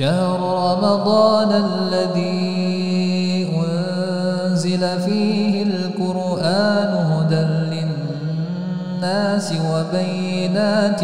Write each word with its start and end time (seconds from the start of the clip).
شهر 0.00 0.40
رمضان 0.40 1.52
الذي 1.52 3.52
أنزل 3.52 4.82
فيه 5.00 5.62
القرآن 5.62 6.92
هدى 7.12 7.44
للناس 7.74 9.52
وبينات 9.52 11.02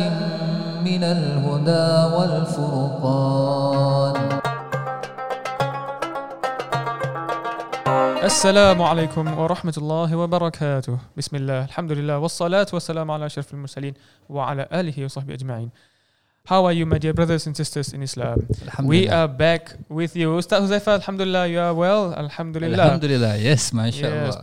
من 0.88 1.02
الهدى 1.04 1.88
والفرقان. 2.16 4.16
السلام 8.24 8.82
عليكم 8.82 9.38
ورحمة 9.38 9.74
الله 9.78 10.16
وبركاته. 10.16 10.98
بسم 11.16 11.36
الله 11.36 11.64
الحمد 11.64 11.92
لله 11.92 12.18
والصلاة 12.18 12.66
والسلام 12.72 13.10
على 13.10 13.26
أشرف 13.26 13.54
المرسلين 13.54 13.94
وعلى 14.28 14.68
آله 14.72 15.04
وصحبه 15.04 15.34
أجمعين. 15.34 15.70
How 16.46 16.64
are 16.64 16.72
you 16.72 16.86
my 16.86 16.98
dear 16.98 17.12
brothers 17.12 17.46
and 17.46 17.56
sisters 17.56 17.92
in 17.92 18.02
Islam? 18.02 18.46
We 18.82 19.08
are 19.08 19.26
back 19.26 19.74
with 19.88 20.14
you 20.14 20.30
Ustaz 20.38 20.62
Huzaifa, 20.62 21.02
Alhamdulillah, 21.02 21.48
you 21.48 21.58
are 21.58 21.74
well? 21.74 22.14
Alhamdulillah 22.14 22.78
Alhamdulillah, 22.78 23.38
yes, 23.38 23.70
Masya 23.72 24.02
Yes. 24.06 24.36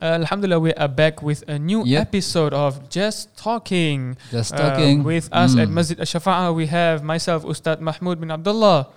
Uh, 0.00 0.04
Alhamdulillah, 0.24 0.58
we 0.60 0.72
are 0.74 0.88
back 0.88 1.22
with 1.22 1.44
a 1.46 1.58
new 1.58 1.84
Yep. 1.84 2.00
episode 2.08 2.54
of 2.54 2.88
Just 2.88 3.36
Talking 3.36 4.16
Just 4.32 4.54
Uh, 4.54 4.56
talking. 4.72 5.04
with 5.04 5.28
us 5.32 5.54
at 5.56 5.68
Mm. 5.68 5.72
Masjid 5.76 6.00
Al-Shafa'ah 6.00 6.54
we 6.54 6.66
have 6.66 7.04
myself 7.04 7.44
Ustaz 7.44 7.78
Mahmoud 7.80 8.20
bin 8.20 8.30
Abdullah 8.32 8.88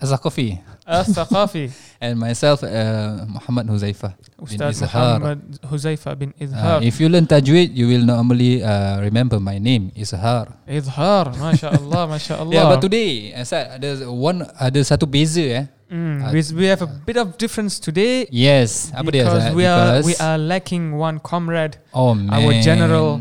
Azakafi. 0.00 0.58
Al-Thaqafi 0.86 1.70
And 2.00 2.18
myself, 2.18 2.64
uh, 2.64 3.28
Muhammad 3.28 3.68
Huzaifah. 3.68 4.16
Ustaz 4.40 4.80
Izhar. 4.80 5.20
Muhammad 5.20 5.38
Huzaifa 5.70 6.16
bin 6.18 6.32
Uh, 6.40 6.80
if 6.82 6.96
you 7.00 7.08
learn 7.12 7.26
tajweed, 7.28 7.76
you 7.76 7.86
will 7.86 8.02
normally 8.04 8.64
uh, 8.64 8.98
remember 9.04 9.38
my 9.38 9.58
name, 9.60 9.92
Izhar. 9.94 10.56
Izhar, 10.66 11.36
Masya 11.36 11.76
Allah, 11.76 12.02
Masya 12.16 12.34
Allah 12.40 12.54
Yeah, 12.56 12.64
but 12.72 12.80
today, 12.80 13.30
Asad, 13.36 13.76
ada 13.76 14.08
one 14.08 14.42
ada 14.58 14.80
satu 14.80 15.04
beza 15.06 15.44
eh. 15.44 15.64
Mm, 15.90 16.22
Uh, 16.22 16.30
we, 16.32 16.40
we 16.54 16.64
have 16.70 16.80
a 16.82 16.86
bit 16.86 17.18
of 17.18 17.34
difference 17.36 17.82
today 17.82 18.22
Yes, 18.30 18.94
apa 18.94 19.10
dia 19.10 19.26
because 19.26 19.50
we 19.58 19.66
are 19.66 19.98
Because- 20.00 20.06
we 20.06 20.14
are 20.22 20.38
lacking 20.38 20.94
one 20.94 21.18
comrade, 21.18 21.76
oh 21.92 22.14
man. 22.14 22.30
our 22.30 22.54
general 22.62 23.18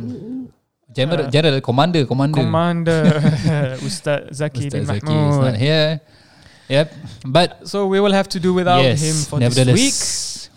General, 0.89 1.25
uh, 1.25 1.33
general 1.33 1.61
commander, 1.61 2.01
commander. 2.05 2.37
commander 2.41 3.01
Ustaz 3.87 4.29
Zaki 4.33 4.69
bin 4.73 4.85
Ustaz 4.85 5.01
Zaki 5.01 5.13
is 5.13 5.37
not 5.37 5.55
here. 5.57 6.01
Yep. 6.69 6.87
But 7.25 7.65
So 7.65 7.89
we 7.89 7.97
will 7.99 8.13
have 8.13 8.29
to 8.29 8.39
do 8.39 8.53
without 8.53 8.85
yes, 8.85 9.01
him 9.01 9.17
for 9.25 9.37
this 9.41 9.57
week. 9.73 9.97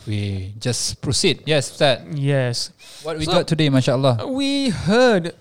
we 0.04 0.20
just 0.60 1.00
proceed. 1.00 1.40
Yes, 1.48 1.72
Ustaz. 1.72 2.04
Yes, 2.12 2.70
What 3.02 3.18
we 3.18 3.24
So- 3.26 3.32
got 3.32 3.48
today, 3.48 3.66
mashallah. 3.72 4.22
we 4.28 4.68
heard 4.70 5.32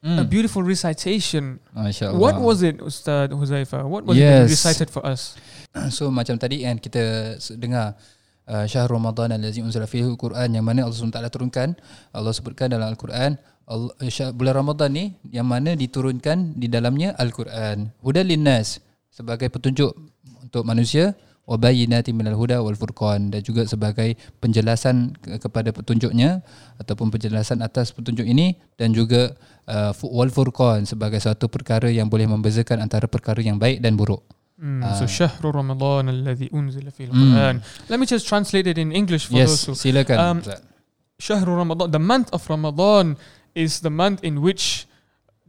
a 0.00 0.24
Mm. 0.24 0.32
beautiful 0.32 0.64
recitation. 0.64 1.60
Mashallah. 1.76 2.16
What 2.16 2.40
was 2.40 2.64
it, 2.64 2.80
Ustaz 2.80 3.28
Huzaifa? 3.30 3.84
What 3.84 4.08
was 4.08 4.16
it 4.16 4.24
that 4.24 4.48
Yes. 4.48 4.56
recited 4.56 4.88
for 4.88 5.04
us? 5.04 5.36
So 5.94 6.10
macam 6.10 6.34
tadi 6.40 6.64
kan 6.66 6.80
kita 6.82 7.36
dengar 7.54 7.94
uh, 8.50 8.66
syahr 8.66 8.90
Ramadan 8.90 9.30
allazi 9.30 9.62
unzila 9.62 9.86
fihi 9.86 10.02
al-Quran 10.02 10.50
yang 10.50 10.66
mana 10.66 10.82
Allah 10.82 10.96
SWT 10.98 11.30
turunkan 11.30 11.78
Allah 12.10 12.32
sebutkan 12.34 12.66
dalam 12.74 12.90
al-Quran 12.90 13.38
Allah, 13.70 13.94
bulan 14.34 14.54
Ramadan 14.66 14.90
ni 14.90 15.14
yang 15.30 15.46
mana 15.46 15.78
diturunkan 15.78 16.58
di 16.58 16.66
dalamnya 16.66 17.14
al-Quran 17.14 17.94
hudan 18.02 18.26
linnas 18.26 18.82
sebagai 19.09 19.47
petunjuk 19.47 19.91
untuk 20.41 20.63
manusia 20.63 21.15
wa 21.45 21.61
bayyinatin 21.61 22.17
minal 22.17 22.33
huda 22.33 22.57
wal 22.59 22.73
furqan 22.73 23.29
dan 23.29 23.39
juga 23.39 23.63
sebagai 23.63 24.17
penjelasan 24.41 25.13
ke- 25.13 25.37
kepada 25.37 25.69
petunjuknya 25.69 26.41
ataupun 26.77 27.13
penjelasan 27.13 27.61
atas 27.61 27.93
petunjuk 27.93 28.25
ini 28.25 28.57
dan 28.75 28.91
juga 28.91 29.37
uh, 29.69 29.93
fu- 29.93 30.09
wal 30.09 30.33
furqan 30.33 30.83
sebagai 30.83 31.21
satu 31.21 31.45
perkara 31.45 31.87
yang 31.87 32.09
boleh 32.09 32.25
membezakan 32.25 32.81
antara 32.81 33.05
perkara 33.05 33.39
yang 33.41 33.57
baik 33.57 33.77
dan 33.79 33.93
buruk 33.93 34.25
Mm, 34.55 34.79
Ah. 34.87 34.95
so 34.95 35.03
شهر 35.03 35.43
رمضان 35.43 36.07
الذي 36.07 36.47
أنزل 36.55 36.87
فيه 36.95 37.11
Mm. 37.11 37.11
القرآن. 37.11 37.55
Let 37.91 37.99
me 37.99 38.07
just 38.07 38.23
translate 38.23 38.63
it 38.63 38.79
in 38.79 38.95
English 38.95 39.27
for 39.27 39.35
yes 39.35 39.51
those 39.51 39.67
who 39.67 39.73
silakan 39.75 40.15
Um, 40.15 40.37
Ustaz. 40.39 40.63
شهر 41.19 41.43
رمضان 41.43 41.91
the 41.91 41.99
month 41.99 42.31
of 42.31 42.39
Ramadan 42.47 43.19
is 43.51 43.83
the 43.83 43.91
month 43.91 44.23
in 44.23 44.39
which 44.39 44.87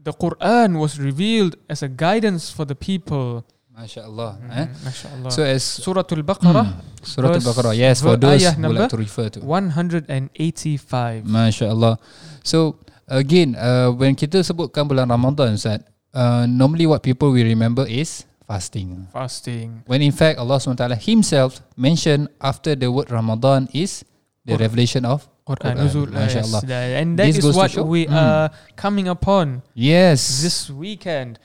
the 0.01 0.13
Quran 0.13 0.81
was 0.81 0.97
revealed 0.99 1.55
as 1.69 1.85
a 1.85 1.89
guidance 1.89 2.49
for 2.49 2.65
the 2.65 2.73
people. 2.75 3.45
Masya 3.71 4.03
Allah. 4.05 4.37
Eh? 4.51 4.65
Mm, 4.65 4.75
Masya 4.83 5.07
Allah. 5.15 5.31
So 5.31 5.41
as 5.45 5.63
Surah 5.63 6.03
Al-Baqarah 6.03 6.67
Surah 7.01 7.33
verse- 7.33 7.45
Al-Baqarah. 7.45 7.73
Yes, 7.77 8.01
for 8.01 8.17
those 8.17 8.43
who 8.43 8.67
like 8.67 8.89
to 8.89 8.97
refer 8.97 9.29
to. 9.29 9.39
185. 9.41 11.23
Masya 11.23 11.71
Allah. 11.71 11.97
So 12.43 12.77
again, 13.07 13.55
uh, 13.55 13.89
when 13.95 14.13
kita 14.17 14.43
sebutkan 14.43 14.85
bulan 14.89 15.07
Ramadan, 15.09 15.55
Ustaz, 15.55 15.81
uh, 16.13 16.45
normally 16.45 16.85
what 16.85 17.01
people 17.01 17.31
will 17.31 17.47
remember 17.47 17.87
is 17.87 18.25
fasting. 18.45 19.07
Fasting. 19.15 19.81
When 19.87 20.03
in 20.03 20.11
fact 20.11 20.37
Allah 20.37 20.59
SWT 20.59 21.07
himself 21.07 21.63
mentioned 21.79 22.27
after 22.43 22.75
the 22.75 22.91
word 22.91 23.07
Ramadan 23.09 23.71
is 23.71 24.03
the 24.45 24.53
Quran. 24.53 24.59
revelation 24.59 25.05
of 25.05 25.27
Quran. 25.45 25.77
Quran. 25.77 26.13
Yes, 26.13 26.63
And 26.97 27.17
that 27.19 27.25
This 27.29 27.43
is 27.45 27.55
what 27.55 27.75
we 27.85 28.05
Mm. 28.07 28.13
are 28.15 28.49
coming 28.75 29.07
upon 29.07 29.61
Yes. 29.75 30.41
this 30.41 30.69
weekend, 30.69 31.37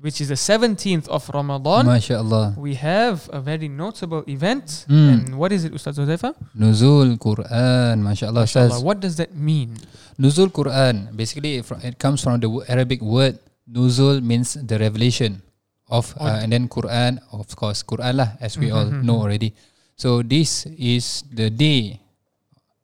which 0.00 0.20
is 0.20 0.28
the 0.28 0.36
17th 0.40 1.06
of 1.08 1.28
Ramadan. 1.28 1.86
Masya 1.86 2.18
Allah. 2.24 2.54
We 2.56 2.74
have 2.80 3.28
a 3.32 3.40
very 3.40 3.68
notable 3.68 4.24
event. 4.26 4.86
Mm. 4.88 5.08
And 5.12 5.22
what 5.38 5.52
is 5.52 5.64
it, 5.64 5.72
Ustaz 5.72 5.94
Huzaifa? 6.00 6.34
Nuzul 6.56 7.18
Quran. 7.20 8.00
Masya 8.02 8.28
Allah. 8.32 8.44
Ustaz. 8.48 8.68
Mashallah, 8.72 8.84
What 8.84 9.00
does 9.00 9.16
that 9.20 9.34
mean? 9.36 9.76
Nuzul 10.18 10.48
Quran 10.52 11.08
basically 11.16 11.56
it 11.60 11.64
it 11.82 11.96
comes 11.98 12.20
from 12.20 12.36
the 12.40 12.48
Arabic 12.68 13.00
word 13.00 13.40
nuzul 13.64 14.20
means 14.20 14.54
the 14.60 14.76
revelation 14.76 15.40
of 15.88 16.12
uh, 16.20 16.40
and 16.44 16.52
then 16.52 16.68
Quran 16.68 17.16
of 17.32 17.48
course 17.56 17.80
Quran 17.80 18.20
lah 18.20 18.36
as 18.40 18.60
we 18.60 18.68
all 18.70 18.84
Mhm, 18.92 19.04
know 19.08 19.16
mhm. 19.18 19.24
already. 19.24 19.50
So 19.96 20.20
this 20.20 20.68
is 20.76 21.24
the 21.32 21.48
day 21.48 22.01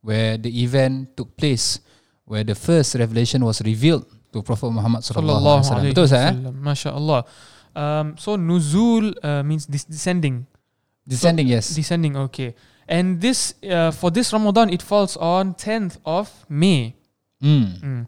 where 0.03 0.39
the 0.39 0.51
event 0.63 1.17
took 1.17 1.37
place 1.37 1.81
where 2.29 2.45
the 2.45 2.55
first 2.55 2.95
revelation 2.95 3.45
was 3.45 3.61
revealed 3.65 4.05
to 4.33 4.43
Prophet 4.43 4.71
Muhammad 4.71 5.01
sallallahu 5.01 5.41
alaihi 5.41 5.65
wasallam. 5.65 5.85
Betul? 5.89 6.05
Eh? 6.05 6.13
wasallam. 6.13 6.55
MashaAllah. 6.61 7.21
Um, 7.73 8.07
so 8.21 8.37
nuzul 8.37 9.17
uh, 9.25 9.43
means 9.43 9.65
dis- 9.65 9.89
descending. 9.89 10.45
Descending 11.09 11.49
yes. 11.49 11.73
Descending, 11.73 12.17
okay. 12.29 12.53
And 12.85 13.21
this 13.21 13.57
uh, 13.65 13.91
for 13.91 14.13
this 14.13 14.33
Ramadan, 14.33 14.69
it 14.69 14.85
falls 14.85 15.17
on 15.17 15.55
10th 15.57 15.97
of 16.05 16.29
May. 16.49 16.97
Mm. 17.41 17.81
Mm. 17.81 18.03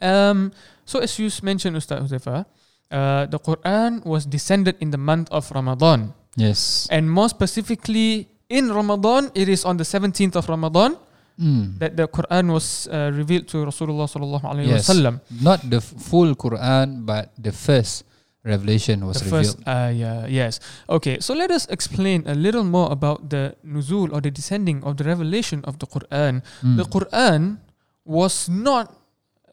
Um, 0.00 0.52
so 0.84 1.00
as 1.00 1.18
you 1.18 1.28
mentioned, 1.42 1.76
Ustaz 1.76 2.00
Huzaifa, 2.08 2.44
uh, 2.90 3.26
the 3.26 3.38
Quran 3.38 4.04
was 4.04 4.24
descended 4.24 4.76
in 4.80 4.90
the 4.90 5.00
month 5.00 5.28
of 5.30 5.50
Ramadan. 5.52 6.14
Yes. 6.36 6.88
And 6.90 7.10
more 7.10 7.28
specifically, 7.28 8.28
in 8.48 8.70
Ramadan, 8.70 9.30
it 9.34 9.48
is 9.48 9.64
on 9.64 9.76
the 9.76 9.84
17th 9.84 10.36
of 10.36 10.48
Ramadan 10.48 10.96
Mm. 11.36 11.76
that 11.84 11.92
the 12.00 12.08
Quran 12.08 12.48
was 12.48 12.88
uh, 12.88 13.12
revealed 13.12 13.44
to 13.52 13.58
Rasulullah 13.68 14.08
sallallahu 14.08 14.40
alaihi 14.48 14.72
Yes. 14.72 14.88
wasallam. 14.88 15.20
Not 15.44 15.60
the 15.68 15.82
full 15.84 16.32
Quran 16.34 17.04
but 17.04 17.28
the 17.36 17.52
first 17.52 18.08
revelation 18.40 19.04
was 19.04 19.20
The 19.20 19.28
revealed. 19.28 19.60
first 19.60 19.68
ayah, 19.68 20.24
yes. 20.32 20.60
Okay, 20.88 21.20
so 21.20 21.34
let 21.36 21.50
us 21.52 21.68
explain 21.68 22.24
a 22.24 22.32
little 22.32 22.64
more 22.64 22.88
about 22.88 23.28
the 23.28 23.52
nuzul 23.60 24.08
or 24.16 24.24
the 24.24 24.30
descending 24.32 24.80
of 24.80 24.96
the 24.96 25.04
revelation 25.04 25.60
of 25.68 25.76
the 25.76 25.84
Quran. 25.84 26.40
Mm. 26.64 26.80
The 26.80 26.86
Quran 26.88 27.40
was 28.08 28.48
not 28.48 28.96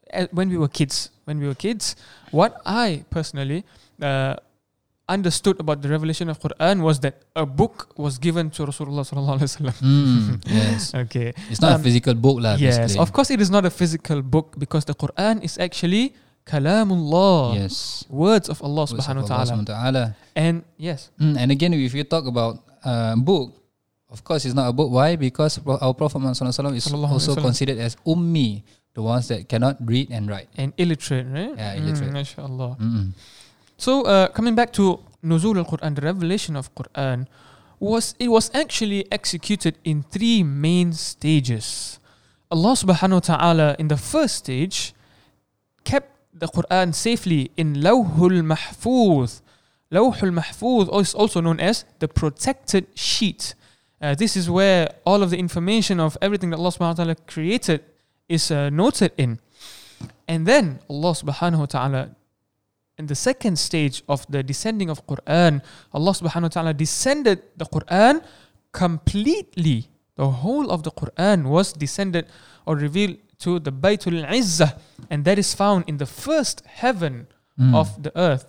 uh, 0.08 0.24
when 0.32 0.48
we 0.48 0.56
were 0.56 0.72
kids. 0.72 1.10
When 1.28 1.36
we 1.36 1.44
were 1.52 1.58
kids, 1.58 1.96
what 2.32 2.64
I 2.64 3.04
personally 3.12 3.60
uh, 4.00 4.40
understood 5.08 5.60
about 5.60 5.82
the 5.84 5.88
revelation 5.88 6.28
of 6.32 6.40
Quran 6.40 6.80
was 6.80 7.00
that 7.04 7.24
a 7.36 7.44
book 7.44 7.92
was 7.96 8.16
given 8.16 8.48
to 8.56 8.64
Rasulullah 8.64 9.04
sallallahu 9.04 9.36
alaihi 9.36 9.50
wasallam. 9.52 9.76
Mm. 9.84 10.24
Yes. 10.48 10.94
Okay. 10.94 11.36
It's 11.52 11.60
not 11.60 11.72
a 11.72 11.74
Um, 11.76 11.84
physical 11.84 12.14
book 12.16 12.40
lah 12.40 12.56
Yes, 12.56 12.78
basically. 12.80 13.02
of 13.04 13.12
course 13.12 13.28
it 13.30 13.40
is 13.44 13.50
not 13.52 13.68
a 13.68 13.72
physical 13.72 14.24
book 14.24 14.56
because 14.56 14.88
the 14.88 14.96
Quran 14.96 15.44
is 15.44 15.60
actually 15.60 16.16
kalamullah. 16.48 17.56
Yes. 17.60 18.04
Words 18.08 18.48
of 18.48 18.62
Allah 18.64 18.88
Words 18.88 18.96
subhanahu 18.96 19.28
wa 19.28 19.64
ta'ala. 19.64 20.16
And 20.34 20.64
yes, 20.80 21.12
Mm, 21.20 21.36
and 21.36 21.48
again, 21.52 21.72
if 21.76 21.92
you 21.92 22.04
talk 22.04 22.24
about 22.26 22.64
uh, 22.84 23.14
book, 23.16 23.52
of 24.08 24.24
course, 24.24 24.44
it's 24.48 24.54
not 24.56 24.68
a 24.68 24.74
book. 24.74 24.88
Why? 24.90 25.16
Because 25.16 25.60
our 25.60 25.92
Prophet 25.92 26.18
Muhammad 26.20 26.36
sallallahu 26.40 26.72
alaihi 26.72 26.80
wasallam 26.80 27.12
is 27.12 27.28
also 27.28 27.36
considered 27.36 27.76
as 27.78 27.96
ummi, 28.08 28.62
the 28.94 29.02
ones 29.02 29.28
that 29.28 29.48
cannot 29.48 29.76
read 29.84 30.08
and 30.14 30.30
write. 30.30 30.48
and 30.56 30.72
illiterate, 30.78 31.26
right? 31.28 31.52
Yeah, 31.58 31.74
illiterate. 31.80 32.14
Mm, 32.14 32.18
mashallah. 32.22 32.72
Mm-mm. 32.80 33.06
So 33.76 34.02
uh, 34.02 34.28
coming 34.28 34.54
back 34.54 34.72
to 34.74 35.00
nuzul 35.24 35.56
al-Quran, 35.58 35.94
the 35.94 36.02
revelation 36.02 36.56
of 36.56 36.74
Quran, 36.74 37.26
was 37.80 38.14
it 38.18 38.28
was 38.28 38.50
actually 38.54 39.10
executed 39.10 39.78
in 39.84 40.02
three 40.02 40.42
main 40.42 40.92
stages. 40.92 41.98
Allah 42.50 42.72
subhanahu 42.72 43.12
wa 43.12 43.36
ta'ala 43.36 43.76
in 43.78 43.88
the 43.88 43.96
first 43.96 44.36
stage 44.36 44.94
kept 45.82 46.10
the 46.32 46.46
Quran 46.46 46.94
safely 46.94 47.50
in 47.56 47.76
Lawhul 47.76 48.42
Mahfuz. 48.42 49.42
Lawhul 49.90 50.32
Mahfuz 50.32 50.88
is 51.00 51.14
also 51.14 51.40
known 51.40 51.60
as 51.60 51.84
the 51.98 52.08
protected 52.08 52.86
sheet. 52.94 53.54
Uh, 54.00 54.14
this 54.14 54.36
is 54.36 54.50
where 54.50 54.94
all 55.04 55.22
of 55.22 55.30
the 55.30 55.38
information 55.38 55.98
of 55.98 56.16
everything 56.20 56.50
that 56.50 56.58
Allah 56.58 56.70
subhanahu 56.70 56.98
wa 56.98 57.04
ta'ala 57.04 57.14
created 57.26 57.84
is 58.28 58.50
uh, 58.50 58.70
noted 58.70 59.12
in. 59.16 59.40
And 60.28 60.46
then 60.46 60.80
Allah 60.88 61.12
subhanahu 61.12 61.58
wa 61.58 61.66
ta'ala 61.66 62.10
in 62.98 63.06
the 63.06 63.14
second 63.14 63.58
stage 63.58 64.02
of 64.08 64.24
the 64.30 64.42
descending 64.42 64.88
of 64.90 65.06
Quran, 65.06 65.62
Allah 65.92 66.12
subhanahu 66.12 66.42
wa 66.50 66.54
ta'ala 66.54 66.72
descended 66.74 67.42
the 67.56 67.66
Quran 67.66 68.22
completely. 68.72 69.88
The 70.16 70.30
whole 70.30 70.70
of 70.70 70.82
the 70.82 70.90
Quran 70.92 71.44
was 71.50 71.72
descended 71.72 72.26
or 72.66 72.76
revealed 72.76 73.18
to 73.42 73.58
the 73.58 73.72
Baytul 73.72 74.22
Izzah, 74.30 74.78
and 75.10 75.24
that 75.24 75.38
is 75.38 75.54
found 75.54 75.84
in 75.86 75.98
the 75.98 76.06
first 76.06 76.62
heaven 76.66 77.26
Mm. 77.54 77.70
of 77.74 78.02
the 78.02 78.10
earth. 78.18 78.46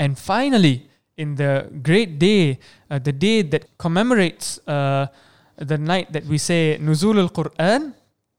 And 0.00 0.16
finally, 0.16 0.88
in 1.16 1.36
the 1.36 1.68
great 1.84 2.16
day, 2.18 2.56
uh, 2.88 2.98
the 2.98 3.12
day 3.12 3.42
that 3.42 3.68
commemorates 3.76 4.56
uh, 4.66 5.06
the 5.60 5.76
night 5.76 6.08
that 6.16 6.24
we 6.24 6.38
say 6.40 6.78
Nuzul 6.80 7.20
al 7.20 7.28
Quran, 7.28 7.92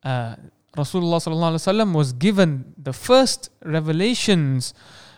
uh, 0.03 0.35
Rasulullah 0.73 1.21
sallallahu 1.21 1.53
alaihi 1.53 1.65
wasallam 1.69 1.93
was 1.93 2.13
given 2.13 2.73
the 2.77 2.93
first 2.93 3.49
revelations, 3.61 4.73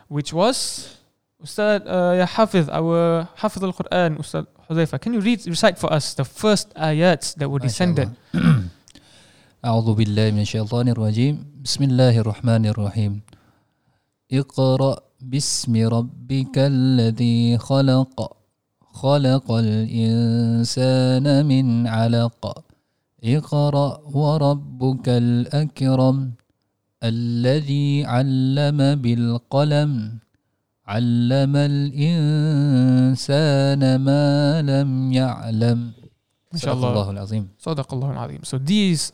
which 0.08 0.34
was 0.34 1.00
Ustad 1.40 1.88
uh, 1.88 2.26
Hafiz, 2.26 2.68
our 2.70 3.28
Hafiz 3.40 3.64
al 3.64 3.72
Quran, 3.72 4.20
Ustad 4.20 4.48
Huzaifa. 4.68 5.00
Can 5.00 5.14
you 5.14 5.22
read 5.22 5.46
recite 5.48 5.80
for 5.80 5.92
us 5.94 6.14
the 6.14 6.26
first 6.26 6.74
ayats 6.76 7.36
that 7.40 7.48
were 7.50 7.60
descended? 7.60 8.12
أعوذ 9.66 9.98
بالله 9.98 10.32
من 10.38 10.46
الشيطان 10.46 10.94
الرجيم 10.94 11.66
بسم 11.66 11.84
الله 11.90 12.22
الرحمن 12.22 12.66
الرحيم 12.70 13.22
اقرأ 14.32 14.94
باسم 15.22 15.74
ربك 15.90 16.56
الذي 16.58 17.58
خلق 17.58 18.38
خلق 18.94 19.48
الإنسان 19.52 21.26
من 21.46 21.88
علق 21.88 22.44
اقرأ 23.26 23.90
وربك 24.18 25.10
الأكرم 25.10 26.18
الذي 27.04 28.06
علم 28.06 28.80
بالقلم 29.04 29.92
علم 30.88 31.54
الإنسان 32.86 33.82
ما 34.08 34.62
لم 34.62 35.14
يعلم 35.14 35.80
ما 36.54 36.58
شاء 36.60 36.74
صدق 36.74 36.78
الله. 36.78 36.90
الله 36.92 37.12
العظيم 37.12 37.46
Sadaqallahu 37.58 38.12
al-Azim. 38.14 38.42
So 38.46 38.58
these 38.62 39.12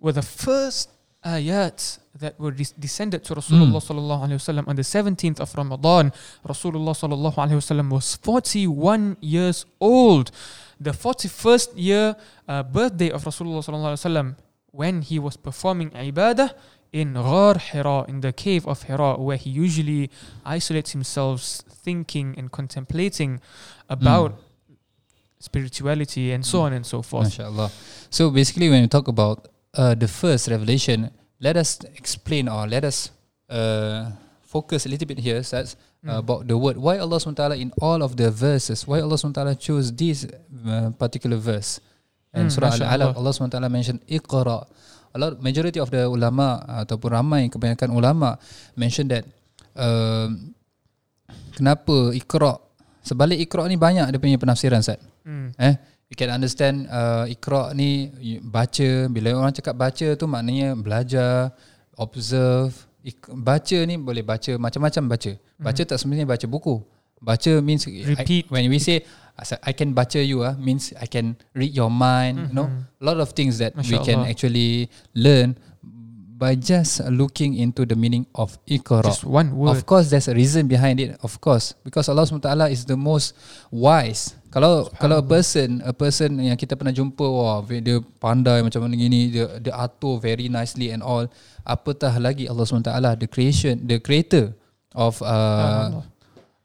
were 0.00 0.12
the 0.12 0.24
first 0.24 0.88
ayats 1.24 1.98
that 2.18 2.38
were 2.38 2.50
des- 2.50 2.74
descended 2.78 3.24
to 3.24 3.34
Rasulullah 3.34 3.80
hmm. 3.80 3.92
sallallahu 3.92 4.22
alaihi 4.24 4.40
wasallam 4.40 4.68
on 4.68 4.76
the 4.76 4.82
17th 4.82 5.40
of 5.40 5.54
Ramadan. 5.54 6.12
Rasulullah 6.46 6.96
sallallahu 6.96 7.36
alaihi 7.36 7.60
wasallam 7.60 7.90
was 7.90 8.16
41 8.16 9.16
years 9.20 9.64
old. 9.80 10.30
The 10.80 10.92
41st 10.92 11.72
year 11.76 12.16
uh, 12.48 12.62
birthday 12.62 13.10
of 13.10 13.24
Rasulullah 13.24 13.60
sallallahu 13.60 13.96
alaihi 13.96 14.04
wasallam 14.04 14.36
when 14.72 15.02
he 15.02 15.18
was 15.18 15.36
performing 15.36 15.90
ibadah 15.90 16.54
in 16.92 17.14
Ghar 17.14 17.58
Hira, 17.58 18.04
in 18.08 18.20
the 18.20 18.32
cave 18.32 18.66
of 18.66 18.84
Hira, 18.84 19.16
where 19.16 19.36
he 19.36 19.50
usually 19.50 20.10
isolates 20.44 20.90
himself, 20.92 21.42
thinking 21.42 22.34
and 22.36 22.50
contemplating 22.50 23.40
about 23.88 24.32
hmm. 24.32 24.74
spirituality 25.38 26.32
and 26.32 26.44
so 26.44 26.58
hmm. 26.60 26.64
on 26.64 26.72
and 26.72 26.86
so 26.86 27.02
forth. 27.02 27.28
MashaAllah. 27.28 27.70
So 28.10 28.30
basically, 28.30 28.68
when 28.68 28.82
we 28.82 28.88
talk 28.88 29.06
about 29.06 29.49
uh, 29.74 29.94
the 29.94 30.08
first 30.08 30.48
revelation, 30.48 31.10
let 31.40 31.56
us 31.56 31.78
explain 31.96 32.48
or 32.48 32.66
let 32.66 32.84
us 32.84 33.10
uh, 33.48 34.10
focus 34.42 34.86
a 34.86 34.88
little 34.88 35.06
bit 35.06 35.18
here 35.18 35.40
Sats, 35.40 35.76
uh, 36.06 36.18
about 36.18 36.46
the 36.46 36.56
word. 36.56 36.76
Why 36.76 36.98
Allah 36.98 37.18
SWT 37.18 37.38
in 37.58 37.72
all 37.80 38.02
of 38.02 38.16
the 38.16 38.30
verses, 38.30 38.86
why 38.86 39.00
Allah 39.00 39.16
SWT 39.16 39.58
chose 39.60 39.92
this 39.92 40.26
uh, 40.66 40.90
particular 40.98 41.36
verse? 41.36 41.80
And 42.30 42.46
Hmm, 42.46 42.54
Surah 42.54 42.78
Al-Alaq, 42.78 43.18
Allah. 43.18 43.32
SWT 43.34 43.58
mentioned 43.70 44.00
Iqra. 44.06 44.66
Allah, 45.10 45.34
majority 45.42 45.82
of 45.82 45.90
the 45.90 46.06
ulama 46.06 46.62
ataupun 46.86 47.10
ramai 47.10 47.50
kebanyakan 47.50 47.90
ulama 47.90 48.38
mention 48.78 49.10
that 49.10 49.26
um, 49.74 50.54
kenapa 51.50 52.14
Iqra 52.14 52.62
sebalik 53.02 53.42
Iqra 53.42 53.66
ni 53.66 53.74
banyak 53.74 54.06
dia 54.14 54.22
punya 54.22 54.38
penafsiran 54.38 54.78
Sat. 54.78 55.02
Mm. 55.26 55.50
Eh, 55.58 55.74
you 56.10 56.18
can 56.18 56.28
understand 56.28 56.90
uh, 56.90 57.24
Iqra 57.30 57.70
ni 57.72 58.10
baca 58.42 59.06
bila 59.06 59.30
orang 59.38 59.54
cakap 59.54 59.78
baca 59.78 60.06
tu 60.18 60.26
maknanya 60.26 60.74
belajar, 60.74 61.54
observe. 61.94 62.74
Ik- 63.00 63.30
baca 63.32 63.78
ni 63.86 63.96
boleh 63.96 64.20
baca 64.26 64.52
macam-macam 64.58 65.04
baca. 65.08 65.32
Baca 65.56 65.82
tak 65.86 65.96
sebenarnya 65.96 66.26
baca 66.28 66.46
buku. 66.50 66.82
Baca 67.20 67.52
means 67.60 67.84
Repeat. 67.86 68.48
I, 68.48 68.52
when 68.52 68.64
we 68.68 68.80
say 68.80 69.04
I 69.64 69.72
can 69.72 69.92
baca 69.96 70.20
you 70.20 70.44
ah 70.44 70.52
means 70.56 70.92
I 71.00 71.06
can 71.08 71.36
read 71.56 71.72
your 71.72 71.88
mind, 71.92 72.50
you 72.50 72.54
know. 72.56 72.68
A 73.00 73.04
lot 73.04 73.16
of 73.20 73.32
things 73.32 73.56
that 73.62 73.72
we 73.76 73.96
Masya 73.96 74.04
can 74.04 74.18
Allah. 74.24 74.32
actually 74.32 74.88
learn 75.16 75.56
by 76.40 76.56
just 76.56 77.04
looking 77.12 77.56
into 77.60 77.84
the 77.84 77.92
meaning 77.96 78.24
of 78.32 78.56
Iqra. 78.64 79.04
Just 79.04 79.24
one 79.28 79.52
word. 79.52 79.76
Of 79.76 79.84
course 79.84 80.08
there's 80.08 80.28
a 80.28 80.36
reason 80.36 80.64
behind 80.68 80.96
it 81.00 81.16
of 81.20 81.36
course 81.44 81.76
because 81.84 82.08
Allah 82.08 82.24
SWT 82.24 82.48
is 82.72 82.88
the 82.88 82.96
most 82.96 83.36
wise. 83.68 84.39
Kalau 84.50 84.90
kalau 84.98 85.22
a 85.22 85.26
person 85.26 85.78
a 85.86 85.94
person 85.94 86.34
yang 86.42 86.58
kita 86.58 86.74
pernah 86.74 86.90
jumpa 86.90 87.22
wah 87.22 87.62
dia 87.62 88.02
pandai 88.18 88.66
macam 88.66 88.82
mana 88.82 88.98
gini 88.98 89.30
dia 89.30 89.46
dia 89.62 89.78
atur 89.78 90.18
very 90.18 90.50
nicely 90.50 90.90
and 90.90 91.06
all 91.06 91.22
apatah 91.62 92.10
lagi 92.18 92.50
Allah 92.50 92.66
SWT 92.66 92.90
the 93.22 93.30
creation 93.30 93.78
the 93.86 94.02
creator 94.02 94.50
of 94.90 95.22
uh, 95.22 95.94
Allah. 95.94 96.04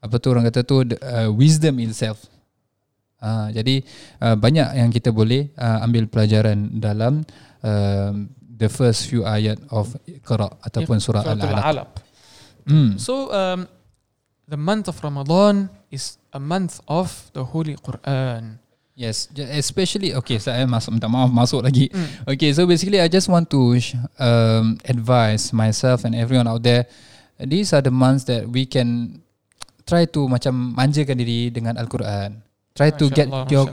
apa 0.02 0.14
tu 0.18 0.26
orang 0.34 0.50
kata 0.50 0.66
tu 0.66 0.82
the, 0.82 0.98
uh, 0.98 1.30
wisdom 1.30 1.78
itself. 1.78 2.26
Uh, 3.22 3.54
jadi 3.54 3.86
uh, 4.18 4.34
banyak 4.34 4.82
yang 4.82 4.90
kita 4.90 5.14
boleh 5.14 5.54
uh, 5.54 5.86
ambil 5.86 6.10
pelajaran 6.10 6.82
dalam 6.82 7.22
uh, 7.62 8.10
the 8.42 8.66
first 8.66 9.06
few 9.06 9.22
ayat 9.22 9.62
of 9.70 9.94
Iqra 10.10 10.58
ataupun 10.58 10.98
surah. 10.98 11.22
Al-Alaq. 11.22 12.02
Hmm. 12.66 12.98
So 12.98 13.30
um, 13.30 13.70
the 14.46 14.56
month 14.56 14.86
of 14.88 14.96
Ramadan 15.02 15.68
is 15.90 16.18
a 16.32 16.38
month 16.38 16.78
of 16.86 17.10
the 17.34 17.42
Holy 17.42 17.74
Quran. 17.76 18.62
Yes, 18.96 19.28
especially 19.52 20.16
okay. 20.16 20.40
Saya 20.40 20.64
masuk 20.64 20.96
minta 20.96 21.10
maaf 21.10 21.28
masuk 21.28 21.60
lagi. 21.60 21.92
Okay, 22.24 22.56
so 22.56 22.64
basically 22.64 22.96
I 22.96 23.12
just 23.12 23.28
want 23.28 23.52
to 23.52 23.76
um, 24.16 24.80
advise 24.88 25.52
myself 25.52 26.08
and 26.08 26.16
everyone 26.16 26.48
out 26.48 26.64
there. 26.64 26.88
These 27.36 27.76
are 27.76 27.84
the 27.84 27.92
months 27.92 28.24
that 28.32 28.48
we 28.48 28.64
can 28.64 29.20
try 29.84 30.08
to 30.08 30.20
macam 30.24 30.72
manjakan 30.72 31.20
diri 31.20 31.52
dengan 31.52 31.76
Al 31.76 31.92
Quran. 31.92 32.40
Try 32.72 32.88
to 32.96 33.12
Masya 33.12 33.16
get 33.20 33.28
Allah, 33.28 33.44
your 33.52 33.66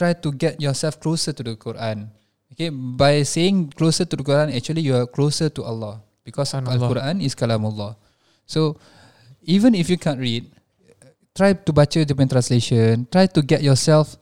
try 0.00 0.16
to 0.16 0.28
get 0.32 0.56
yourself 0.56 0.96
closer 0.96 1.36
to 1.36 1.44
the 1.44 1.52
Quran. 1.52 2.08
Okay, 2.56 2.72
by 2.72 3.20
saying 3.28 3.76
closer 3.76 4.08
to 4.08 4.16
the 4.16 4.24
Quran, 4.24 4.48
actually 4.56 4.80
you 4.80 4.96
are 4.96 5.04
closer 5.04 5.52
to 5.52 5.60
Allah 5.60 6.00
because 6.24 6.56
Al. 6.56 6.64
Quran 6.64 7.20
is 7.20 7.36
kalamullah. 7.36 8.00
So 8.48 8.80
even 9.48 9.72
if 9.72 9.88
you 9.88 9.96
can't 9.96 10.20
read, 10.20 10.44
try 11.32 11.56
to 11.56 11.70
baca 11.72 12.04
the 12.04 12.12
translation. 12.12 13.08
Try 13.08 13.24
to 13.32 13.40
get 13.40 13.64
yourself 13.64 14.20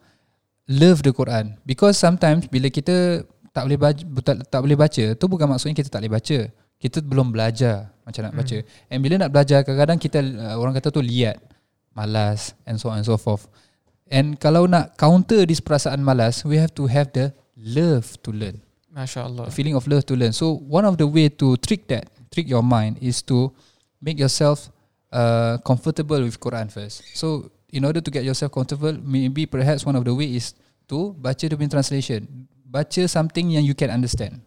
love 0.70 1.02
the 1.02 1.10
Quran 1.10 1.58
because 1.66 1.98
sometimes 1.98 2.46
bila 2.46 2.70
kita 2.70 3.26
tak 3.50 3.66
boleh 3.66 3.78
baca, 3.78 4.02
tak, 4.22 4.36
tak 4.46 4.60
boleh 4.62 4.78
baca, 4.78 5.04
tu 5.18 5.24
bukan 5.26 5.46
maksudnya 5.50 5.74
kita 5.74 5.90
tak 5.90 6.06
boleh 6.06 6.14
baca. 6.14 6.38
Kita 6.76 7.00
belum 7.00 7.32
belajar 7.32 7.88
macam 8.04 8.28
nak 8.28 8.36
baca. 8.36 8.56
And 8.92 9.00
bila 9.00 9.16
nak 9.16 9.32
belajar, 9.32 9.64
kadang-kadang 9.64 9.98
kita 9.98 10.18
uh, 10.20 10.54
orang 10.60 10.76
kata 10.76 10.92
tu 10.92 11.00
liat, 11.00 11.40
malas 11.96 12.52
and 12.68 12.76
so 12.76 12.92
on 12.92 13.00
and 13.00 13.08
so 13.08 13.16
forth. 13.16 13.48
And 14.12 14.36
kalau 14.36 14.68
nak 14.68 14.94
counter 15.00 15.48
this 15.48 15.58
perasaan 15.58 16.04
malas, 16.04 16.44
we 16.44 16.60
have 16.60 16.70
to 16.76 16.84
have 16.86 17.10
the 17.16 17.32
love 17.56 18.20
to 18.22 18.30
learn. 18.30 18.60
Masya 18.92 19.24
Allah. 19.24 19.48
A 19.48 19.52
feeling 19.52 19.72
of 19.72 19.88
love 19.88 20.04
to 20.04 20.14
learn. 20.14 20.36
So 20.36 20.60
one 20.68 20.84
of 20.84 21.00
the 21.00 21.08
way 21.08 21.32
to 21.40 21.56
trick 21.64 21.88
that, 21.88 22.12
trick 22.28 22.44
your 22.44 22.62
mind 22.62 23.00
is 23.00 23.24
to 23.32 23.56
make 24.04 24.20
yourself 24.20 24.68
uh, 25.12 25.58
comfortable 25.62 26.22
with 26.22 26.38
Quran 26.40 26.70
first. 26.72 27.02
So 27.14 27.50
in 27.70 27.84
order 27.84 28.00
to 28.00 28.10
get 28.10 28.24
yourself 28.24 28.52
comfortable, 28.52 28.94
maybe 29.02 29.46
perhaps 29.46 29.84
one 29.84 29.96
of 29.96 30.04
the 30.06 30.14
way 30.14 30.34
is 30.38 30.54
to 30.88 31.14
baca 31.18 31.46
the 31.46 31.56
translation. 31.68 32.48
Baca 32.66 33.02
something 33.06 33.50
yang 33.50 33.64
you 33.64 33.74
can 33.74 33.90
understand. 33.90 34.42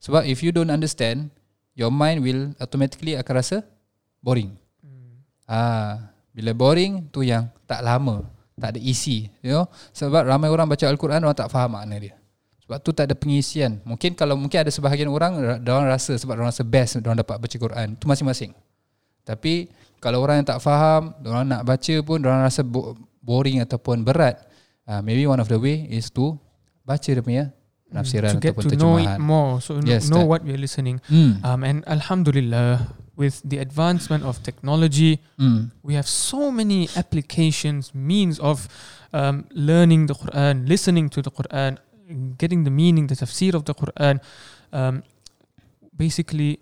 Sebab 0.00 0.26
if 0.26 0.40
you 0.40 0.50
don't 0.50 0.72
understand, 0.72 1.30
your 1.76 1.92
mind 1.92 2.24
will 2.24 2.56
automatically 2.58 3.14
akan 3.14 3.34
rasa 3.36 3.56
boring. 4.24 4.56
Ah, 5.50 6.14
bila 6.30 6.54
boring 6.54 7.10
tu 7.10 7.26
yang 7.26 7.50
tak 7.66 7.82
lama, 7.82 8.22
tak 8.54 8.76
ada 8.76 8.80
isi, 8.80 9.26
you 9.42 9.50
know. 9.50 9.66
Sebab 9.90 10.28
ramai 10.28 10.46
orang 10.46 10.70
baca 10.70 10.86
al-Quran 10.86 11.20
orang 11.26 11.36
tak 11.36 11.50
faham 11.50 11.74
makna 11.74 11.98
dia. 11.98 12.14
Sebab 12.64 12.78
tu 12.86 12.94
tak 12.94 13.10
ada 13.10 13.18
pengisian. 13.18 13.82
Mungkin 13.82 14.14
kalau 14.14 14.38
mungkin 14.38 14.62
ada 14.62 14.70
sebahagian 14.70 15.10
orang 15.10 15.58
dia 15.58 15.72
orang 15.74 15.90
rasa 15.90 16.14
sebab 16.14 16.38
dia 16.38 16.40
orang 16.46 16.50
rasa 16.54 16.62
best 16.62 17.02
dia 17.02 17.08
orang 17.10 17.18
dapat 17.18 17.36
baca 17.42 17.56
Quran. 17.58 17.98
Tu 17.98 18.06
masing-masing. 18.06 18.54
Tapi 19.26 19.66
kalau 20.00 20.24
orang 20.24 20.40
yang 20.40 20.48
tak 20.48 20.58
faham, 20.58 21.12
orang 21.22 21.44
nak 21.46 21.62
baca 21.62 21.94
pun 22.00 22.18
orang 22.20 22.40
rasa 22.42 22.64
bo- 22.64 22.96
boring 23.20 23.60
ataupun 23.60 24.00
berat. 24.00 24.40
Uh, 24.88 24.98
maybe 25.00 25.22
one 25.24 25.38
of 25.38 25.46
the 25.46 25.54
way 25.54 25.86
is 25.86 26.08
to 26.08 26.34
baca 26.82 27.04
dia 27.06 27.22
punya 27.22 27.52
penafsiran 27.86 28.34
to 28.34 28.42
get 28.42 28.56
ataupun 28.56 28.64
to 28.66 28.76
know 28.76 28.96
it 28.96 29.06
terjemahan. 29.06 29.20
more, 29.20 29.52
so 29.60 29.76
Yes, 29.84 30.08
know 30.08 30.24
that- 30.24 30.30
what 30.30 30.40
we 30.42 30.50
are 30.50 30.58
listening. 30.58 30.98
Hmm. 31.06 31.38
Um, 31.42 31.60
and 31.62 31.78
Alhamdulillah, 31.86 32.90
with 33.14 33.44
the 33.44 33.60
advancement 33.60 34.24
of 34.24 34.40
technology, 34.40 35.20
Hmm. 35.36 35.70
we 35.84 35.94
have 35.94 36.08
so 36.08 36.48
many 36.50 36.88
applications, 36.96 37.92
means 37.92 38.40
of 38.40 38.66
um, 39.12 39.44
learning 39.52 40.06
the 40.06 40.14
Quran, 40.14 40.64
listening 40.64 41.10
to 41.10 41.20
the 41.20 41.30
Quran, 41.30 41.76
getting 42.34 42.62
the 42.62 42.70
meaning, 42.70 43.06
the 43.06 43.14
tafsir 43.14 43.54
of 43.54 43.66
the 43.66 43.74
Quran. 43.74 44.18
Um, 44.70 45.02
basically, 45.92 46.58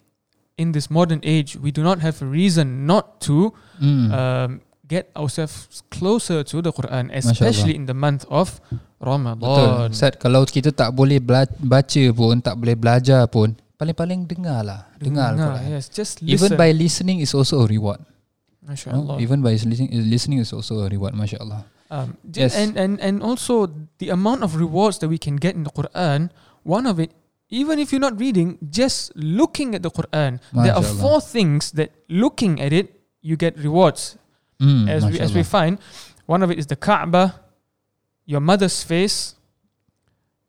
in 0.58 0.74
this 0.74 0.90
modern 0.90 1.22
age, 1.22 1.54
we 1.56 1.70
do 1.70 1.80
not 1.80 2.02
have 2.02 2.18
a 2.20 2.26
reason 2.28 2.84
not 2.84 3.22
to 3.24 3.54
Hmm. 3.78 4.10
um, 4.10 4.50
get 4.84 5.08
ourselves 5.14 5.84
closer 5.88 6.42
to 6.42 6.58
the 6.58 6.72
Quran, 6.72 7.14
especially 7.14 7.72
in 7.72 7.86
the 7.86 7.94
month 7.94 8.26
of 8.26 8.58
Betul. 8.66 8.82
Ramadan. 8.98 9.92
Ustaz, 9.94 10.18
kalau 10.18 10.42
kita 10.42 10.74
tak 10.74 10.90
boleh 10.90 11.22
bela- 11.22 11.46
baca 11.62 12.02
pun, 12.10 12.42
tak 12.42 12.58
boleh 12.58 12.74
belajar 12.74 13.28
pun, 13.30 13.54
paling-paling 13.78 14.26
dengar 14.26 14.66
lah. 14.66 14.90
Dengar 14.98 15.38
Dengar, 15.38 15.54
Al-Quran. 15.54 15.70
yes, 15.70 15.86
just 15.86 16.18
Even 16.20 16.58
by 16.58 16.74
listening 16.74 17.22
is 17.22 17.30
also 17.30 17.62
a 17.62 17.68
reward. 17.70 18.02
No? 18.66 19.16
Even 19.16 19.40
by 19.40 19.54
listening, 19.54 19.88
listening 20.10 20.42
is 20.42 20.50
also 20.52 20.82
a 20.84 20.88
reward. 20.90 21.14
Masya 21.14 21.40
Allah. 21.40 21.62
Um, 21.88 22.18
Yes. 22.26 22.52
and, 22.52 22.76
and, 22.76 23.00
and 23.00 23.24
also 23.24 23.70
the 23.96 24.12
amount 24.12 24.44
of 24.44 24.58
rewards 24.58 24.98
that 25.00 25.08
we 25.08 25.16
can 25.16 25.40
get 25.40 25.56
in 25.56 25.64
the 25.64 25.72
Quran, 25.72 26.28
one 26.64 26.84
of 26.84 27.00
it, 27.00 27.16
even 27.48 27.78
if 27.80 27.92
you're 27.92 28.02
not 28.02 28.18
reading, 28.20 28.58
just 28.68 29.12
looking 29.16 29.74
at 29.74 29.82
the 29.82 29.90
Quran, 29.90 30.40
there 30.52 30.76
are 30.76 30.84
MashaAllah. 30.84 31.00
four 31.00 31.18
things 31.20 31.72
that 31.72 31.92
looking 32.08 32.60
at 32.60 32.72
it, 32.72 33.00
you 33.24 33.36
get 33.36 33.56
rewards. 33.58 34.16
Hmm, 34.60 34.88
as 34.88 35.06
we 35.06 35.16
as 35.22 35.30
we 35.32 35.42
find, 35.46 35.78
one 36.26 36.42
of 36.42 36.50
it 36.50 36.58
is 36.58 36.66
the 36.66 36.76
Kaaba, 36.76 37.40
your 38.26 38.42
mother's 38.42 38.82
face, 38.82 39.38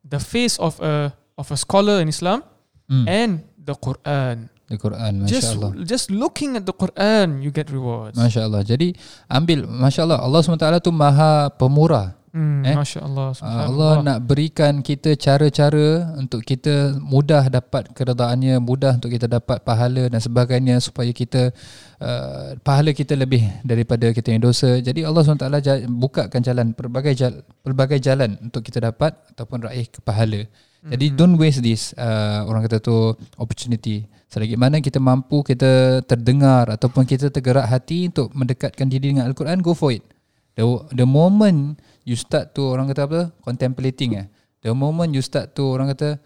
the 0.04 0.20
face 0.20 0.58
of 0.60 0.82
a 0.82 1.14
of 1.38 1.48
a 1.52 1.58
scholar 1.58 2.02
in 2.02 2.10
Islam, 2.10 2.44
Hmm, 2.90 3.06
and 3.08 3.32
the 3.56 3.78
Quran. 3.78 4.50
the 4.70 4.78
Quran. 4.78 5.26
Masya 5.26 5.30
Just 5.30 5.50
just 5.86 6.06
looking 6.14 6.54
at 6.58 6.66
the 6.66 6.74
Quran, 6.74 7.42
you 7.42 7.50
get 7.50 7.70
rewards. 7.74 8.14
Masya 8.18 8.46
Allah. 8.50 8.62
Jadi 8.62 8.94
ambil, 9.26 9.66
Masya 9.66 10.06
Allah. 10.06 10.20
Allah 10.22 10.42
SWT 10.46 10.86
tu 10.86 10.92
maha 10.94 11.50
pemurah. 11.54 12.14
Mm, 12.30 12.62
Eh? 12.62 12.76
Masya 12.78 13.00
Allah. 13.02 13.34
Ah, 13.42 13.66
Allah 13.66 13.94
nak 14.06 14.18
berikan 14.30 14.86
kita 14.86 15.18
cara-cara 15.18 16.14
untuk 16.14 16.46
kita 16.46 16.94
mudah 17.02 17.50
dapat 17.50 17.90
keredaannya, 17.98 18.62
mudah 18.62 19.02
untuk 19.02 19.10
kita 19.10 19.26
dapat 19.26 19.66
pahala 19.66 20.06
dan 20.06 20.22
sebagainya 20.22 20.78
supaya 20.78 21.10
kita 21.10 21.50
uh, 21.98 22.54
pahala 22.62 22.94
kita 22.94 23.18
lebih 23.18 23.42
daripada 23.66 24.14
kita 24.14 24.30
yang 24.30 24.46
dosa. 24.46 24.78
Jadi 24.78 25.02
Allah 25.02 25.26
SWT 25.26 25.90
bukakan 25.90 26.42
jalan 26.46 26.68
pelbagai 26.78 27.18
jalan, 27.18 27.42
pelbagai 27.66 27.98
jalan 27.98 28.38
untuk 28.46 28.62
kita 28.62 28.78
dapat 28.78 29.18
ataupun 29.34 29.66
raih 29.66 29.90
ke 29.90 29.98
pahala. 30.06 30.46
Jadi 30.80 31.12
don't 31.12 31.36
waste 31.36 31.60
this 31.60 31.92
uh, 32.00 32.48
orang 32.48 32.64
kata 32.64 32.80
tu 32.80 33.12
opportunity. 33.36 34.08
Selagi 34.32 34.56
mana 34.56 34.80
kita 34.80 34.96
mampu 35.02 35.44
kita 35.44 36.00
terdengar 36.08 36.72
ataupun 36.72 37.04
kita 37.04 37.28
tergerak 37.28 37.68
hati 37.68 38.08
untuk 38.08 38.32
mendekatkan 38.32 38.88
diri 38.88 39.12
dengan 39.12 39.28
Al-Quran 39.28 39.60
go 39.60 39.76
for 39.76 39.92
it. 39.92 40.06
The 40.56 40.64
the 40.96 41.04
moment 41.04 41.84
you 42.10 42.18
start 42.18 42.58
to 42.58 42.66
orang 42.66 42.90
kata 42.90 43.06
apa 43.06 43.20
contemplating 43.46 44.18
eh. 44.18 44.26
The 44.66 44.74
moment 44.74 45.14
you 45.14 45.22
start 45.22 45.54
to 45.54 45.78
orang 45.78 45.94
kata 45.94 46.18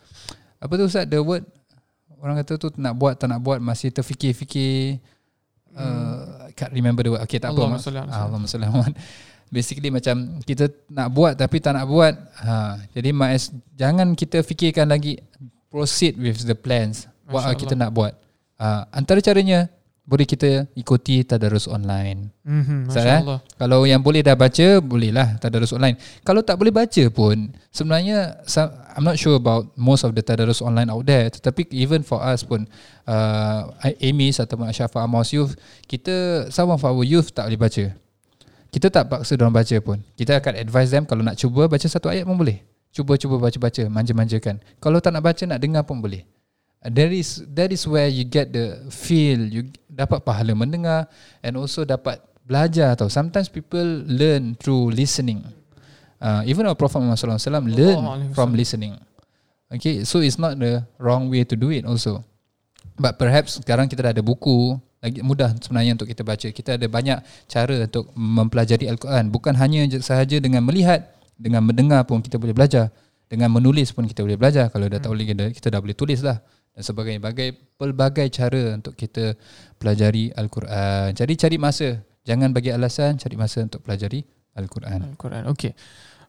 apa 0.63 0.71
tu 0.79 0.87
Ustaz 0.87 1.03
the 1.11 1.19
word 1.19 1.43
orang 2.23 2.39
kata 2.39 2.55
tu 2.55 2.71
nak 2.79 2.95
buat 2.95 3.19
tak 3.19 3.27
nak 3.27 3.43
buat 3.43 3.59
masih 3.59 3.91
terfikir-fikir 3.91 5.03
uh, 5.75 6.47
I 6.47 6.55
can't 6.55 6.71
remember 6.71 7.03
the 7.03 7.11
word. 7.11 7.21
Okay 7.27 7.43
tak 7.43 7.51
Allahumma 7.51 7.83
apa. 7.83 8.07
Ah, 8.07 8.31
Allahumma 8.31 8.47
salli 8.47 8.63
ala 8.63 8.71
Muhammad. 8.71 8.95
Basically 9.51 9.91
macam 9.91 10.39
kita 10.41 10.71
nak 10.87 11.11
buat 11.11 11.35
tapi 11.35 11.59
tak 11.59 11.75
nak 11.75 11.85
buat. 11.85 12.15
Ha, 12.41 12.79
jadi 12.95 13.13
mas 13.13 13.51
jangan 13.75 14.15
kita 14.15 14.41
fikirkan 14.41 14.87
lagi 14.87 15.19
proceed 15.67 16.15
with 16.15 16.41
the 16.47 16.55
plans. 16.55 17.11
What 17.27 17.43
Masya 17.43 17.51
are 17.51 17.59
kita 17.59 17.75
nak 17.75 17.91
buat. 17.91 18.17
Uh, 18.57 18.87
antara 18.95 19.19
caranya 19.19 19.67
boleh 20.03 20.27
kita 20.27 20.67
ikuti 20.75 21.23
tadarus 21.23 21.63
online. 21.63 22.27
Mm-hmm, 22.43 22.91
Ustaz, 22.91 23.07
Masya 23.07 23.15
eh? 23.23 23.39
Kalau 23.55 23.87
yang 23.87 24.03
boleh 24.03 24.19
dah 24.19 24.35
baca, 24.35 24.83
bolehlah 24.83 25.39
tadarus 25.39 25.71
online. 25.71 25.95
Kalau 26.27 26.43
tak 26.43 26.59
boleh 26.59 26.75
baca 26.75 27.03
pun, 27.07 27.55
sebenarnya 27.71 28.43
I'm 28.99 29.07
not 29.07 29.15
sure 29.15 29.39
about 29.39 29.71
most 29.79 30.03
of 30.03 30.11
the 30.11 30.19
tadarus 30.19 30.59
online 30.59 30.91
out 30.91 31.07
there. 31.07 31.31
Tetapi 31.31 31.71
even 31.71 32.03
for 32.03 32.19
us 32.19 32.43
pun, 32.43 32.67
uh, 33.07 33.71
Amis 34.03 34.43
ataupun 34.43 34.67
Ashafa 34.67 34.99
Amos 34.99 35.31
Youth, 35.31 35.55
kita, 35.87 36.47
some 36.51 36.67
of 36.67 36.83
our 36.83 37.07
youth 37.07 37.31
tak 37.31 37.47
boleh 37.47 37.63
baca. 37.63 37.85
Kita 38.75 38.87
tak 38.91 39.07
paksa 39.07 39.39
diorang 39.39 39.55
baca 39.55 39.75
pun. 39.79 40.03
Kita 40.19 40.35
akan 40.35 40.53
advise 40.59 40.91
them 40.91 41.07
kalau 41.07 41.23
nak 41.23 41.39
cuba 41.39 41.71
baca 41.71 41.87
satu 41.87 42.11
ayat 42.11 42.27
pun 42.27 42.35
boleh. 42.35 42.59
Cuba-cuba 42.91 43.39
baca-baca, 43.39 43.87
manja-manjakan. 43.87 44.59
Kalau 44.83 44.99
tak 44.99 45.15
nak 45.15 45.23
baca, 45.25 45.43
nak 45.47 45.63
dengar 45.63 45.87
pun 45.87 45.97
boleh. 46.03 46.27
That 46.83 47.15
is 47.15 47.39
that 47.55 47.71
is 47.71 47.87
where 47.87 48.11
you 48.11 48.27
get 48.27 48.51
the 48.51 48.83
feel, 48.91 49.39
you 49.39 49.71
dapat 49.87 50.19
pahala 50.27 50.51
mendengar 50.51 51.07
and 51.39 51.55
also 51.55 51.87
dapat 51.87 52.19
belajar 52.43 52.91
tau. 52.99 53.07
Sometimes 53.07 53.47
people 53.47 54.03
learn 54.03 54.59
through 54.59 54.91
listening. 54.91 55.47
Uh, 56.19 56.43
even 56.43 56.67
our 56.67 56.75
Prophet 56.75 56.99
Muhammad 56.99 57.19
Sallallahu 57.39 57.71
learn 57.71 57.99
alaihi 58.03 58.35
from 58.35 58.51
wasallam. 58.51 58.59
listening. 58.59 58.93
Okay, 59.71 60.03
so 60.03 60.19
it's 60.19 60.35
not 60.35 60.59
the 60.59 60.83
wrong 60.99 61.31
way 61.31 61.47
to 61.47 61.55
do 61.55 61.71
it 61.71 61.87
also. 61.87 62.19
But 62.99 63.15
perhaps 63.15 63.63
sekarang 63.63 63.87
kita 63.87 64.03
dah 64.03 64.11
ada 64.11 64.23
buku 64.23 64.75
lagi 64.99 65.23
mudah 65.23 65.55
sebenarnya 65.63 65.95
untuk 65.95 66.11
kita 66.11 66.21
baca. 66.27 66.47
Kita 66.51 66.75
ada 66.75 66.87
banyak 66.91 67.17
cara 67.47 67.75
untuk 67.87 68.11
mempelajari 68.11 68.91
Al-Quran. 68.91 69.31
Bukan 69.31 69.55
hanya 69.55 69.87
sahaja 70.03 70.35
dengan 70.35 70.67
melihat, 70.67 71.15
dengan 71.39 71.63
mendengar 71.63 72.03
pun 72.03 72.19
kita 72.19 72.35
boleh 72.35 72.51
belajar. 72.51 72.91
Dengan 73.31 73.49
menulis 73.55 73.95
pun 73.95 74.03
kita 74.03 74.19
boleh 74.19 74.35
belajar. 74.35 74.67
Kalau 74.67 74.85
dah 74.91 74.99
tak 74.99 75.09
boleh 75.09 75.25
kita, 75.31 75.47
kita 75.55 75.67
dah 75.71 75.79
boleh 75.79 75.95
tulis 75.95 76.19
lah 76.19 76.43
dan 76.73 76.83
sebagainya. 76.83 77.21
Bagai 77.21 77.53
pelbagai 77.77 78.27
cara 78.33 78.73
untuk 78.73 78.97
kita 78.97 79.37
pelajari 79.77 80.33
Al-Quran. 80.33 81.13
Jadi 81.13 81.33
cari 81.37 81.57
masa. 81.61 82.01
Jangan 82.23 82.55
bagi 82.55 82.71
alasan, 82.71 83.19
cari 83.19 83.35
masa 83.37 83.61
untuk 83.61 83.83
pelajari 83.85 84.23
Al-Quran. 84.57 85.17
Quran. 85.17 85.43
Okay. 85.53 85.73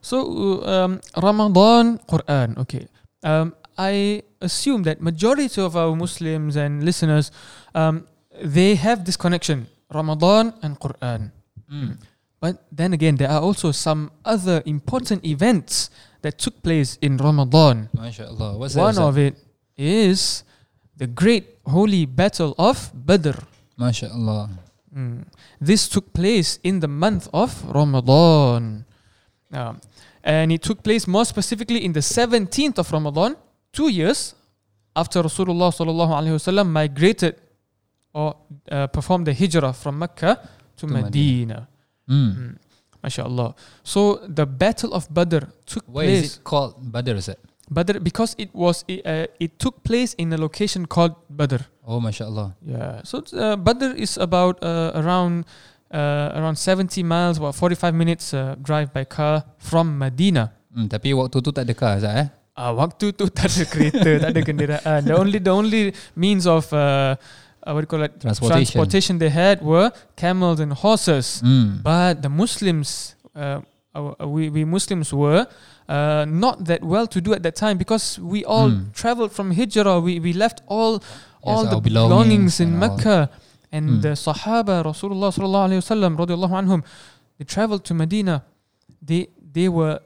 So 0.01 0.21
um, 0.65 1.01
Ramadan 1.17 1.97
Quran. 2.05 2.59
Okay. 2.61 2.85
Um, 3.25 3.57
I 3.75 4.23
assume 4.39 4.83
that 4.87 5.01
majority 5.01 5.49
of 5.59 5.75
our 5.75 5.95
Muslims 5.97 6.55
and 6.55 6.85
listeners, 6.85 7.31
um, 7.73 8.07
they 8.39 8.75
have 8.75 9.03
this 9.03 9.17
connection 9.17 9.67
Ramadan 9.91 10.53
and 10.61 10.79
Quran. 10.79 11.31
Hmm. 11.67 11.99
But 12.39 12.61
then 12.69 12.93
again, 12.93 13.17
there 13.17 13.31
are 13.31 13.41
also 13.41 13.71
some 13.71 14.11
other 14.21 14.61
important 14.65 15.25
events 15.25 15.89
that 16.21 16.37
took 16.37 16.61
place 16.61 16.97
in 17.01 17.17
Ramadan. 17.17 17.89
Masya 17.97 18.29
Allah. 18.29 18.57
What's 18.57 18.75
One 18.77 18.95
that? 18.95 19.01
of 19.01 19.17
it 19.17 19.33
is 19.77 20.43
the 20.97 21.07
great 21.07 21.57
holy 21.65 22.05
battle 22.05 22.55
of 22.57 22.91
Badr. 22.93 23.37
Masya 23.79 24.13
Allah. 24.13 24.49
Mm. 24.95 25.25
This 25.59 25.89
took 25.89 26.13
place 26.13 26.59
in 26.63 26.79
the 26.79 26.87
month 26.87 27.27
of 27.33 27.51
Ramadan. 27.73 28.85
Um, 29.51 29.79
and 30.23 30.51
it 30.51 30.61
took 30.63 30.81
place 30.83 31.07
more 31.07 31.25
specifically 31.25 31.83
in 31.83 31.93
the 31.93 31.99
17th 31.99 32.77
of 32.79 32.91
Ramadan, 32.91 33.35
two 33.71 33.89
years 33.89 34.33
after 34.95 35.21
Rasulullah 35.21 35.69
sallallahu 35.75 36.11
alaihi 36.15 36.35
wasallam 36.39 36.67
migrated 36.71 37.35
or 38.13 38.35
uh, 38.71 38.87
performed 38.87 39.27
the 39.27 39.33
hijrah 39.33 39.73
from 39.73 39.99
Mecca 39.99 40.39
to, 40.77 40.87
To 40.87 40.93
Medina. 40.93 41.67
Hmm. 42.07 42.29
Mm. 42.29 42.57
MashaAllah. 43.03 43.55
So 43.83 44.15
the 44.27 44.45
Battle 44.45 44.93
of 44.93 45.13
Badr 45.13 45.45
took 45.65 45.83
Why 45.85 46.05
place. 46.05 46.23
is 46.23 46.37
it 46.37 46.43
called 46.43 46.91
Badr? 46.91 47.11
Is 47.11 47.27
it? 47.29 47.39
Badr 47.69 47.99
because 47.99 48.35
it 48.37 48.53
was 48.53 48.83
uh, 48.89 49.25
it 49.39 49.57
took 49.59 49.83
place 49.83 50.13
in 50.17 50.31
a 50.33 50.37
location 50.37 50.85
called 50.85 51.15
Badr. 51.29 51.65
Oh, 51.85 51.99
Masya 51.99 52.25
Allah. 52.25 52.55
Yeah. 52.65 53.01
So 53.03 53.23
uh, 53.33 53.55
Badr 53.55 53.93
is 53.97 54.17
about 54.17 54.61
uh, 54.63 54.91
around 54.95 55.45
uh, 55.91 56.33
around 56.35 56.57
70 56.57 57.03
miles, 57.03 57.37
about 57.37 57.55
45 57.55 57.93
minutes 57.93 58.33
uh, 58.33 58.55
drive 58.61 58.93
by 58.93 59.03
car 59.05 59.43
from 59.57 59.97
Medina. 59.97 60.53
Hmm, 60.73 60.87
tapi 60.91 61.13
waktu 61.15 61.39
tu 61.41 61.51
tak 61.55 61.65
ada 61.65 61.73
car, 61.73 61.97
Zat, 62.03 62.15
eh? 62.19 62.27
Ah, 62.55 62.71
waktu 62.71 63.11
tu 63.11 63.27
tak 63.27 63.51
ada 63.51 63.63
kereta, 63.67 64.09
tak 64.23 64.29
ada 64.31 64.41
kenderaan. 64.43 64.99
The 65.03 65.15
only 65.15 65.39
the 65.43 65.51
only 65.51 65.81
means 66.15 66.47
of 66.47 66.71
uh, 66.71 67.15
uh, 67.63 67.71
what 67.75 67.83
do 67.83 67.87
you 67.87 67.91
call 67.91 68.03
it 68.07 68.15
Transportation. 68.19 68.63
transportation 68.75 69.13
they 69.19 69.31
had 69.31 69.59
were 69.59 69.91
camels 70.15 70.59
and 70.63 70.71
horses. 70.71 71.43
Hmm. 71.43 71.83
But 71.83 72.21
the 72.23 72.31
Muslims, 72.31 73.15
uh, 73.35 73.59
we, 74.23 74.47
we 74.49 74.63
Muslims 74.63 75.11
were 75.11 75.47
uh, 75.87 76.25
not 76.27 76.65
that 76.65 76.83
well 76.83 77.07
to 77.07 77.21
do 77.21 77.33
at 77.33 77.43
that 77.43 77.55
time 77.55 77.77
because 77.77 78.17
we 78.19 78.43
all 78.45 78.69
Hmm. 78.69 78.89
traveled 78.93 79.31
from 79.31 79.51
Hijrah. 79.51 79.99
We, 79.99 80.19
we 80.19 80.33
left 80.33 80.61
all 80.67 81.01
all 81.43 81.63
Yes, 81.63 81.73
the 81.73 81.79
belongings 81.79 82.09
belongings 82.09 82.59
in 82.59 82.73
all. 82.73 82.79
Mecca. 82.97 83.29
And 83.71 83.89
Hmm. 83.89 84.01
the 84.01 84.09
Sahaba, 84.15 84.83
Rasulullah 84.83 85.29
sallallahu 85.35 85.67
alaihi 85.69 85.81
wasallam, 85.83 86.17
radiallahu 86.17 86.55
anhum, 86.63 86.83
they 87.37 87.45
traveled 87.45 87.83
to 87.85 87.93
Medina. 87.93 88.43
They 89.01 89.27
they 89.53 89.69
were 89.69 89.99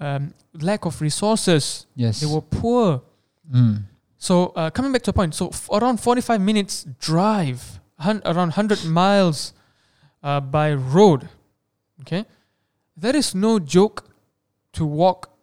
um, 0.00 0.32
lack 0.54 0.86
of 0.86 1.00
resources. 1.00 1.86
Yes. 1.94 2.20
They 2.20 2.26
were 2.26 2.40
poor. 2.40 3.02
Hmm. 3.52 3.74
So 4.18 4.46
uh, 4.56 4.70
coming 4.70 4.92
back 4.92 5.02
to 5.02 5.12
the 5.12 5.18
point, 5.20 5.34
so 5.34 5.48
f- 5.48 5.68
around 5.70 5.98
45 6.00 6.40
minutes 6.40 6.84
drive, 7.00 7.80
hun- 7.98 8.22
around 8.24 8.50
100 8.56 8.84
miles 8.86 9.52
uh, 10.22 10.40
by 10.40 10.72
road, 10.74 11.28
okay? 12.00 12.24
There 12.96 13.14
is 13.14 13.34
no 13.34 13.58
joke 13.60 14.07
to 14.78 14.86
walk 14.86 15.34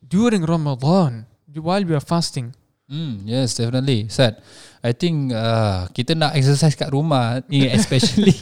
during 0.00 0.46
Ramadan 0.46 1.26
while 1.50 1.82
we 1.82 1.94
are 1.94 2.02
fasting. 2.02 2.54
Hmm, 2.84 3.24
yes, 3.24 3.56
definitely. 3.56 4.06
Sad. 4.12 4.38
I 4.84 4.92
think 4.92 5.32
uh, 5.32 5.88
kita 5.90 6.12
nak 6.12 6.36
exercise 6.36 6.76
kat 6.76 6.92
rumah 6.92 7.40
ni 7.48 7.64
especially 7.78 8.36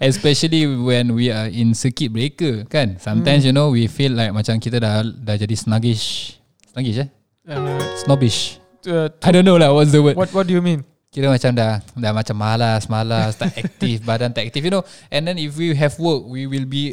especially 0.00 0.64
when 0.64 1.12
we 1.12 1.28
are 1.28 1.46
in 1.46 1.76
circuit 1.76 2.08
breaker 2.08 2.64
kan. 2.66 2.96
Sometimes 2.96 3.44
Hmm. 3.44 3.48
you 3.48 3.54
know 3.54 3.68
we 3.68 3.84
feel 3.86 4.16
like 4.16 4.32
macam 4.32 4.56
kita 4.56 4.80
dah 4.80 5.04
dah 5.04 5.36
jadi 5.36 5.52
sluggish. 5.52 6.36
Sluggish 6.72 7.04
eh? 7.04 7.08
Uh, 7.46 7.78
Snobbish. 8.00 8.58
uh, 8.88 9.06
I 9.22 9.30
don't 9.30 9.46
know 9.46 9.54
lah 9.60 9.70
what's 9.70 9.92
the 9.94 10.02
word. 10.02 10.16
what 10.18 10.32
what 10.34 10.48
do 10.48 10.56
you 10.56 10.64
mean? 10.64 10.82
kira 11.12 11.32
macam 11.32 11.48
dah 11.56 11.80
dah 11.96 12.12
macam 12.12 12.36
malas, 12.36 12.92
malas, 12.92 13.40
tak 13.40 13.48
aktif, 13.60 14.04
badan 14.04 14.36
tak 14.36 14.48
aktif, 14.52 14.60
you 14.60 14.68
know. 14.68 14.84
And 15.08 15.24
then 15.24 15.40
if 15.40 15.56
we 15.56 15.72
have 15.72 15.96
work, 15.96 16.28
we 16.28 16.44
will 16.44 16.68
be 16.68 16.92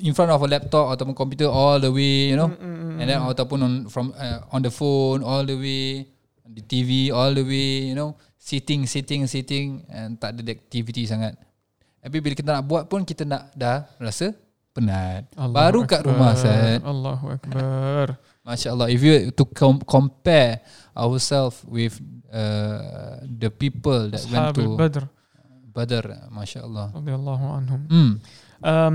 in 0.00 0.16
front 0.16 0.32
of 0.32 0.40
a 0.40 0.48
laptop 0.48 0.94
ataupun 0.96 1.12
computer 1.12 1.52
all 1.52 1.76
the 1.76 1.92
way, 1.92 2.32
you 2.32 2.38
know. 2.38 2.48
Mm, 2.48 2.96
And 2.96 3.06
then 3.08 3.18
ataupun 3.20 3.58
on 3.60 3.72
from 3.90 4.16
uh, 4.16 4.40
on 4.48 4.64
the 4.64 4.72
phone 4.72 5.20
all 5.20 5.44
the 5.44 5.58
way, 5.58 6.08
the 6.46 6.62
TV 6.64 7.12
all 7.12 7.34
the 7.34 7.44
way, 7.44 7.90
you 7.90 7.96
know. 7.96 8.16
Sitting, 8.38 8.88
sitting, 8.90 9.28
sitting 9.30 9.86
and 9.86 10.18
tak 10.18 10.34
ada 10.34 10.50
activity 10.50 11.06
sangat. 11.06 11.38
Tapi 12.02 12.18
bila 12.18 12.34
kita 12.34 12.50
nak 12.50 12.64
buat 12.66 12.90
pun 12.90 13.06
kita 13.06 13.22
nak 13.22 13.54
dah 13.54 13.86
rasa 14.02 14.34
penat. 14.74 15.30
Allahu 15.38 15.54
Baru 15.54 15.80
kat 15.86 16.02
rumah 16.02 16.34
Akbar. 16.34 16.42
Ustaz. 16.42 16.78
Allahu 16.82 17.24
Akbar. 17.30 18.06
Masya 18.42 18.68
Allah. 18.74 18.86
If 18.90 18.98
you 18.98 19.30
to 19.30 19.44
com- 19.46 19.84
compare 19.86 20.58
ourselves 20.98 21.62
with 21.62 21.94
uh, 22.34 23.22
the 23.22 23.46
people 23.54 24.10
that 24.10 24.26
went 24.26 24.50
Ashab 24.50 24.54
to 24.58 24.62
al-Badr 24.74 25.04
Badr, 25.72 26.04
Masya 26.34 26.66
Allah. 26.66 26.86
radiyallahu 26.92 27.44
anhum. 27.46 27.80
Hmm. 27.86 28.12
Um, 28.60 28.94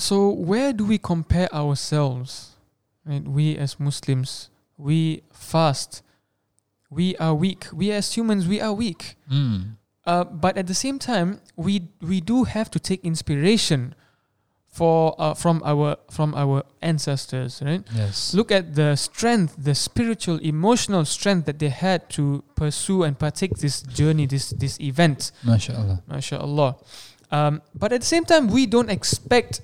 so 0.00 0.30
where 0.30 0.72
do 0.72 0.84
we 0.84 0.98
compare 0.98 1.52
ourselves? 1.54 2.56
Right? 3.04 3.22
We 3.22 3.56
as 3.56 3.78
Muslims, 3.78 4.50
we 4.76 5.22
fast. 5.32 6.02
We 6.90 7.16
are 7.16 7.34
weak. 7.34 7.66
We 7.72 7.92
as 7.92 8.12
humans, 8.12 8.48
we 8.48 8.60
are 8.60 8.72
weak. 8.72 9.16
Hmm. 9.28 9.78
Uh, 10.04 10.24
but 10.24 10.56
at 10.56 10.66
the 10.66 10.74
same 10.74 10.98
time, 10.98 11.40
we 11.56 11.88
we 12.00 12.20
do 12.20 12.44
have 12.44 12.70
to 12.70 12.80
take 12.80 13.04
inspiration 13.04 13.94
for 14.66 15.14
uh, 15.18 15.34
from 15.34 15.62
our 15.64 15.96
from 16.10 16.34
our 16.34 16.64
ancestors, 16.80 17.60
right? 17.64 17.82
Yes. 17.94 18.34
Look 18.34 18.50
at 18.50 18.74
the 18.74 18.96
strength, 18.96 19.56
the 19.58 19.74
spiritual, 19.74 20.38
emotional 20.38 21.04
strength 21.04 21.46
that 21.46 21.58
they 21.58 21.68
had 21.68 22.08
to 22.10 22.42
pursue 22.54 23.02
and 23.02 23.18
partake 23.18 23.58
this 23.58 23.82
journey, 23.82 24.26
this 24.26 24.50
this 24.50 24.80
event. 24.80 25.32
Masya 25.44 25.78
Allah. 25.78 26.02
MashaAllah. 26.08 26.74
Um, 27.30 27.62
but 27.74 27.92
at 27.92 28.00
the 28.00 28.06
same 28.06 28.24
time, 28.24 28.48
we 28.48 28.66
don't 28.66 28.90
expect 28.90 29.60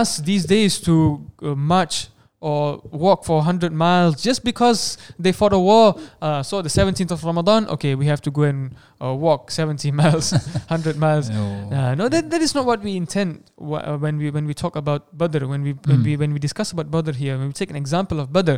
us 0.00 0.18
these 0.18 0.44
days 0.56 0.80
to 0.80 0.94
uh, 1.42 1.54
march 1.54 2.08
or 2.40 2.82
walk 2.92 3.24
for 3.24 3.36
100 3.38 3.72
miles 3.72 4.22
just 4.22 4.44
because 4.44 4.98
they 5.18 5.32
fought 5.32 5.54
a 5.54 5.58
war. 5.58 5.94
Uh, 6.20 6.42
so 6.42 6.60
the 6.60 6.68
17th 6.68 7.10
of 7.16 7.24
Ramadan, 7.24 7.66
okay, 7.68 7.94
we 7.94 8.04
have 8.04 8.20
to 8.20 8.30
go 8.30 8.42
and 8.42 8.74
uh, 9.00 9.14
walk 9.14 9.50
70 9.50 9.90
miles, 10.00 10.32
100 10.32 10.98
miles. 10.98 11.30
No. 11.30 11.70
Uh, 11.72 11.94
no, 11.94 12.08
that, 12.10 12.28
that 12.30 12.42
is 12.42 12.54
not 12.54 12.66
what 12.66 12.82
we 12.82 12.96
intend 12.96 13.44
wh- 13.58 13.80
uh, 13.80 13.96
when 13.96 14.18
we 14.18 14.28
when 14.30 14.44
we 14.46 14.52
talk 14.52 14.76
about 14.76 15.16
Badr. 15.16 15.46
When 15.52 15.62
we 15.62 15.72
when 15.88 16.00
Mm. 16.00 16.04
we 16.04 16.16
when 16.22 16.32
we 16.34 16.38
discuss 16.38 16.68
about 16.76 16.90
Badr 16.90 17.12
here, 17.12 17.38
when 17.38 17.46
we 17.46 17.54
take 17.62 17.70
an 17.70 17.76
example 17.84 18.20
of 18.20 18.26
Badr, 18.36 18.56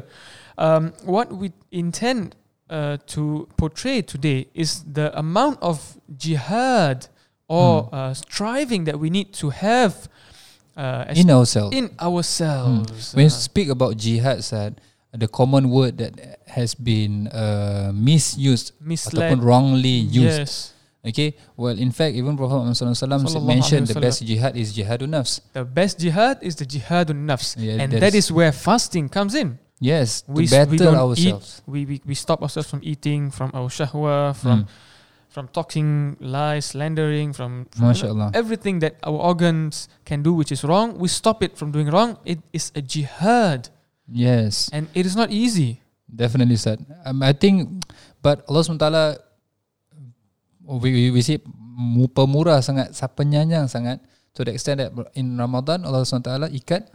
um, 0.58 0.92
what 1.04 1.30
we 1.32 1.52
intend 1.70 2.34
uh, 2.68 2.96
to 3.14 3.46
portray 3.56 4.02
today 4.02 4.48
is 4.62 4.70
the 4.98 5.06
amount 5.16 5.58
of 5.62 5.76
jihad 6.16 7.06
or 7.48 7.88
uh, 7.92 8.12
striving 8.14 8.82
that 8.88 8.98
we 8.98 9.10
need 9.10 9.28
to 9.42 9.50
have 9.50 10.08
uh, 10.76 11.08
In 11.16 11.30
ourselves. 11.30 11.72
in 11.74 11.90
ourselves. 11.98 13.14
When 13.14 13.26
you 13.26 13.32
Uh, 13.32 13.42
speak 13.48 13.68
about 13.68 13.96
jihad, 13.96 14.44
Sad, 14.44 14.80
the 15.12 15.28
common 15.28 15.70
word 15.70 15.98
that 15.98 16.12
has 16.46 16.74
been 16.76 17.28
uh, 17.32 17.90
misused 17.94 18.72
misled. 18.80 19.32
ataupun 19.32 19.40
wrongly 19.42 20.04
used. 20.04 20.40
Yes, 20.40 20.72
Okay. 21.06 21.38
Well, 21.54 21.78
in 21.78 21.94
fact, 21.94 22.18
even 22.18 22.34
Prophet 22.34 22.58
Muhammad 22.58 22.74
SAW 22.74 22.90
Sallallahu 22.90 23.46
mentioned 23.46 23.86
alaihi 23.86 23.94
the 23.94 24.02
best 24.02 24.18
jihad 24.26 24.58
is 24.58 24.74
jihadun 24.74 25.14
nafs. 25.14 25.38
the 25.54 25.62
best 25.62 26.02
jihad 26.02 26.42
is 26.42 26.58
the 26.58 26.66
jihadun 26.66 27.30
nafs, 27.30 27.54
Yeah, 27.54 27.78
and 27.78 27.94
that 27.94 28.02
that 28.10 28.14
is 28.18 28.26
where 28.34 28.50
fasting 28.50 29.06
comes 29.06 29.38
in. 29.38 29.54
Yes, 29.78 30.26
to 30.26 30.32
we, 30.34 30.44
s- 30.44 30.50
battle 30.50 30.74
we 30.74 30.98
ourselves. 30.98 31.62
eat. 31.62 31.70
We, 31.70 31.80
we 31.86 31.96
we 32.10 32.14
stop 32.18 32.42
ourselves 32.42 32.66
from 32.66 32.82
eating, 32.82 33.30
from 33.30 33.54
our 33.54 33.70
shahwa, 33.70 34.34
from 34.34 34.66
Mm. 34.66 34.68
From 35.36 35.52
talking 35.52 36.16
lies, 36.16 36.72
slandering, 36.72 37.36
from, 37.36 37.68
from 37.68 37.92
everything 38.32 38.80
that 38.80 38.96
our 39.04 39.20
organs 39.20 39.84
can 40.08 40.24
do, 40.24 40.32
which 40.32 40.48
is 40.48 40.64
wrong. 40.64 40.96
We 40.96 41.12
stop 41.12 41.44
it 41.44 41.60
from 41.60 41.76
doing 41.76 41.92
wrong. 41.92 42.16
It 42.24 42.40
is 42.56 42.72
a 42.72 42.80
jihad, 42.80 43.68
Yes, 44.08 44.72
and 44.72 44.88
it 44.96 45.04
is 45.04 45.12
not 45.12 45.28
easy. 45.28 45.84
definitely, 46.08 46.56
Sad. 46.56 46.80
Um, 47.04 47.20
I 47.20 47.36
think, 47.36 47.68
but 48.24 48.48
Allah 48.48 48.64
SWT, 48.64 48.88
we, 50.64 50.88
we, 50.88 51.02
we 51.10 51.20
see 51.20 51.36
mu- 51.76 52.08
pemurah 52.08 52.64
sangat, 52.64 52.96
sa- 52.96 53.12
penyayang 53.12 53.68
sangat, 53.68 54.00
to 54.32 54.40
the 54.40 54.56
extent 54.56 54.80
that 54.80 54.90
in 55.12 55.36
Ramadan, 55.36 55.84
Allah 55.84 56.00
SWT 56.00 56.32
ikat, 56.56 56.88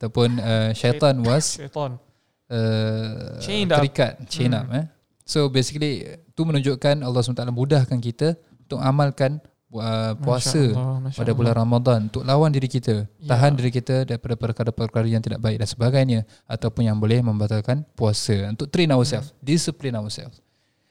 ataupun 0.00 0.40
uh, 0.40 0.70
syaitan 0.72 1.20
was 1.20 1.60
Shaitan. 1.60 2.00
uh, 2.48 3.36
Chained 3.38 3.68
up. 3.68 3.84
terikat, 3.84 4.12
chain 4.32 4.56
Hmm. 4.56 4.60
up. 4.64 4.66
Eh. 4.72 4.86
So 5.22 5.46
basically, 5.46 6.02
tu 6.32 6.42
menunjukkan 6.42 6.98
Allah 6.98 7.20
SWT 7.20 7.46
mudahkan 7.48 7.98
kita 7.98 8.34
untuk 8.60 8.78
amalkan 8.78 9.38
uh, 9.70 10.12
puasa 10.16 10.58
Masya 10.58 10.74
Allah, 10.74 10.98
Masya 11.00 11.16
pada 11.16 11.24
Allah. 11.24 11.38
bulan 11.38 11.54
Ramadan 11.56 11.98
untuk 12.06 12.22
lawan 12.22 12.50
diri 12.50 12.66
kita, 12.66 13.06
Ya. 13.16 13.28
tahan 13.30 13.54
diri 13.54 13.70
kita 13.70 14.02
daripada 14.04 14.34
perkara-perkara 14.34 15.06
yang 15.06 15.20
tidak 15.20 15.38
baik 15.38 15.56
dan 15.56 15.68
sebagainya 15.68 16.20
ataupun 16.44 16.84
yang 16.84 16.98
boleh 16.98 17.22
membatalkan 17.22 17.86
puasa 17.92 18.50
untuk 18.50 18.66
train 18.68 18.90
ourselves, 18.90 19.30
Hmm. 19.30 19.40
discipline 19.40 19.94
ourselves. 19.94 20.42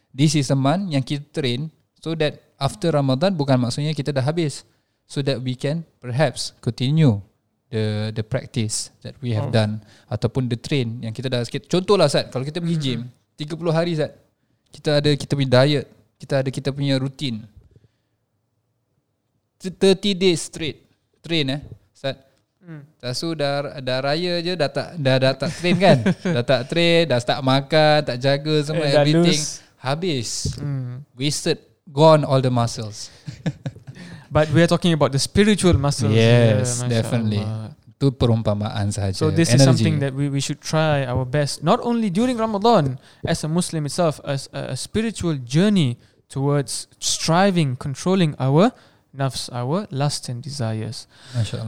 This 0.10 0.34
is 0.34 0.48
a 0.48 0.58
month 0.58 0.90
yang 0.90 1.02
kita 1.02 1.24
train 1.32 1.68
so 1.98 2.16
that 2.16 2.40
after 2.56 2.90
Ramadan 2.90 3.32
bukan 3.34 3.56
maksudnya 3.58 3.92
kita 3.92 4.10
dah 4.10 4.22
habis 4.22 4.64
so 5.06 5.20
that 5.20 5.40
we 5.40 5.54
can 5.54 5.84
perhaps 6.00 6.56
continue 6.58 7.20
the 7.68 8.12
the 8.12 8.20
practice 8.20 8.92
that 9.00 9.16
we 9.20 9.32
have 9.32 9.48
Oh. 9.48 9.54
done 9.54 9.80
ataupun 10.08 10.48
the 10.48 10.56
train 10.56 11.00
yang 11.00 11.12
kita 11.12 11.28
dah 11.28 11.40
sikit 11.42 11.68
contohlah 11.68 12.08
Sat 12.08 12.28
kalau 12.28 12.44
kita 12.44 12.60
pergi 12.60 12.76
Mhm. 12.76 12.84
gym 12.84 13.02
30 13.42 13.74
hari 13.74 13.98
Sat 13.98 14.12
kita 14.70 15.02
ada 15.02 15.10
kita 15.12 15.34
punya 15.34 15.50
diet 15.58 15.86
kita 16.22 16.34
ada 16.40 16.50
kita 16.50 16.70
punya 16.70 16.96
rutin 16.96 17.42
30 19.60 20.14
days 20.14 20.46
straight 20.46 20.78
train 21.22 21.48
eh 21.50 21.62
Sat 21.92 22.30
Hmm. 22.62 22.86
Lepas 23.02 23.18
tu 23.18 23.34
dah, 23.34 23.82
dah 23.82 24.06
raya 24.06 24.38
je 24.38 24.54
dah 24.54 24.70
tak 24.70 24.94
dah, 24.94 25.18
dah 25.18 25.34
tak 25.34 25.50
train 25.50 25.82
kan 25.82 25.98
dah 26.38 26.46
tak 26.46 26.70
train 26.70 27.10
dah 27.10 27.18
start 27.18 27.42
makan 27.42 28.06
tak 28.06 28.22
jaga 28.22 28.54
semua 28.62 28.86
Eh, 28.86 28.94
everything 29.02 29.42
habis 29.82 30.30
Hmm. 30.62 31.02
wasted 31.18 31.58
gone 31.90 32.22
all 32.22 32.38
the 32.38 32.54
muscles 32.54 33.10
But 34.30 34.54
we 34.54 34.62
are 34.62 34.70
talking 34.70 34.94
about 34.94 35.12
the 35.12 35.20
spiritual 35.20 35.76
muscles. 35.76 36.14
Yes, 36.16 36.80
Masya 36.80 36.88
definitely. 36.88 37.44
Allah. 37.44 37.76
Tu 38.02 38.10
perumpamaan 38.10 38.90
sahaja 38.90 39.14
So 39.14 39.30
this 39.30 39.54
is 39.54 39.62
something 39.62 40.02
that 40.02 40.18
we, 40.18 40.26
we 40.34 40.42
should 40.42 40.58
try 40.58 41.06
our 41.06 41.22
best, 41.22 41.62
not 41.62 41.78
only 41.86 42.10
during 42.10 42.34
Ramadan 42.42 42.98
as 43.22 43.46
a 43.46 43.50
Muslim 43.50 43.86
itself, 43.86 44.18
as 44.26 44.50
a, 44.50 44.74
a 44.74 44.78
spiritual 44.78 45.38
journey 45.46 46.02
towards 46.26 46.90
striving, 46.98 47.78
controlling 47.78 48.34
our 48.42 48.74
nafs, 49.14 49.54
our 49.54 49.86
lust 49.94 50.26
and 50.34 50.42
desires. 50.42 51.06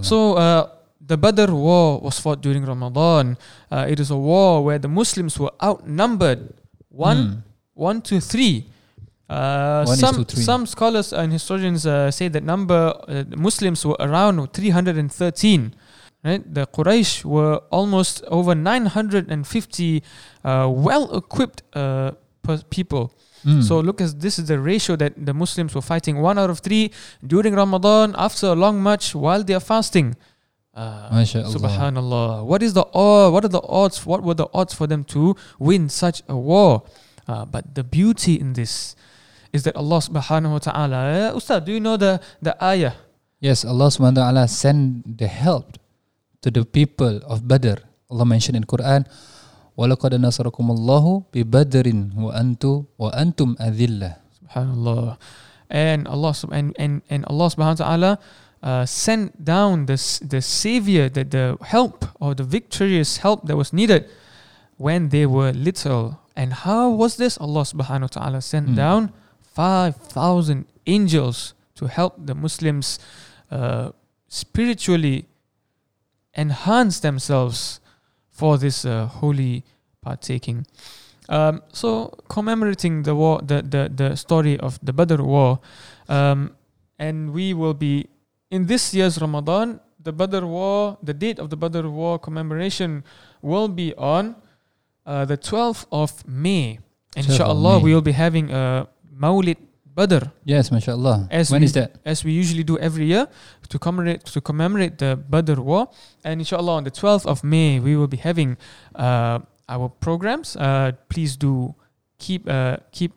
So 0.01 0.33
uh, 0.41 0.73
the 0.97 1.19
Badr 1.21 1.53
war 1.53 1.99
was 2.01 2.17
fought 2.17 2.41
during 2.41 2.65
Ramadan. 2.65 3.37
Uh, 3.69 3.85
it 3.85 3.99
is 4.01 4.09
a 4.09 4.17
war 4.17 4.63
where 4.65 4.79
the 4.81 4.89
Muslims 4.89 5.37
were 5.37 5.53
outnumbered 5.61 6.49
one 6.89 7.21
Hmm. 7.21 7.33
one 7.77 8.01
to 8.09 8.17
three. 8.17 8.65
Uh, 9.29 9.83
One 9.87 9.97
some 9.97 10.25
three. 10.25 10.43
some 10.43 10.63
scholars 10.67 11.09
and 11.11 11.31
historians 11.33 11.87
uh, 11.87 12.11
say 12.11 12.27
that 12.29 12.43
number 12.43 12.93
uh, 13.07 13.23
Muslims 13.35 13.81
were 13.83 13.97
around 13.99 14.37
313. 14.53 15.73
Right, 16.23 16.41
the 16.53 16.65
Quraysh 16.65 17.25
were 17.25 17.57
almost 17.69 18.23
over 18.27 18.55
950 18.55 20.03
uh, 20.45 20.71
well-equipped 20.71 21.63
uh, 21.73 22.11
people. 22.69 23.11
Hmm. 23.43 23.59
So 23.61 23.81
look 23.81 23.99
as 23.99 24.15
this 24.15 24.39
is 24.39 24.47
the 24.47 24.57
ratio 24.57 24.95
that 24.95 25.13
the 25.17 25.33
Muslims 25.33 25.75
were 25.75 25.81
fighting 25.81 26.21
one 26.21 26.39
out 26.39 26.49
of 26.49 26.59
three 26.59 26.91
during 27.27 27.53
Ramadan 27.55 28.15
after 28.17 28.47
a 28.47 28.55
long 28.55 28.81
march 28.81 29.13
while 29.13 29.43
they 29.43 29.53
are 29.53 29.59
fasting. 29.59 30.15
Uh, 30.73 31.09
Subhanallah. 31.11 32.45
What 32.45 32.63
is 32.63 32.73
the 32.73 32.85
odd, 32.93 33.33
what 33.33 33.43
are 33.43 33.49
the 33.49 33.61
odds? 33.61 34.05
What 34.05 34.23
were 34.23 34.33
the 34.33 34.47
odds 34.53 34.73
for 34.73 34.87
them 34.87 35.03
to 35.05 35.35
win 35.59 35.89
such 35.89 36.23
a 36.29 36.37
war? 36.37 36.83
Uh, 37.27 37.43
but 37.43 37.75
the 37.75 37.83
beauty 37.83 38.39
in 38.39 38.53
this 38.53 38.95
is 39.51 39.63
that 39.63 39.75
Allah 39.75 39.99
subhanahu 39.99 40.51
wa 40.51 40.59
ta'ala 40.59 41.31
uh, 41.31 41.35
Ustaz, 41.35 41.65
do 41.65 41.73
you 41.73 41.79
know 41.79 41.97
the, 41.97 42.21
the 42.41 42.55
ayah? 42.63 42.93
Yes, 43.39 43.65
Allah 43.65 43.87
Subhanahu 43.91 44.23
wa 44.23 44.31
Taala 44.31 44.49
send 44.49 45.03
the 45.05 45.27
help 45.27 45.77
to 46.42 46.50
the 46.50 46.64
people 46.64 47.20
of 47.26 47.46
Badr. 47.48 47.82
Allah 48.10 48.24
mentioned 48.24 48.56
in 48.56 48.64
Quran, 48.64 49.04
وَلَقَدْ 49.78 50.14
نَصَرَكُمُ 50.18 50.66
اللَّهُ 50.74 51.04
بِبَدْرٍ 51.34 51.86
وَأَنْتُمْ 52.18 52.84
وَأَنْتُمْ 52.98 53.48
أَذِلَّةٌ 53.62 54.10
Subhanallah. 54.48 55.18
And 55.70 56.08
Allah 56.08 56.32
sub- 56.34 56.52
and, 56.52 56.74
and, 56.78 57.02
and 57.10 57.24
Allah 57.28 57.46
subhanahu 57.52 57.78
wa 57.78 57.84
ta'ala 57.86 58.12
uh, 58.62 58.84
sent 58.86 59.44
down 59.44 59.86
the, 59.86 59.94
s- 60.00 60.18
the 60.18 60.40
savior, 60.42 61.08
the, 61.08 61.22
the 61.22 61.58
help 61.62 62.06
or 62.18 62.34
the 62.34 62.42
victorious 62.42 63.18
help 63.18 63.46
that 63.46 63.54
was 63.56 63.72
needed 63.72 64.08
when 64.78 65.10
they 65.10 65.26
were 65.26 65.52
little. 65.52 66.18
And 66.34 66.52
how 66.64 66.88
was 66.90 67.16
this? 67.16 67.36
Allah 67.38 67.62
subhanahu 67.62 68.08
wa 68.10 68.14
ta'ala 68.18 68.40
sent 68.42 68.70
Hmm. 68.70 68.74
down 68.74 69.02
5,000 69.54 70.64
angels 70.86 71.52
to 71.76 71.86
help 71.86 72.14
the 72.18 72.34
Muslims 72.34 72.98
uh, 73.50 73.90
spiritually 74.28 75.26
enhance 76.35 76.99
themselves 76.99 77.79
for 78.29 78.57
this 78.57 78.85
uh, 78.85 79.05
holy 79.05 79.63
partaking. 80.01 80.65
Um, 81.29 81.61
so 81.71 82.13
commemorating 82.27 83.03
the 83.03 83.15
war, 83.15 83.39
the, 83.41 83.61
the, 83.61 83.91
the 83.93 84.15
story 84.17 84.59
of 84.59 84.79
the 84.83 84.91
Badr 84.91 85.21
war, 85.21 85.59
um, 86.09 86.55
and 86.99 87.31
we 87.31 87.53
will 87.53 87.73
be 87.73 88.07
in 88.51 88.65
this 88.65 88.93
year's 88.93 89.21
Ramadan. 89.21 89.79
The 90.01 90.11
Badr 90.11 90.45
war, 90.45 90.97
the 91.01 91.13
date 91.13 91.39
of 91.39 91.49
the 91.49 91.55
Badr 91.55 91.87
war 91.87 92.19
commemoration 92.19 93.03
will 93.41 93.69
be 93.69 93.93
on 93.95 94.35
uh, 95.05 95.23
the 95.25 95.37
12th 95.37 95.85
of 95.91 96.27
May. 96.27 96.79
12th 97.15 97.23
of 97.23 97.29
Inshallah, 97.29 97.79
we 97.79 97.93
will 97.93 98.01
be 98.01 98.11
having 98.11 98.51
a 98.51 98.87
Maulid 99.15 99.57
Badr 99.95 100.25
Yes, 100.45 100.71
mashallah. 100.71 101.27
As 101.31 101.51
when 101.51 101.61
we- 101.61 101.65
is 101.65 101.73
that? 101.73 101.91
as 102.05 102.23
we 102.23 102.31
usually 102.31 102.63
do 102.63 102.77
every 102.79 103.05
year 103.05 103.27
to 103.69 103.77
commemorate 103.79 104.25
to 104.33 104.41
commemorate 104.41 104.97
the 104.97 105.15
Badr 105.15 105.61
war. 105.61 105.87
And 106.23 106.41
inshallah, 106.41 106.73
on 106.77 106.83
the 106.83 106.91
12th 106.91 107.25
of 107.25 107.43
May, 107.43 107.79
we 107.79 107.95
will 107.95 108.07
be 108.07 108.17
having 108.17 108.57
uh, 108.95 109.39
our 109.69 109.89
programs. 109.89 110.55
Uh, 110.55 110.91
please 111.09 111.37
do 111.37 111.73
keep 112.17 112.47
uh, 112.49 112.77
keep 112.91 113.11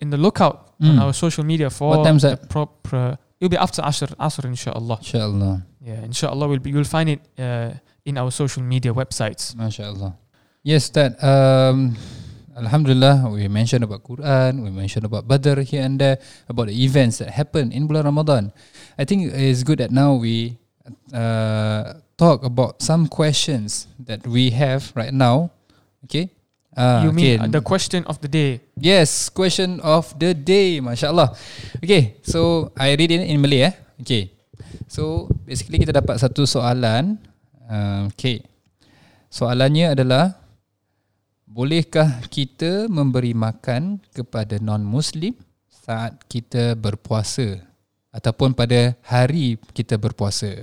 in 0.00 0.10
the 0.10 0.16
lookout 0.16 0.56
on 0.80 0.96
Mm. 0.96 1.00
our 1.02 1.12
social 1.12 1.44
media 1.44 1.68
for 1.70 1.96
What 1.96 2.04
time's 2.04 2.22
the 2.22 2.30
that? 2.30 2.48
proper. 2.48 3.18
It'll 3.38 3.50
be 3.50 3.56
after 3.56 3.82
Asr, 3.82 4.08
Asr, 4.18 4.44
inshallah. 4.44 4.96
Inshallah. 4.98 5.62
Yeah, 5.80 6.04
inshallah, 6.04 6.48
we'll 6.48 6.58
be, 6.58 6.70
you'll 6.70 6.84
find 6.84 7.08
it 7.08 7.20
uh, 7.38 7.70
in 8.04 8.16
our 8.18 8.30
social 8.30 8.62
media 8.62 8.92
websites. 8.92 9.54
MashaAllah. 9.54 10.12
Yes, 10.62 10.90
that 10.90 11.22
um, 11.24 11.96
Alhamdulillah, 12.50 13.30
we 13.30 13.46
mentioned 13.46 13.86
about 13.86 14.02
Quran, 14.02 14.66
we 14.66 14.70
mentioned 14.74 15.06
about 15.06 15.28
Badr 15.30 15.62
here 15.62 15.86
and 15.86 16.02
there, 16.02 16.18
about 16.50 16.66
the 16.66 16.74
events 16.74 17.22
that 17.22 17.30
happen 17.30 17.70
in 17.70 17.86
bulan 17.86 18.10
Ramadan. 18.10 18.50
I 18.98 19.06
think 19.06 19.30
it's 19.30 19.62
good 19.62 19.78
that 19.78 19.94
now 19.94 20.18
we 20.18 20.58
uh, 21.14 22.02
talk 22.18 22.42
about 22.42 22.82
some 22.82 23.06
questions 23.06 23.86
that 24.02 24.26
we 24.26 24.50
have 24.50 24.90
right 24.98 25.14
now. 25.14 25.54
Okay. 26.10 26.34
Uh, 26.74 27.06
you 27.06 27.12
mean 27.14 27.38
okay. 27.38 27.50
the 27.54 27.62
question 27.62 28.02
of 28.10 28.18
the 28.18 28.26
day? 28.26 28.58
Yes, 28.74 29.30
question 29.30 29.78
of 29.86 30.10
the 30.18 30.34
day, 30.34 30.82
masya-Allah. 30.82 31.34
Okay, 31.78 32.18
so 32.26 32.70
I 32.74 32.98
read 32.98 33.10
it 33.14 33.26
in 33.26 33.38
Malay 33.38 33.70
eh. 33.70 33.74
Okay. 34.02 34.34
So 34.90 35.30
basically 35.46 35.78
kita 35.82 35.94
dapat 35.94 36.18
satu 36.18 36.50
soalan. 36.50 37.18
Uh, 37.70 38.10
okay. 38.10 38.42
Soalannya 39.30 39.94
adalah 39.94 40.39
bolehkah 41.50 42.22
kita 42.30 42.86
memberi 42.86 43.34
makan 43.34 43.98
kepada 44.14 44.62
non-muslim 44.62 45.34
saat 45.66 46.22
kita 46.30 46.78
berpuasa 46.78 47.58
ataupun 48.14 48.54
pada 48.54 48.94
hari 49.02 49.58
kita 49.74 49.98
berpuasa? 49.98 50.62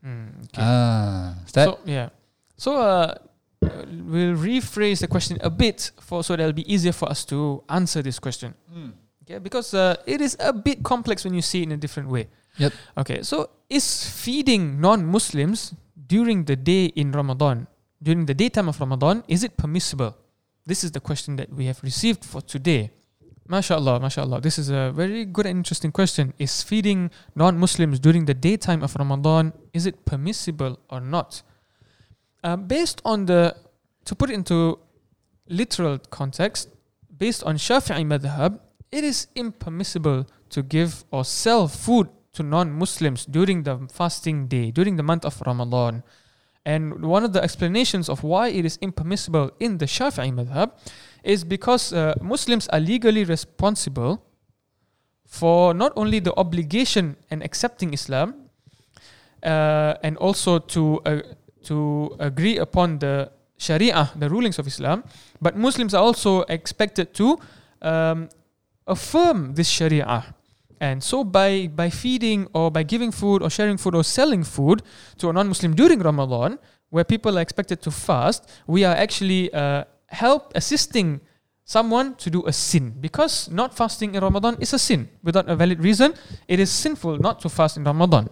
Hmm, 0.00 0.32
okay. 0.48 0.64
Ah, 0.64 1.36
Ustaz. 1.44 1.66
So 1.68 1.72
yeah. 1.84 2.08
So 2.56 2.80
uh, 2.80 3.12
uh, 3.60 3.84
we'll 4.08 4.34
rephrase 4.40 5.04
the 5.04 5.10
question 5.12 5.36
a 5.44 5.52
bit 5.52 5.92
for 6.00 6.24
so 6.24 6.32
that 6.32 6.48
it'll 6.48 6.56
be 6.56 6.64
easier 6.64 6.96
for 6.96 7.12
us 7.12 7.28
to 7.28 7.60
answer 7.68 8.00
this 8.00 8.16
question. 8.16 8.56
Hmm. 8.72 8.96
Okay, 9.22 9.36
because 9.38 9.76
uh, 9.76 10.00
it 10.08 10.24
is 10.24 10.34
a 10.40 10.50
bit 10.50 10.82
complex 10.82 11.28
when 11.28 11.36
you 11.36 11.44
see 11.44 11.62
it 11.62 11.68
in 11.68 11.76
a 11.76 11.80
different 11.80 12.08
way. 12.08 12.26
Yep. 12.58 12.72
Okay, 13.04 13.18
so 13.22 13.52
is 13.68 14.08
feeding 14.08 14.80
non-Muslims 14.80 15.76
during 15.94 16.44
the 16.44 16.56
day 16.56 16.90
in 16.98 17.12
Ramadan, 17.12 17.68
during 18.02 18.26
the 18.26 18.34
daytime 18.34 18.68
of 18.68 18.80
Ramadan, 18.80 19.22
is 19.28 19.44
it 19.44 19.56
permissible? 19.56 20.18
This 20.64 20.84
is 20.84 20.92
the 20.92 21.00
question 21.00 21.36
that 21.36 21.52
we 21.52 21.66
have 21.66 21.82
received 21.82 22.24
for 22.24 22.40
today. 22.40 22.90
MashaAllah, 23.48 24.00
MashaAllah. 24.00 24.40
This 24.40 24.58
is 24.58 24.70
a 24.70 24.92
very 24.94 25.24
good 25.24 25.46
and 25.46 25.58
interesting 25.58 25.90
question. 25.90 26.32
Is 26.38 26.62
feeding 26.62 27.10
non 27.34 27.58
Muslims 27.58 27.98
during 27.98 28.24
the 28.24 28.34
daytime 28.34 28.82
of 28.82 28.94
Ramadan, 28.94 29.52
is 29.72 29.86
it 29.86 30.04
permissible 30.04 30.78
or 30.88 31.00
not? 31.00 31.42
Uh, 32.44 32.56
based 32.56 33.02
on 33.04 33.26
the, 33.26 33.56
to 34.04 34.14
put 34.14 34.30
it 34.30 34.34
into 34.34 34.78
literal 35.48 35.98
context, 35.98 36.68
based 37.18 37.42
on 37.42 37.56
Shafi'i 37.56 38.04
madhab, 38.06 38.60
it 38.90 39.04
is 39.04 39.26
impermissible 39.34 40.26
to 40.50 40.62
give 40.62 41.04
or 41.10 41.24
sell 41.24 41.66
food 41.66 42.08
to 42.34 42.42
non-Muslims 42.42 43.26
during 43.26 43.64
the 43.64 43.88
fasting 43.92 44.46
day, 44.46 44.70
during 44.70 44.96
the 44.96 45.02
month 45.02 45.24
of 45.24 45.40
Ramadan. 45.44 46.02
And 46.64 47.04
one 47.04 47.24
of 47.24 47.32
the 47.32 47.42
explanations 47.42 48.08
of 48.08 48.22
why 48.22 48.48
it 48.48 48.64
is 48.64 48.78
impermissible 48.80 49.50
in 49.58 49.78
the 49.78 49.86
Shafi'i 49.86 50.32
madhab 50.32 50.72
is 51.24 51.44
because 51.44 51.92
uh, 51.92 52.14
Muslims 52.20 52.68
are 52.68 52.80
legally 52.80 53.24
responsible 53.24 54.24
for 55.26 55.74
not 55.74 55.92
only 55.96 56.20
the 56.20 56.34
obligation 56.36 57.16
and 57.30 57.42
accepting 57.42 57.92
Islam, 57.92 58.34
uh, 59.42 59.94
and 60.02 60.16
also 60.18 60.58
to 60.58 61.00
uh, 61.04 61.22
to 61.64 62.14
agree 62.18 62.58
upon 62.58 62.98
the 62.98 63.30
Sharia, 63.56 64.10
the 64.16 64.28
rulings 64.28 64.58
of 64.58 64.66
Islam, 64.66 65.04
but 65.40 65.56
Muslims 65.56 65.94
are 65.94 66.02
also 66.02 66.42
expected 66.42 67.14
to 67.14 67.38
um, 67.80 68.28
affirm 68.86 69.54
this 69.54 69.68
Sharia. 69.68 70.34
And 70.82 70.98
so 71.10 71.22
by 71.22 71.70
by 71.70 71.88
feeding 72.02 72.40
or 72.58 72.66
by 72.76 72.82
giving 72.82 73.12
food 73.14 73.38
or 73.44 73.50
sharing 73.58 73.78
food 73.78 73.94
or 73.94 74.02
selling 74.02 74.42
food 74.42 74.82
to 75.22 75.30
a 75.30 75.32
non-Muslim 75.32 75.72
during 75.78 76.02
Ramadan, 76.02 76.58
where 76.90 77.04
people 77.06 77.38
are 77.38 77.44
expected 77.46 77.78
to 77.86 77.90
fast, 77.90 78.40
we 78.66 78.80
are 78.88 78.96
actually 79.04 79.42
uh, 79.54 79.84
help 80.10 80.50
assisting 80.60 81.20
someone 81.64 82.14
to 82.16 82.28
do 82.28 82.42
a 82.46 82.52
sin 82.52 82.92
because 83.00 83.48
not 83.48 83.70
fasting 83.80 84.14
in 84.16 84.20
Ramadan 84.26 84.56
is 84.58 84.74
a 84.74 84.78
sin 84.78 85.08
without 85.22 85.46
a 85.48 85.54
valid 85.54 85.78
reason. 85.88 86.14
It 86.48 86.58
is 86.58 86.70
sinful 86.84 87.18
not 87.18 87.38
to 87.42 87.48
fast 87.48 87.76
in 87.78 87.84
Ramadan. 87.84 88.28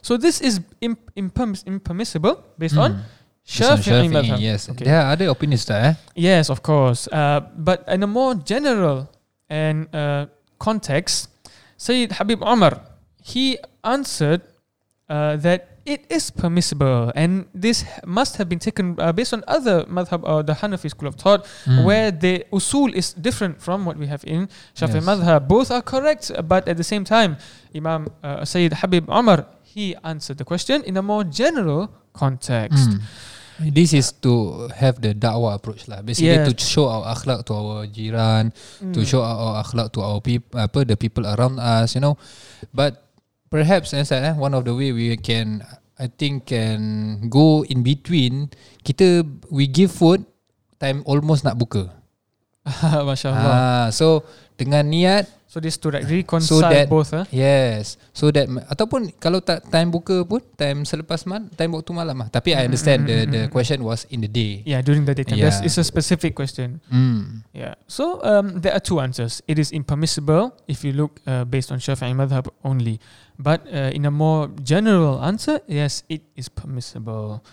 So 0.00 0.16
this 0.16 0.40
is 0.40 0.60
imp- 0.80 1.12
imperm- 1.14 1.64
impermissible 1.66 2.42
based 2.58 2.76
on 2.76 3.04
Based 3.44 3.60
on 3.70 3.76
Shafi'i 3.78 4.08
madhab. 4.08 4.40
Yes. 4.40 4.70
Okay. 4.70 4.84
There 4.88 4.96
are 4.98 5.12
other 5.12 5.28
opinions 5.28 5.68
eh. 5.68 5.92
Yes, 6.16 6.48
of 6.48 6.62
course. 6.62 7.06
Uh, 7.12 7.40
but 7.56 7.84
in 7.86 8.02
a 8.02 8.06
more 8.06 8.34
general 8.34 9.12
and 9.50 9.94
uh, 9.94 10.26
context, 10.58 11.28
Sayyid 11.86 12.10
Habib 12.18 12.40
Umar, 12.54 12.72
he 13.32 13.46
answered 13.96 14.42
uh, 15.08 15.36
that 15.46 15.60
it 15.84 16.02
is 16.08 16.30
permissible, 16.32 17.12
and 17.14 17.44
this 17.52 17.84
must 18.18 18.32
have 18.38 18.48
been 18.48 18.58
taken 18.68 18.96
uh, 18.98 19.12
based 19.12 19.34
on 19.36 19.44
other 19.56 19.84
madhab 19.84 20.20
or 20.24 20.42
the 20.42 20.54
Hanafi 20.60 20.88
school 20.94 21.08
of 21.12 21.16
thought, 21.22 21.44
Mm. 21.68 21.84
where 21.88 22.08
the 22.24 22.34
usul 22.58 22.88
is 23.00 23.12
different 23.26 23.60
from 23.60 23.84
what 23.84 23.96
we 24.02 24.06
have 24.08 24.24
in 24.24 24.48
Shafi'i 24.78 25.00
Yes. 25.04 25.04
madhab. 25.10 25.40
Both 25.56 25.68
are 25.76 25.82
correct, 25.94 26.24
but 26.48 26.62
at 26.72 26.76
the 26.80 26.88
same 26.92 27.04
time, 27.04 27.36
Imam 27.76 28.08
uh, 28.22 28.44
Sayyid 28.52 28.72
Habib 28.80 29.04
Umar 29.20 29.44
he 29.74 29.86
answered 30.12 30.38
the 30.38 30.44
question 30.52 30.78
in 30.88 30.96
a 30.96 31.02
more 31.02 31.24
general 31.42 31.90
context. 32.14 32.88
Mm. 32.90 33.00
This 33.62 33.94
is 33.94 34.10
to 34.26 34.66
have 34.74 34.98
the 34.98 35.14
da'wah 35.14 35.54
approach 35.54 35.86
lah. 35.86 36.02
Basically 36.02 36.34
Yes. 36.34 36.50
to 36.50 36.54
show 36.58 36.90
our 36.90 37.14
akhlak 37.14 37.46
to 37.46 37.52
our 37.54 37.86
jiran, 37.86 38.50
to 38.82 39.00
Mm. 39.00 39.06
show 39.06 39.22
our 39.22 39.62
akhlak 39.62 39.94
to 39.94 40.02
our 40.02 40.18
people, 40.18 40.58
apa 40.58 40.82
the 40.82 40.98
people 40.98 41.22
around 41.22 41.62
us, 41.62 41.94
you 41.94 42.02
know. 42.02 42.18
But 42.74 42.98
perhaps 43.54 43.94
as 43.94 44.10
eh, 44.10 44.34
one 44.34 44.58
of 44.58 44.66
the 44.66 44.74
way 44.74 44.90
we 44.90 45.14
can, 45.14 45.62
I 45.94 46.10
think 46.10 46.50
can 46.50 46.82
go 47.30 47.62
in 47.62 47.86
between. 47.86 48.50
Kita 48.82 49.22
we 49.46 49.70
give 49.70 49.94
food 49.94 50.26
time 50.82 51.06
almost 51.06 51.46
nak 51.46 51.54
buka. 51.54 51.94
Masya 53.06 53.28
Allah. 53.30 53.54
Ah, 53.54 53.86
so 53.94 54.26
dengan 54.58 54.82
niat 54.90 55.30
So 55.54 55.62
this 55.62 55.78
to 55.86 55.94
like 55.94 56.02
reconcile 56.10 56.66
that- 56.66 56.90
both, 56.90 57.14
huh? 57.14 57.30
Yes 57.30 57.94
So 58.10 58.34
that 58.34 58.50
Ataupun 58.66 59.14
Kalau 59.22 59.38
tak 59.38 59.70
time 59.70 59.94
buka 59.94 60.26
pun 60.26 60.42
Time 60.58 60.82
selepas 60.82 61.22
mal 61.30 61.46
Time 61.54 61.78
waktu 61.78 61.94
malam 61.94 62.18
lah 62.18 62.26
Tapi 62.26 62.58
I 62.58 62.66
understand 62.66 63.06
The 63.06 63.22
the 63.30 63.42
question 63.54 63.86
was 63.86 64.02
In 64.10 64.18
the 64.18 64.26
day 64.26 64.66
Yeah, 64.66 64.82
during 64.82 65.06
the 65.06 65.14
daytime. 65.14 65.38
That's 65.38 65.62
Yeah. 65.62 65.70
it's 65.70 65.78
a 65.78 65.86
specific 65.86 66.34
question. 66.34 66.82
mm. 66.90 67.46
Yeah. 67.54 67.78
So 67.86 68.18
um, 68.26 68.58
there 68.58 68.74
are 68.74 68.82
two 68.82 68.98
answers. 68.98 69.38
It 69.46 69.62
is 69.62 69.70
impermissible 69.70 70.58
if 70.66 70.82
you 70.82 70.90
look 70.90 71.22
uh, 71.22 71.46
based 71.46 71.70
on 71.70 71.78
Shafi'i 71.78 72.10
madhab 72.18 72.50
only, 72.66 72.98
but 73.38 73.62
uh, 73.70 73.94
in 73.94 74.02
a 74.02 74.10
more 74.10 74.50
general 74.66 75.22
answer, 75.22 75.62
yes, 75.70 76.02
it 76.10 76.26
is 76.34 76.50
permissible. 76.50 77.44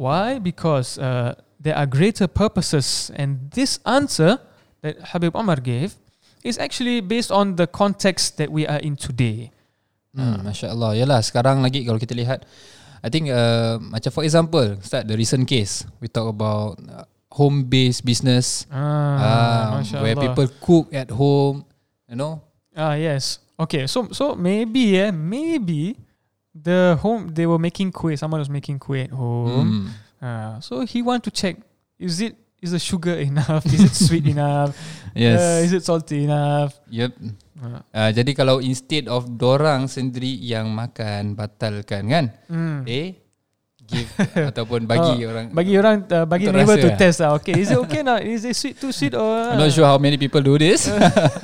Why? 0.00 0.40
Because 0.40 0.96
uh, 0.96 1.36
there 1.60 1.76
are 1.76 1.84
greater 1.84 2.24
purposes, 2.24 3.12
and 3.18 3.52
this 3.52 3.76
answer 3.84 4.40
that 4.80 5.12
Habib 5.12 5.36
Omar 5.36 5.60
gave 5.60 6.00
is 6.44 6.56
actually 6.58 7.00
based 7.00 7.30
on 7.30 7.56
the 7.56 7.66
context 7.66 8.36
that 8.38 8.48
we 8.50 8.66
are 8.66 8.80
in 8.80 8.96
today. 8.96 9.52
Hmm, 10.10 10.42
Masya 10.42 10.74
Allah 10.74 10.98
Yalah 10.98 11.22
sekarang 11.22 11.62
lagi 11.62 11.86
Kalau 11.86 11.94
kita 12.02 12.18
lihat 12.18 12.42
I 12.98 13.08
think 13.14 13.30
uh, 13.30 13.78
Macam 13.78 14.10
for 14.10 14.26
example 14.26 14.74
Start 14.82 15.06
the 15.06 15.14
recent 15.14 15.46
case 15.46 15.86
We 16.02 16.10
talk 16.10 16.26
about 16.26 16.82
uh, 16.82 17.06
Home-based 17.38 18.02
business 18.02 18.66
Ah, 18.74 19.78
um, 19.78 19.86
Where 20.02 20.18
Allah. 20.18 20.24
people 20.26 20.50
cook 20.58 20.90
at 20.90 21.14
home 21.14 21.62
You 22.10 22.18
know 22.18 22.42
Ah 22.74 22.98
yes. 22.98 23.38
Okay, 23.54 23.86
so 23.86 24.10
so 24.10 24.34
maybe 24.34 24.98
yeah, 24.98 25.14
maybe 25.14 25.94
the 26.56 26.98
home 26.98 27.28
they 27.30 27.44
were 27.46 27.60
making 27.60 27.92
kuih. 27.92 28.16
Someone 28.18 28.40
was 28.40 28.48
making 28.48 28.78
kuih 28.82 29.04
at 29.06 29.12
home. 29.14 29.86
Hmm. 29.86 29.86
Ah, 30.18 30.52
so 30.64 30.82
he 30.88 31.02
want 31.06 31.20
to 31.22 31.30
check 31.30 31.60
is 32.02 32.18
it 32.18 32.34
is 32.60 32.70
the 32.70 32.78
sugar 32.78 33.16
enough? 33.16 33.64
is 33.66 33.80
it 33.82 33.94
sweet 33.94 34.24
enough? 34.34 34.76
Yes 35.12 35.36
Uh, 35.36 35.64
is 35.64 35.72
it 35.72 35.82
salty 35.82 36.24
enough? 36.24 36.76
Yep 36.88 37.12
Ah. 37.60 37.84
uh, 37.92 38.10
Jadi 38.10 38.32
kalau 38.32 38.56
instead 38.58 39.04
of 39.04 39.36
Dorang 39.36 39.84
sendiri 39.84 40.32
yang 40.32 40.72
makan 40.72 41.36
Batalkan 41.36 42.02
kan 42.06 42.24
Mm. 42.48 42.84
They 42.84 43.20
give 43.84 44.08
ataupun 44.54 44.86
bagi 44.86 45.26
Oh, 45.26 45.28
orang. 45.28 45.50
Bagi 45.50 45.74
orang 45.74 45.96
uh, 46.06 46.24
bagi 46.24 46.46
neighbor 46.46 46.78
to 46.78 46.88
lah. 46.88 46.96
test 46.96 47.18
lah. 47.20 47.34
Okay, 47.36 47.58
is 47.58 47.68
it 47.68 47.76
okay 47.76 48.00
now? 48.00 48.16
Is 48.16 48.46
it 48.46 48.54
sweet 48.54 48.78
too 48.78 48.88
sweet 48.90 49.12
or 49.12 49.26
I'm 49.50 49.58
not 49.58 49.74
sure 49.74 49.84
how 49.84 49.98
many 49.98 50.14
people 50.14 50.40
do 50.40 50.56
this. 50.56 50.86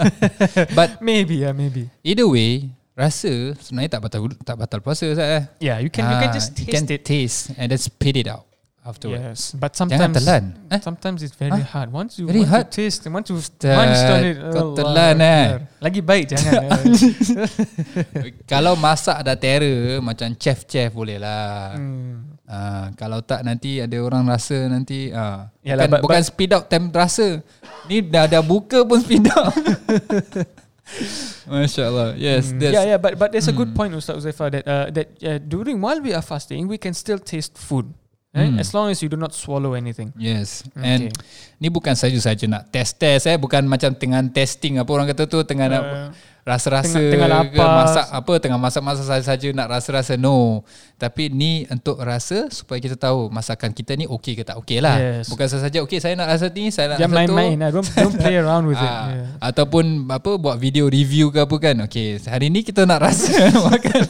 But 0.78 1.02
Maybe 1.02 1.42
yeah, 1.42 1.52
maybe. 1.52 1.90
either 2.00 2.24
way, 2.24 2.70
rasa 2.94 3.52
sebenarnya 3.58 3.98
tak 3.98 4.02
batal 4.02 4.20
tak 4.40 4.56
batal 4.56 4.80
puasa 4.80 5.10
saya. 5.10 5.50
Yeah, 5.58 5.82
you 5.82 5.90
can 5.90 6.06
you 6.06 6.16
can 6.16 6.30
Ah, 6.30 6.34
just 6.34 6.54
you 6.56 6.64
taste 6.64 6.72
can 6.72 6.84
it. 6.88 7.02
taste 7.02 7.40
and 7.58 7.66
then 7.68 7.76
spit 7.76 8.16
it 8.16 8.28
out 8.30 8.46
afterwards. 8.86 9.20
Yes, 9.20 9.40
but 9.52 9.74
Jangan 9.74 9.90
sometimes 9.90 10.14
telan. 10.16 10.44
Eh? 10.70 10.80
sometimes 10.88 11.18
it's 11.20 11.34
very 11.34 11.50
Huh? 11.50 11.66
hard. 11.66 11.88
Once 11.90 12.16
you 12.16 12.24
Very 12.24 12.46
want 12.46 12.50
hard? 12.54 12.66
to 12.70 12.76
taste, 12.78 13.02
once 13.10 13.26
you 13.26 13.36
munch 13.66 14.00
on 14.06 14.22
it, 14.22 14.36
kau 14.38 14.62
Allah 14.62 14.76
telan, 14.78 15.16
eh. 15.18 15.44
Lagi 15.82 16.00
baik 16.00 16.24
jangan. 16.30 16.62
Kalau 18.50 18.78
masak 18.78 19.20
ada 19.20 19.34
terror 19.34 19.98
macam 20.00 20.30
chef-chef 20.34 20.94
boleh 20.94 21.18
lah. 21.18 21.74
hmm. 21.74 22.38
Ah, 22.46 22.94
kalau 22.94 23.26
tak 23.26 23.42
nanti 23.42 23.82
ada 23.82 23.98
orang 23.98 24.22
rasa 24.22 24.70
nanti 24.70 25.10
ah 25.10 25.50
Yalah, 25.66 25.90
bukan, 25.90 25.90
but- 25.90 26.02
bukan 26.06 26.22
speed 26.22 26.50
up 26.54 26.70
time 26.70 26.94
rasa. 26.94 27.42
Ni 27.90 27.98
dah 27.98 28.30
dah 28.30 28.38
buka 28.38 28.86
pun 28.86 29.02
speed 29.02 29.26
up. 29.34 29.50
Masya 31.50 31.82
Allah. 31.90 32.08
Yes, 32.14 32.54
Mm, 32.54 32.62
yeah, 32.62 32.94
yeah, 32.94 32.98
but 32.98 33.18
but 33.18 33.34
there's 33.34 33.50
a 33.50 33.54
good 33.54 33.74
Mm. 33.74 33.74
point, 33.74 33.90
Ustaz 33.90 34.22
Uzaifa, 34.22 34.46
that 34.50 34.62
uh, 34.62 34.86
that 34.94 35.06
uh, 35.18 35.38
during 35.42 35.82
while 35.82 35.98
we 35.98 36.14
are 36.14 36.22
fasting, 36.22 36.70
we 36.70 36.78
can 36.78 36.94
still 36.94 37.18
taste 37.18 37.58
food, 37.58 37.90
right? 38.36 38.52
Mm. 38.52 38.60
As 38.60 38.70
long 38.70 38.86
as 38.86 39.00
you 39.00 39.08
do 39.08 39.16
not 39.16 39.32
swallow 39.32 39.72
anything. 39.72 40.12
Yes. 40.14 40.60
And 40.74 41.08
Okay. 41.08 41.16
ni 41.56 41.68
bukan 41.68 41.92
saja-saja 41.92 42.44
nak 42.44 42.68
test-test 42.68 43.24
eh, 43.24 43.34
bukan 43.34 43.64
macam 43.64 43.90
tengah 43.90 44.20
testing 44.28 44.76
apa 44.76 44.86
orang 44.86 45.08
kata 45.08 45.24
tu 45.24 45.40
tengah 45.42 45.66
nak 45.66 45.82
Uh, 45.82 46.08
rasa-rasa 46.46 46.94
tengah- 46.94 47.42
tengah 47.42 47.42
ke 47.50 47.58
masak 47.58 48.06
apa 48.08 48.32
tengah 48.38 48.54
masak-masak 48.56 49.02
saja-saja 49.04 49.50
nak 49.50 49.66
rasa-rasa 49.68 50.14
no. 50.14 50.62
Tapi 50.94 51.26
ni 51.28 51.66
untuk 51.66 51.98
rasa 51.98 52.46
supaya 52.48 52.78
kita 52.78 52.94
tahu 52.94 53.26
masakan 53.28 53.70
kita 53.70 53.92
ni 53.92 54.06
okey 54.06 54.32
ke 54.32 54.42
tak 54.42 54.54
okey 54.56 54.78
lah. 54.78 54.94
Yes. 54.94 55.26
Bukan 55.26 55.42
saja 55.44 55.82
okey 55.82 55.98
saya 55.98 56.14
nak 56.14 56.28
rasa 56.28 56.46
ni, 56.48 56.70
saya 56.70 56.94
nak 56.94 56.98
Jangan 56.98 57.16
rasa 57.16 57.26
tu. 57.26 57.34
main-main. 57.34 57.56
lah. 57.58 57.70
Don't 57.72 57.88
don't 57.90 58.14
play 58.14 58.36
around 58.38 58.64
with 58.64 58.78
it. 58.78 58.86
Ah, 58.86 59.08
Yeah. 59.08 59.26
Ataupun 59.42 60.06
apa 60.06 60.30
buat 60.36 60.54
video 60.56 60.86
review 60.86 61.30
ke 61.30 61.42
apa 61.42 61.56
kan. 61.56 61.82
Okey, 61.82 62.22
hari 62.22 62.46
ni 62.46 62.62
kita 62.62 62.84
nak 62.84 63.02
rasa 63.02 63.32
makan 63.66 64.00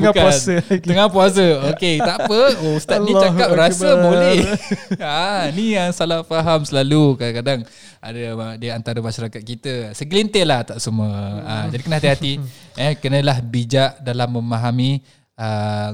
Tengah 0.00 0.12
Bukan. 0.16 0.24
puasa 0.24 0.54
lagi. 0.64 0.86
Tengah 0.88 1.06
puasa. 1.12 1.46
Okey, 1.76 1.94
tak 2.00 2.16
apa. 2.24 2.40
Oh, 2.64 2.74
ustaz 2.80 2.98
ni 3.04 3.12
Allahu 3.12 3.22
cakap 3.28 3.48
rasa 3.52 3.88
Akbar. 3.92 4.04
boleh. 4.08 4.38
ha, 5.04 5.52
ni 5.52 5.64
yang 5.76 5.90
salah 5.92 6.24
faham 6.24 6.64
selalu 6.64 7.20
kadang-kadang 7.20 7.60
ada 8.00 8.20
di 8.56 8.68
antara 8.72 8.98
masyarakat 9.04 9.42
kita. 9.44 9.92
Segelintir 9.92 10.48
lah 10.48 10.64
tak 10.64 10.80
semua. 10.80 11.12
Ha, 11.44 11.54
jadi 11.68 11.82
kena 11.84 11.96
hati-hati. 12.00 12.32
eh 12.80 12.96
kenalah 12.96 13.44
bijak 13.44 14.00
dalam 14.00 14.40
memahami 14.40 15.04
uh, 15.36 15.92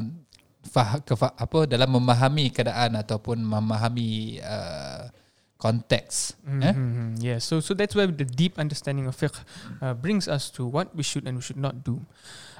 fah, 0.70 1.02
kefa, 1.02 1.34
apa 1.34 1.66
dalam 1.66 1.90
memahami 1.90 2.54
keadaan 2.54 2.94
ataupun 2.94 3.42
memahami 3.42 4.38
uh, 4.38 5.10
konteks. 5.56 6.36
Eh? 6.44 6.74
Mhm, 6.76 7.16
Yeah, 7.24 7.40
so 7.40 7.64
so 7.64 7.72
that's 7.72 7.96
where 7.96 8.06
the 8.06 8.28
deep 8.28 8.60
understanding 8.60 9.08
of 9.08 9.16
fiqh 9.16 9.34
uh, 9.80 9.96
brings 9.96 10.28
us 10.28 10.52
to 10.52 10.68
what 10.68 10.92
we 10.92 11.00
should 11.00 11.24
and 11.24 11.40
we 11.40 11.44
should 11.44 11.58
not 11.58 11.80
do. 11.80 12.04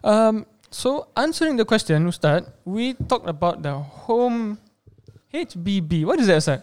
Um, 0.00 0.48
so 0.70 1.09
answering 1.16 1.57
the 1.57 1.64
question, 1.64 2.07
Ustad, 2.07 2.46
we 2.64 2.94
talked 2.94 3.29
about 3.29 3.62
the 3.62 3.74
home 3.79 4.59
HBB. 5.33 6.05
What 6.05 6.20
is 6.20 6.26
that, 6.26 6.38
Ustad? 6.38 6.62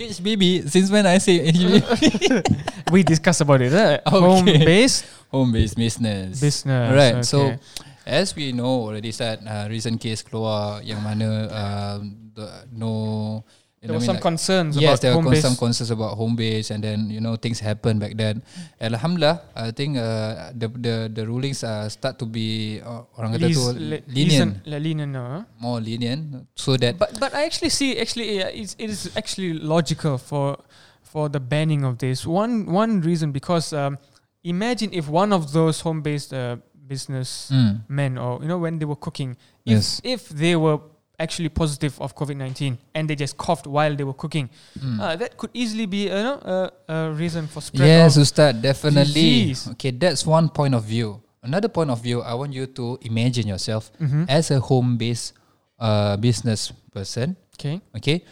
HBB, 0.00 0.68
since 0.68 0.90
when 0.90 1.04
I 1.04 1.18
say 1.18 1.52
HBB? 1.52 2.90
we 2.92 3.02
discussed 3.02 3.42
about 3.42 3.60
it, 3.60 3.72
right? 3.72 4.00
Okay. 4.00 4.20
Home 4.20 4.44
based 4.44 5.04
Home-based 5.30 5.76
business. 5.78 6.40
business. 6.40 6.90
Right. 6.90 7.22
So 7.24 7.54
okay. 7.54 7.58
as 8.06 8.34
we 8.34 8.50
know 8.50 8.90
already 8.90 9.14
said 9.14 9.46
uh, 9.46 9.70
recent 9.70 10.02
case 10.02 10.26
keluar 10.26 10.82
yang 10.82 10.98
mana 11.06 11.46
uh, 11.46 11.96
the, 12.34 12.66
no 12.74 13.44
there 13.80 13.96
were 13.96 14.04
some 14.04 14.16
like- 14.20 14.22
concerns 14.22 14.76
yes, 14.76 14.84
about 14.84 15.00
there 15.00 15.10
were 15.10 15.14
home 15.16 15.24
con- 15.24 15.32
based. 15.32 15.46
some 15.48 15.56
concerns 15.56 15.90
about 15.90 16.12
home 16.16 16.36
base, 16.36 16.68
and 16.70 16.84
then 16.84 17.08
you 17.08 17.20
know 17.20 17.36
things 17.36 17.60
happened 17.60 17.96
back 18.00 18.12
then. 18.16 18.42
Alhamdulillah, 18.80 19.40
I 19.56 19.70
think 19.72 19.96
uh, 19.96 20.52
the 20.52 20.68
the 20.68 20.94
the 21.08 21.24
rulings 21.24 21.64
uh, 21.64 21.88
start 21.88 22.18
to 22.20 22.26
be 22.28 22.80
uh, 22.84 23.08
orang 23.16 23.40
kata 23.40 23.48
tu 23.48 23.72
lenient, 24.12 24.60
lenient, 24.68 25.12
no, 25.12 25.44
more 25.56 25.80
lenient, 25.80 26.44
so 26.52 26.76
that 26.76 27.00
But 27.00 27.16
but 27.16 27.32
I 27.32 27.48
actually 27.48 27.72
see 27.72 27.96
actually 27.96 28.44
uh, 28.44 28.52
it's, 28.52 28.76
it 28.76 28.92
is 28.92 29.16
actually 29.16 29.56
logical 29.56 30.20
for 30.20 30.60
for 31.00 31.32
the 31.32 31.40
banning 31.40 31.80
of 31.84 31.96
this. 31.98 32.28
One 32.28 32.68
one 32.68 33.00
reason 33.00 33.32
because 33.32 33.72
um, 33.72 33.96
imagine 34.44 34.92
if 34.92 35.08
one 35.08 35.32
of 35.32 35.56
those 35.56 35.80
home 35.80 36.04
based 36.04 36.36
uh, 36.36 36.60
business 36.84 37.48
Mm, 37.54 37.86
men 37.88 38.12
or 38.18 38.42
you 38.42 38.48
know 38.50 38.58
when 38.58 38.76
they 38.76 38.84
were 38.84 38.98
cooking, 38.98 39.38
if 39.64 39.72
yes, 39.72 40.00
if 40.04 40.28
they 40.28 40.52
were 40.58 40.82
actually 41.20 41.50
positive 41.50 41.94
of 42.00 42.16
COVID 42.16 42.36
nineteen 42.36 42.78
and 42.94 43.06
they 43.08 43.14
just 43.14 43.36
coughed 43.36 43.66
while 43.66 43.94
they 43.94 44.04
were 44.04 44.16
cooking, 44.16 44.48
mm. 44.78 44.98
uh, 44.98 45.14
that 45.16 45.36
could 45.36 45.50
easily 45.52 45.84
be 45.86 46.04
you 46.08 46.24
know 46.26 46.40
a, 46.42 46.58
a 46.88 47.12
reason 47.12 47.46
for 47.46 47.60
spread. 47.60 47.86
Yes, 47.86 48.16
of, 48.16 48.24
Ustaz, 48.24 48.56
definitely. 48.60 49.04
disease. 49.12 49.68
Okay, 49.76 49.90
that's 49.92 50.24
one 50.26 50.48
point 50.48 50.74
of 50.74 50.82
view. 50.84 51.20
Another 51.42 51.68
point 51.68 51.90
of 51.90 52.02
view, 52.02 52.20
I 52.20 52.34
want 52.34 52.52
you 52.52 52.66
to 52.66 52.98
imagine 53.02 53.46
yourself 53.48 53.90
Mhm. 54.00 54.24
as 54.28 54.50
a 54.50 54.60
home-based 54.60 55.32
uh, 55.78 56.16
business 56.16 56.72
person. 56.92 57.36
okay. 57.56 57.80
Okay, 57.96 58.24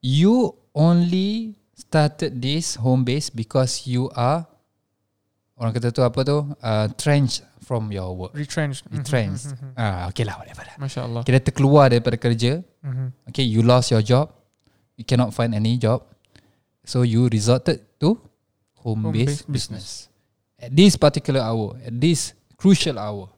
you 0.00 0.54
only 0.74 1.54
started 1.76 2.40
this 2.40 2.76
home 2.76 3.04
base 3.04 3.28
because 3.30 3.86
you 3.86 4.08
are 4.16 4.46
orang 5.62 5.72
kata 5.78 5.94
tu 5.94 6.02
apa 6.02 6.20
tu 6.26 6.42
uh, 6.58 6.90
trenched 6.98 7.46
from 7.62 7.94
your 7.94 8.10
work. 8.18 8.34
Retrenched. 8.34 8.82
Retrenched. 8.90 9.54
mhm, 9.54 9.70
mhm. 9.70 9.78
Ah, 9.78 10.10
okay 10.10 10.26
lah, 10.26 10.42
whatever. 10.42 10.66
lah. 10.66 10.74
Masya 10.82 11.06
Allah. 11.06 11.22
Kita 11.22 11.38
terkeluar 11.38 11.94
daripada 11.94 12.18
kerja. 12.18 12.58
Mhm. 12.82 13.30
Okay, 13.30 13.46
you 13.46 13.62
lost 13.62 13.94
your 13.94 14.02
job. 14.02 14.34
You 14.98 15.06
cannot 15.06 15.30
find 15.30 15.54
any 15.54 15.78
job. 15.78 16.02
So 16.82 17.06
you 17.06 17.30
resorted 17.30 17.86
to 18.02 18.18
home-based 18.82 19.46
Home-based 19.46 19.46
business. 19.46 19.86
At 20.58 20.74
this 20.74 20.98
particular 20.98 21.38
hour, 21.46 21.78
at 21.86 21.94
this 21.94 22.34
crucial 22.58 22.98
hour 22.98 23.30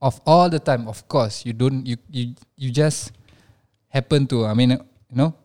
of 0.00 0.16
all 0.24 0.48
the 0.48 0.60
time, 0.60 0.88
of 0.88 1.04
course, 1.08 1.44
you 1.44 1.52
don't 1.52 1.84
you 1.84 2.00
you 2.08 2.32
you 2.56 2.72
just 2.72 3.12
happen 3.92 4.24
to 4.32 4.48
I 4.48 4.56
mean, 4.56 4.76
you 5.12 5.16
know, 5.16 5.36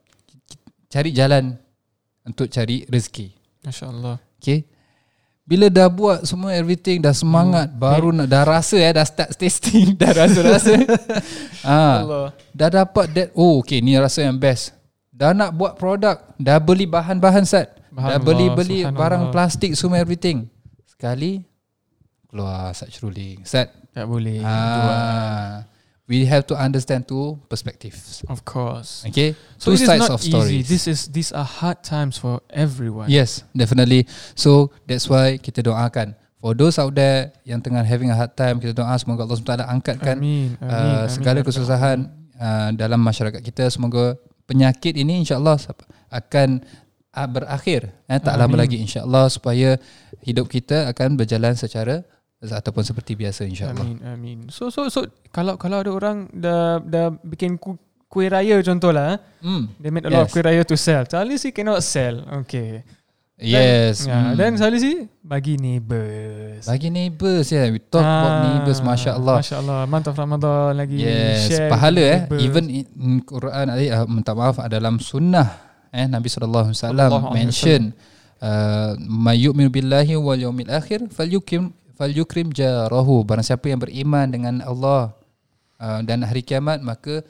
cari 0.87 1.11
jalan 1.11 1.59
untuk 2.23 2.47
cari 2.47 2.87
rezeki. 2.87 3.35
Masya 3.67 3.91
Allah. 3.91 4.15
Okay. 4.39 4.63
Bila 5.43 5.67
dah 5.67 5.91
buat 5.91 6.23
semua 6.23 6.55
everything 6.55 7.03
dah 7.03 7.11
semangat 7.11 7.67
Hmm. 7.67 7.79
baru 7.79 8.09
nak 8.15 8.31
dah 8.31 8.47
rasa 8.47 8.79
eh 8.79 8.95
dah 8.95 9.03
start 9.03 9.35
tasting 9.35 9.91
dah 9.99 10.15
rasa-rasa. 10.15 10.71
ah, 11.67 11.95
Allah. 11.99 12.29
dah 12.55 12.69
dapat 12.71 13.05
that 13.11 13.29
oh 13.35 13.59
okay 13.59 13.83
ni 13.83 13.99
rasa 13.99 14.23
yang 14.23 14.39
best. 14.39 14.71
Dah 15.11 15.35
nak 15.35 15.51
buat 15.53 15.75
produk, 15.75 16.15
dah 16.39 16.57
beli 16.57 16.87
bahan-bahan 16.87 17.43
set. 17.43 17.75
Dah 17.93 18.17
Subhanallah, 18.17 18.23
beli-beli 18.23 18.79
barang 18.87 19.29
plastik 19.29 19.75
semua 19.75 19.99
everything. 19.99 20.47
Sekali 20.87 21.43
keluar 22.25 22.73
such 22.73 23.03
ruling. 23.03 23.43
Set. 23.45 23.69
Tak 23.93 24.09
boleh. 24.09 24.41
jual. 24.41 25.72
We 26.03 26.27
have 26.27 26.43
to 26.51 26.55
understand 26.59 27.07
two 27.07 27.39
perspectives. 27.47 28.27
Of 28.27 28.43
course. 28.43 29.07
Okay? 29.07 29.39
So 29.55 29.71
two 29.71 29.79
sides 29.79 30.11
not 30.11 30.19
of 30.19 30.21
stories. 30.21 30.51
easy. 30.51 30.67
This 30.67 30.83
is 30.91 30.99
these 31.07 31.31
are 31.31 31.47
hard 31.47 31.79
times 31.79 32.19
for 32.19 32.43
everyone. 32.51 33.07
Yes, 33.07 33.47
definitely. 33.55 34.03
So 34.35 34.75
that's 34.83 35.07
why 35.07 35.39
kita 35.39 35.63
doakan 35.63 36.19
for 36.43 36.51
those 36.51 36.75
out 36.75 36.91
there 36.91 37.31
yang 37.47 37.63
tengah 37.63 37.87
having 37.87 38.11
a 38.11 38.17
hard 38.19 38.35
time, 38.35 38.59
kita 38.59 38.75
doa 38.75 38.91
semoga 38.99 39.23
Allah 39.23 39.39
SWT 39.39 39.63
angkatkan 39.63 40.19
Amin. 40.19 40.59
Amin. 40.59 40.67
uh, 40.67 41.07
amin. 41.07 41.07
segala 41.07 41.39
kesusahan 41.39 42.03
uh, 42.35 42.69
dalam 42.75 42.99
masyarakat 42.99 43.39
kita. 43.39 43.71
Semoga 43.71 44.19
penyakit 44.43 44.99
ini 44.99 45.23
insya-Allah 45.23 45.55
akan 46.11 46.67
uh, 47.15 47.27
berakhir 47.31 47.95
eh, 48.11 48.19
tak 48.19 48.35
lama 48.35 48.59
Amin. 48.59 48.59
lagi 48.59 48.77
insya-Allah 48.83 49.31
supaya 49.31 49.79
hidup 50.19 50.51
kita 50.51 50.91
akan 50.91 51.15
berjalan 51.15 51.55
secara 51.55 52.03
ataupun 52.43 52.83
seperti 52.83 53.15
biasa 53.15 53.47
insya-Allah. 53.47 53.87
Amin. 53.87 53.97
Amin. 54.03 54.37
So 54.51 54.67
so 54.67 54.91
so 54.91 55.07
kalau 55.31 55.55
kalau 55.55 55.79
ada 55.79 55.91
orang 55.91 56.27
dah 56.29 56.83
dah 56.83 57.15
bikin 57.23 57.55
ku, 57.55 57.79
kuih 58.07 58.27
raya 58.27 58.59
contohlah, 58.59 59.15
eh, 59.15 59.17
Hmm. 59.39 59.71
they 59.79 59.87
made 59.87 60.03
a 60.03 60.11
lot 60.11 60.27
of 60.27 60.29
kuih 60.29 60.43
raya 60.43 60.61
to 60.61 60.75
sell. 60.75 61.07
Sali 61.07 61.39
si 61.39 61.55
cannot 61.55 61.79
sell. 61.79 62.19
Okay. 62.43 62.83
Yes. 63.33 64.05
Yeah. 64.05 64.31
hmm. 64.31 64.37
Then 64.37 64.53
Sali 64.55 64.77
si 64.77 64.93
bagi 65.19 65.57
neighbors. 65.57 66.63
bagi 66.63 66.87
neighbours 66.87 67.49
ya. 67.49 67.65
We 67.67 67.81
talk 67.81 68.05
about 68.05 68.33
Ah, 68.33 68.41
neighbours 68.45 68.79
masya-Allah. 68.79 69.37
Masya 69.41 69.57
Allah. 69.59 69.79
Month 69.89 70.07
of 70.11 70.15
Ramadan 70.15 70.77
lagi. 70.77 71.01
Yes, 71.01 71.49
share 71.49 71.67
pahala 71.67 71.99
eh. 71.99 72.19
Even 72.39 72.69
in 72.69 73.19
Quran 73.25 73.67
ada 73.67 73.81
uh, 73.81 74.05
minta 74.05 74.31
maaf 74.37 74.61
ada 74.61 74.77
dalam 74.77 75.01
sunnah 75.01 75.59
eh 75.89 76.05
Nabi 76.09 76.25
sallallahu 76.25 76.71
alaihi 76.73 76.77
wasallam 76.81 77.11
mention 77.33 77.81
uh, 78.41 78.97
may 79.01 79.37
yu'minu 79.41 79.69
billahi 79.69 80.17
wal 80.17 80.37
yaumil 80.37 80.69
akhir 80.69 81.05
falyukrim 81.13 81.69
falyukrim 81.97 82.49
jarahu 82.53 83.23
barang 83.23 83.45
siapa 83.45 83.69
yang 83.69 83.81
beriman 83.81 84.27
dengan 84.29 84.55
Allah 84.65 85.13
uh, 85.77 86.01
dan 86.01 86.25
hari 86.25 86.41
kiamat 86.41 86.81
maka 86.81 87.21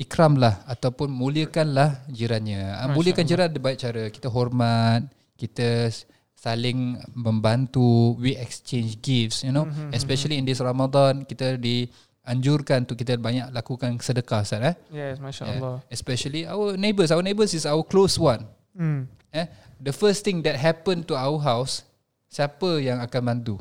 ikramlah 0.00 0.64
ataupun 0.64 1.12
muliakanlah 1.12 2.08
jirannya. 2.08 2.72
Masya 2.72 2.96
muliakan 2.96 3.20
Allah. 3.20 3.30
jiran 3.30 3.46
ada 3.52 3.58
banyak 3.60 3.80
cara. 3.84 4.02
Kita 4.08 4.28
hormat, 4.32 5.00
kita 5.36 5.92
saling 6.32 6.96
membantu, 7.12 8.16
we 8.16 8.32
exchange 8.32 8.96
gifts, 9.04 9.44
you 9.44 9.52
know. 9.52 9.68
Mhm, 9.68 9.92
Especially 9.92 10.40
in 10.40 10.48
this 10.48 10.64
Ramadan 10.64 11.28
kita 11.28 11.60
di 11.60 11.84
anjurkan 12.24 12.88
untuk 12.88 12.96
kita 12.96 13.20
banyak 13.20 13.52
lakukan 13.52 13.92
sedekah 14.00 14.40
Ustaz 14.40 14.64
eh. 14.64 14.74
Yes, 14.88 15.20
mashallah. 15.20 15.84
Yeah. 15.84 15.92
Especially 15.92 16.42
our 16.48 16.80
neighbours. 16.80 17.12
Our 17.12 17.20
neighbours 17.20 17.52
is 17.52 17.68
our 17.68 17.84
close 17.84 18.16
one. 18.16 18.48
Mm. 18.72 19.04
Eh, 19.36 19.46
the 19.76 19.92
first 19.92 20.24
thing 20.24 20.40
that 20.48 20.56
happen 20.56 21.04
to 21.04 21.12
our 21.12 21.36
house, 21.44 21.84
siapa 22.30 22.78
yang 22.78 23.02
akan 23.02 23.20
bantu? 23.26 23.58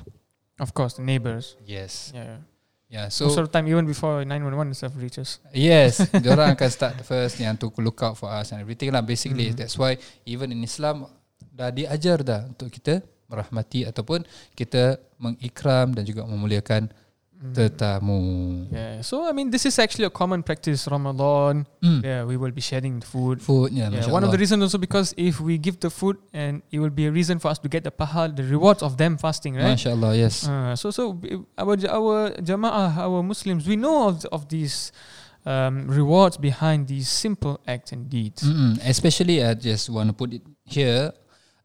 Of 0.61 0.71
course, 0.77 0.95
the 0.95 1.03
neighbors. 1.03 1.57
Yes. 1.65 2.13
Yeah. 2.13 2.45
Yeah. 2.89 3.07
So, 3.09 3.29
Most 3.29 3.41
of 3.41 3.45
the 3.49 3.53
time, 3.53 3.65
even 3.69 3.85
before 3.89 4.21
911 4.25 4.73
stuff 4.77 4.93
reaches. 4.97 5.41
yes, 5.53 6.01
orang 6.33 6.53
akan 6.57 6.69
start 6.69 6.95
first 7.05 7.37
yang 7.41 7.57
to 7.57 7.69
look 7.81 8.01
out 8.01 8.17
for 8.17 8.29
us 8.29 8.49
and 8.53 8.61
everything 8.61 8.89
lah. 8.93 9.01
Basically, 9.01 9.53
that's 9.53 9.77
why 9.77 9.97
even 10.25 10.53
in 10.53 10.61
Islam 10.65 11.09
dah 11.53 11.69
diajar 11.69 12.21
dah 12.25 12.45
untuk 12.49 12.69
kita 12.73 13.01
merahmati 13.29 13.85
ataupun 13.85 14.25
kita 14.57 14.97
mengikram 15.21 15.93
dan 15.93 16.01
juga 16.01 16.25
memuliakan 16.25 16.89
tetamu. 17.39 18.67
Yeah. 18.71 19.01
So 19.01 19.23
I 19.27 19.31
mean, 19.31 19.49
this 19.49 19.65
is 19.65 19.79
actually 19.79 20.05
a 20.05 20.09
common 20.11 20.43
practice. 20.43 20.87
Ramadan. 20.91 21.65
Mm. 21.81 22.03
Yeah, 22.03 22.21
we 22.27 22.35
will 22.35 22.51
be 22.51 22.61
sharing 22.61 22.99
the 22.99 23.07
food. 23.07 23.41
Food, 23.41 23.71
yeah, 23.71 23.89
Yeah, 23.89 24.11
one 24.11 24.23
of 24.23 24.31
the 24.31 24.37
reasons 24.37 24.63
also 24.63 24.77
because 24.77 25.13
if 25.15 25.39
we 25.39 25.57
give 25.57 25.79
the 25.79 25.89
food 25.89 26.17
and 26.33 26.61
it 26.71 26.79
will 26.79 26.91
be 26.91 27.07
a 27.07 27.11
reason 27.11 27.39
for 27.39 27.47
us 27.47 27.59
to 27.59 27.69
get 27.71 27.83
the 27.83 27.91
pahal, 27.91 28.35
the 28.35 28.43
rewards 28.43 28.83
of 28.83 28.97
them 28.99 29.17
fasting, 29.17 29.55
right? 29.55 29.77
MashaAllah, 29.79 30.17
yes. 30.19 30.43
Uh, 30.47 30.75
so 30.75 30.91
so 30.91 31.15
our 31.57 31.79
our 31.87 32.35
jamaah, 32.43 32.97
our 32.99 33.23
Muslims, 33.23 33.63
we 33.67 33.79
know 33.79 34.11
of 34.11 34.25
of 34.35 34.51
these 34.51 34.91
um, 35.47 35.87
rewards 35.87 36.35
behind 36.35 36.87
these 36.91 37.07
simple 37.07 37.59
acts 37.67 37.95
and 37.95 38.09
deeds. 38.11 38.43
Mm-mm. 38.43 38.83
Especially 38.83 39.39
I 39.43 39.55
just 39.55 39.87
want 39.89 40.11
to 40.11 40.13
put 40.13 40.33
it 40.35 40.43
here 40.67 41.15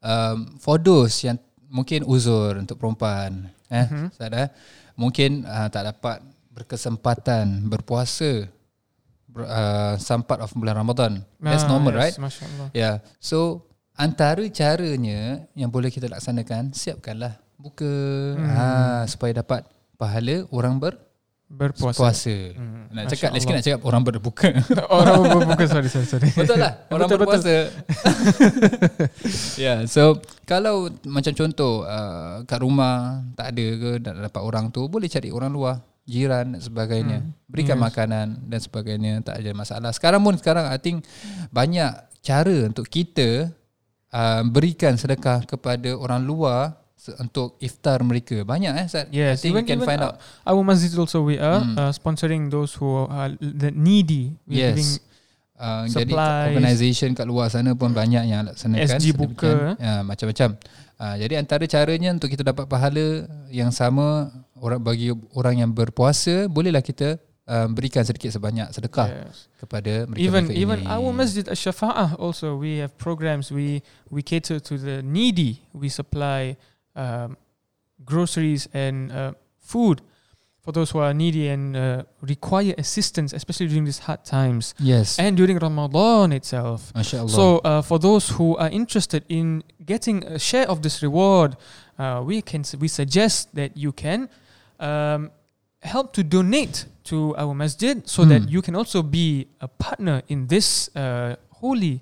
um, 0.02 0.54
for 0.62 0.78
those 0.78 1.24
yang 1.26 1.42
mungkin 1.66 2.06
uzur 2.06 2.54
untuk 2.62 2.78
perempuan 2.78 3.50
eh 3.66 3.88
Mhm. 3.90 4.14
mm-hmm. 4.14 4.46
Mungkin 4.94 5.42
uh, 5.44 5.68
tak 5.68 5.90
dapat 5.90 6.18
berkesempatan 6.50 7.66
berpuasa 7.66 8.46
ber, 9.26 9.42
uh, 9.44 9.94
some 9.98 10.22
part 10.22 10.40
of 10.40 10.50
bulan 10.54 10.74
Ramadan. 10.74 11.22
That's 11.38 11.66
Ah, 11.66 11.70
normal, 11.70 11.94
yes, 11.94 12.00
right? 12.00 12.14
MashaAllah. 12.16 12.68
Yeah. 12.72 13.02
So 13.18 13.66
antara 13.94 14.42
caranya 14.50 15.46
yang 15.54 15.70
boleh 15.70 15.90
kita 15.90 16.06
laksanakan 16.06 16.70
siapkanlah 16.72 17.38
buka 17.54 17.86
Hmm. 18.34 18.50
ha 18.50 18.66
supaya 19.06 19.38
dapat 19.38 19.62
pahala 19.94 20.46
orang 20.50 20.78
berpuasa. 20.78 20.94
Berpuasa. 21.54 21.98
Puasa. 21.98 22.36
Hmm. 22.54 22.90
Nak 22.90 23.04
cakap 23.10 23.30
Masya 23.30 23.38
lagi 23.38 23.54
nak 23.54 23.64
cakap 23.64 23.80
orang 23.82 24.02
berbuka. 24.02 24.48
Orang 24.94 25.14
berbuka 25.24 25.64
sorry 25.66 25.86
sorry 25.86 26.06
sorry. 26.06 26.28
Betul 26.30 26.58
lah 26.58 26.72
Orang 26.94 27.06
Betul, 27.06 27.18
berpuasa 27.22 27.54
Yeah 29.58 29.84
So 29.86 30.18
Kalau 30.44 30.90
macam 31.04 31.32
contoh 31.34 31.82
uh, 31.82 32.42
Kat 32.44 32.60
rumah 32.60 33.22
Tak 33.34 33.54
ada 33.54 33.66
ke 33.74 33.90
Tak 33.98 34.14
dapat 34.20 34.42
orang 34.42 34.70
tu 34.70 34.86
Boleh 34.86 35.08
cari 35.08 35.30
orang 35.30 35.50
luar 35.50 35.82
Jiran 36.04 36.54
dan 36.54 36.60
sebagainya 36.60 37.18
Hmm. 37.24 37.32
Berikan 37.48 37.78
Yes. 37.80 37.84
makanan 37.84 38.26
Dan 38.44 38.60
sebagainya 38.60 39.12
Tak 39.24 39.34
ada 39.40 39.50
masalah 39.56 39.90
Sekarang 39.90 40.20
pun 40.20 40.36
sekarang 40.36 40.68
I 40.68 40.78
think 40.78 41.02
Banyak 41.50 41.90
cara 42.20 42.56
untuk 42.68 42.86
kita 42.86 43.50
uh, 44.12 44.42
Berikan 44.46 44.94
sedekah 44.94 45.42
Kepada 45.44 45.96
orang 45.96 46.22
luar 46.22 46.78
Untuk 47.20 47.60
iftar 47.60 48.00
mereka 48.00 48.40
Banyak 48.42 48.72
eh 48.80 48.86
Ustaz 48.88 49.06
I 49.12 49.20
Yes, 49.28 49.44
think 49.44 49.52
even, 49.52 49.62
you 49.64 49.68
can 49.68 49.78
even 49.82 49.88
find 49.88 50.00
uh, 50.00 50.06
out 50.12 50.14
our 50.48 50.62
masjid 50.64 50.88
also 50.96 51.20
we 51.20 51.36
are 51.36 51.60
Hmm. 51.60 51.76
uh, 51.76 51.92
sponsoring 51.92 52.48
those 52.48 52.72
who 52.74 53.04
are 53.06 53.28
the 53.36 53.68
needy. 53.70 54.32
Giving 54.48 54.88
Yes 55.00 55.12
Uh, 55.54 55.86
jadi 55.86 56.10
organisation 56.50 57.14
kat 57.14 57.30
luar 57.30 57.46
sana 57.46 57.78
pun 57.78 57.94
banyak 57.94 58.26
yang 58.26 58.42
laksanakan 58.42 58.98
SG 58.98 59.14
buka, 59.14 59.46
eh? 59.70 59.74
ya, 59.78 60.02
macam-macam. 60.02 60.58
Uh, 60.98 61.14
jadi 61.14 61.34
antara 61.38 61.62
caranya 61.70 62.10
untuk 62.10 62.26
kita 62.26 62.42
dapat 62.42 62.66
pahala 62.66 63.30
yang 63.54 63.70
sama 63.70 64.34
orang 64.58 64.82
bagi 64.82 65.14
orang 65.30 65.62
yang 65.62 65.70
berpuasa 65.70 66.50
bolehlah 66.50 66.82
kita 66.82 67.22
uh, 67.46 67.70
berikan 67.70 68.02
sedikit 68.02 68.34
sebanyak 68.34 68.66
sedekah 68.74 69.06
yes. 69.30 69.46
kepada 69.62 70.10
mereka 70.10 70.26
even 70.26 70.42
mereka 70.50 70.58
even 70.58 70.78
ini. 70.82 70.90
our 70.90 71.10
masjid 71.14 71.46
ash-shafa'ah 71.46 72.18
also 72.18 72.58
we 72.58 72.82
have 72.82 72.90
programs 72.98 73.54
we 73.54 73.78
we 74.10 74.26
cater 74.26 74.58
to 74.58 74.74
the 74.74 75.06
needy 75.06 75.62
we 75.70 75.86
supply 75.86 76.58
um, 76.96 77.36
groceries 78.04 78.68
and 78.74 79.12
uh, 79.12 79.32
food 79.58 80.00
for 80.60 80.72
those 80.72 80.90
who 80.92 80.98
are 80.98 81.12
needy 81.12 81.48
and 81.48 81.76
uh, 81.76 82.02
require 82.22 82.74
assistance 82.78 83.32
especially 83.32 83.66
during 83.68 83.84
these 83.84 83.98
hard 84.00 84.24
times 84.24 84.74
Yes. 84.78 85.18
and 85.18 85.36
during 85.36 85.58
ramadan 85.58 86.32
itself 86.32 86.92
Masya-Allah. 86.94 87.28
so 87.28 87.58
uh, 87.58 87.82
for 87.82 87.98
those 87.98 88.28
who 88.30 88.56
are 88.56 88.70
interested 88.70 89.24
in 89.28 89.62
getting 89.84 90.24
a 90.24 90.38
share 90.38 90.68
of 90.68 90.80
this 90.82 91.02
reward 91.02 91.56
uh, 91.98 92.22
we 92.24 92.40
can 92.42 92.64
we 92.80 92.88
suggest 92.88 93.54
that 93.54 93.76
you 93.76 93.92
can 93.92 94.28
um, 94.80 95.30
help 95.82 96.12
to 96.14 96.22
donate 96.24 96.86
to 97.04 97.36
our 97.36 97.54
masjid 97.54 98.00
so 98.08 98.24
that 98.24 98.42
Hmm. 98.42 98.48
you 98.48 98.62
can 98.62 98.74
also 98.74 99.02
be 99.02 99.46
a 99.60 99.68
partner 99.68 100.22
in 100.28 100.46
this 100.48 100.88
uh, 100.96 101.36
holy 101.60 102.00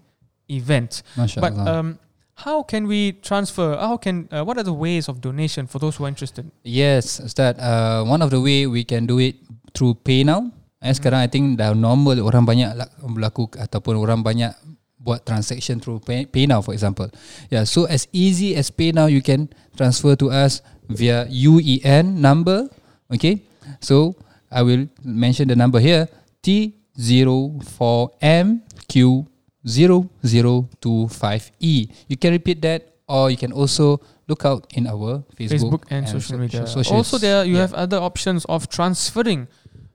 event. 0.48 1.02
Masya-Allah. 1.16 1.50
But 1.50 1.68
um, 1.68 1.98
how 2.42 2.66
can 2.66 2.90
we 2.90 3.14
transfer? 3.22 3.72
Uh, 3.72 3.86
how 3.86 3.96
can 3.96 4.28
uh, 4.34 4.42
what 4.42 4.58
are 4.58 4.66
the 4.66 4.74
ways 4.74 5.08
of 5.08 5.20
donation 5.22 5.66
for 5.66 5.78
those 5.78 5.96
who 5.96 6.04
are 6.04 6.10
interested? 6.10 6.50
Yes, 6.66 7.22
that 7.38 7.58
Uh, 7.62 8.02
one 8.02 8.22
of 8.22 8.30
the 8.34 8.40
way 8.42 8.66
we 8.66 8.82
can 8.82 9.06
do 9.06 9.22
it 9.22 9.38
through 9.74 9.94
PayNow. 10.02 10.50
Eh, 10.82 10.90
hmm. 10.90 10.98
sekarang 10.98 11.22
I 11.22 11.30
think 11.30 11.62
dah 11.62 11.78
normal 11.78 12.18
orang 12.18 12.42
banyak 12.42 12.74
berlaku 13.06 13.46
ataupun 13.54 13.94
orang 13.94 14.26
banyak 14.26 14.50
buat 14.98 15.22
transaction 15.22 15.78
through 15.78 16.02
pay, 16.02 16.26
PayNow 16.26 16.62
for 16.62 16.74
example. 16.74 17.06
Yeah, 17.50 17.62
so 17.62 17.86
as 17.86 18.10
easy 18.10 18.58
as 18.58 18.74
PayNow 18.74 19.06
you 19.06 19.22
can 19.22 19.46
transfer 19.78 20.18
to 20.18 20.34
us 20.34 20.62
via 20.90 21.30
UEN 21.30 22.18
number. 22.18 22.66
Okay, 23.14 23.46
so 23.78 24.18
I 24.50 24.66
will 24.66 24.90
mention 25.06 25.46
the 25.46 25.58
number 25.58 25.78
here 25.78 26.10
T04MQ 26.42 29.31
0025E. 29.66 31.90
You 32.08 32.16
can 32.16 32.32
repeat 32.32 32.62
that 32.62 32.88
or 33.08 33.30
you 33.30 33.36
can 33.36 33.52
also 33.52 34.00
look 34.26 34.44
out 34.44 34.66
in 34.74 34.86
our 34.86 35.22
Facebook, 35.36 35.50
Facebook 35.50 35.84
and, 35.90 36.06
and, 36.06 36.08
social 36.08 36.38
media. 36.38 36.66
Socials. 36.66 36.90
Also, 36.90 37.18
there 37.18 37.44
you 37.44 37.54
yeah. 37.54 37.60
have 37.60 37.74
other 37.74 37.98
options 37.98 38.44
of 38.46 38.68
transferring, 38.68 39.46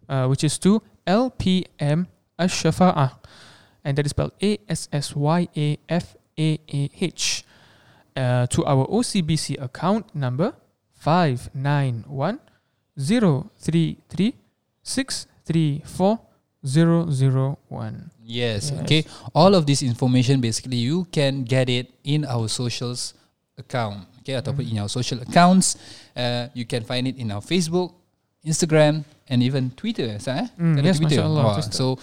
uh, 0.09 0.27
which 0.27 0.43
is 0.43 0.57
to 0.59 0.81
LPM 1.05 2.07
Ash 2.37 2.65
and 3.83 3.97
that 3.97 4.05
is 4.05 4.11
spelled 4.11 4.33
A 4.43 4.59
S 4.69 4.87
S 4.91 5.15
Y 5.15 5.47
A 5.55 5.77
F 5.89 6.15
A 6.37 6.59
A 6.73 6.89
H, 6.99 7.43
uh, 8.15 8.45
to 8.47 8.65
our 8.65 8.85
OCBC 8.87 9.59
account 9.61 10.13
number 10.13 10.53
591 10.93 12.39
three 15.45 15.81
four 15.85 16.19
zero 16.65 17.09
zero 17.11 17.57
one. 17.69 18.09
Yes, 18.23 18.71
Yes. 18.71 18.81
okay. 18.83 19.01
All 19.33 19.55
of 19.55 19.65
this 19.65 19.81
information 19.81 20.41
basically 20.41 20.77
you 20.77 21.05
can 21.11 21.43
get 21.47 21.69
it 21.69 21.91
in 22.03 22.25
our 22.25 22.47
socials 22.51 23.13
account. 23.57 24.03
Okay, 24.21 24.35
ataupun 24.35 24.67
in 24.67 24.75
our 24.83 24.91
social 24.91 25.17
accounts. 25.23 25.79
Uh, 26.11 26.51
you 26.51 26.67
can 26.67 26.83
find 26.83 27.07
it 27.07 27.15
in 27.15 27.31
our 27.31 27.39
Facebook, 27.39 27.95
Instagram, 28.43 29.07
and 29.31 29.39
even 29.39 29.71
Twitter. 29.79 30.19
Sah, 30.19 30.43
eh? 30.43 30.47
Mm, 30.59 30.83
yes, 30.83 30.99
Twitter. 30.99 31.23
mashallah, 31.23 31.63
So 31.71 31.95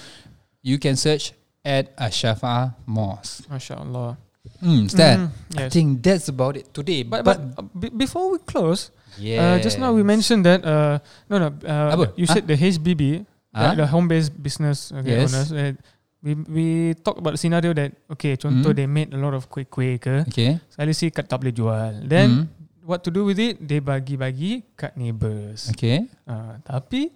you 0.65 0.81
can 0.81 0.97
search 0.97 1.37
at 1.61 1.93
Ashafa 2.01 2.73
Mosque. 2.89 3.45
MashaAllah. 3.53 4.17
Hmm, 4.61 4.85
Ustaz, 4.89 5.17
Mhm, 5.21 5.29
I 5.57 5.69
think 5.69 6.01
that's 6.05 6.29
about 6.29 6.57
it 6.57 6.69
today. 6.73 7.01
But, 7.05 7.25
but, 7.25 7.41
uh, 7.57 7.65
be- 7.77 7.93
before 7.93 8.33
we 8.33 8.39
close, 8.45 8.93
yes. 9.17 9.41
Uh, 9.41 9.57
just 9.61 9.77
now 9.81 9.93
we 9.93 10.01
mentioned 10.05 10.45
that 10.45 10.61
uh, 10.65 11.01
no 11.29 11.37
no 11.41 11.49
uh, 11.65 12.09
you 12.17 12.25
said 12.29 12.45
the 12.49 12.57
HBB 12.57 13.25
Ah? 13.55 13.73
the, 13.73 13.83
the 13.83 13.87
home 13.87 14.07
based 14.07 14.35
business 14.37 14.91
okay, 14.91 15.23
Yes. 15.23 15.31
owners 15.31 15.49
uh, 15.51 15.73
we 16.21 16.33
we 16.49 16.67
talked 17.01 17.21
about 17.21 17.37
the 17.37 17.41
scenario 17.41 17.71
that 17.73 17.95
okay 18.09 18.35
contoh 18.35 18.73
Hmm. 18.73 18.77
they 18.77 18.89
made 18.89 19.11
a 19.13 19.21
lot 19.21 19.33
of 19.33 19.47
kuih 19.47 19.65
kuih 19.65 19.97
ke 19.97 20.27
Okay. 20.27 20.59
sekali 20.69 20.93
si 20.93 21.09
kat 21.09 21.25
tak 21.25 21.39
boleh 21.39 21.53
jual 21.53 21.93
then 22.03 22.49
Hmm. 22.49 22.83
what 22.83 23.01
to 23.01 23.09
do 23.09 23.23
with 23.23 23.39
it 23.39 23.57
they 23.61 23.79
bagi-bagi 23.79 24.67
kat 24.75 24.97
neighbours 24.97 25.71
Okay. 25.71 26.05
uh, 26.27 26.59
tapi 26.61 27.15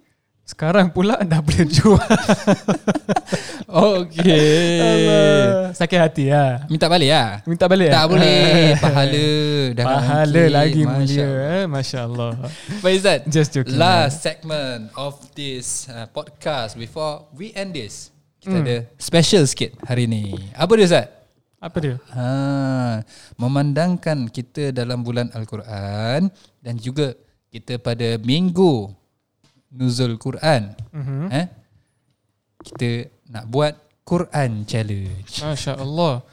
sekarang 0.49 0.89
pula 0.89 1.21
dah 1.21 1.39
boleh 1.39 1.65
jual 1.67 2.01
Okay. 3.69 4.81
Allah, 4.81 5.69
sakit 5.71 5.99
hati 5.99 6.25
lah 6.27 6.65
Minta 6.65 6.89
balik 6.89 7.13
lah. 7.13 7.29
minta 7.45 7.65
balik 7.65 7.93
Tak 7.93 8.01
ah? 8.01 8.07
boleh. 8.07 8.73
Pahala. 8.81 9.27
dah 9.71 9.85
pahala 9.85 10.25
mungkin. 10.41 10.49
lagi 10.51 10.81
Masya 10.81 10.89
mulia 10.89 11.21
Allah. 11.21 11.53
eh 11.53 11.65
Masya 11.67 11.99
Allah 12.01 12.31
Baik 12.83 12.97
Ustaz. 12.97 13.19
just 13.27 13.49
joking 13.53 13.77
Last 13.77 14.15
segment 14.19 14.89
of 14.95 15.13
this 15.31 15.85
uh, 15.87 16.09
podcast 16.09 16.73
before 16.75 17.29
we 17.31 17.53
end 17.53 17.71
this. 17.71 18.09
Kita 18.39 18.55
Hmm. 18.55 18.65
ada 18.65 18.77
special 18.97 19.43
sikit 19.45 19.77
hari 19.83 20.07
ni. 20.07 20.33
Apa 20.55 20.73
dia 20.73 20.87
Ustaz? 20.87 21.07
apa 21.59 21.77
dia 21.77 21.99
Ha, 22.09 23.03
memandangkan 23.35 24.25
kita 24.25 24.71
dalam 24.71 25.03
bulan 25.03 25.27
Al-Quran 25.29 26.31
dan 26.57 26.75
juga 26.75 27.11
kita 27.49 27.75
pada 27.77 28.15
minggu 28.17 28.87
Nuzul 29.73 30.17
Quran. 30.17 30.73
Mhm. 30.93 31.29
Eh? 31.29 31.45
Kita 32.59 32.89
nak 33.29 33.45
buat 33.47 33.73
Quran 34.03 34.65
challenge. 34.65 35.41
Masya 35.41 35.77
Allah. 35.77 36.25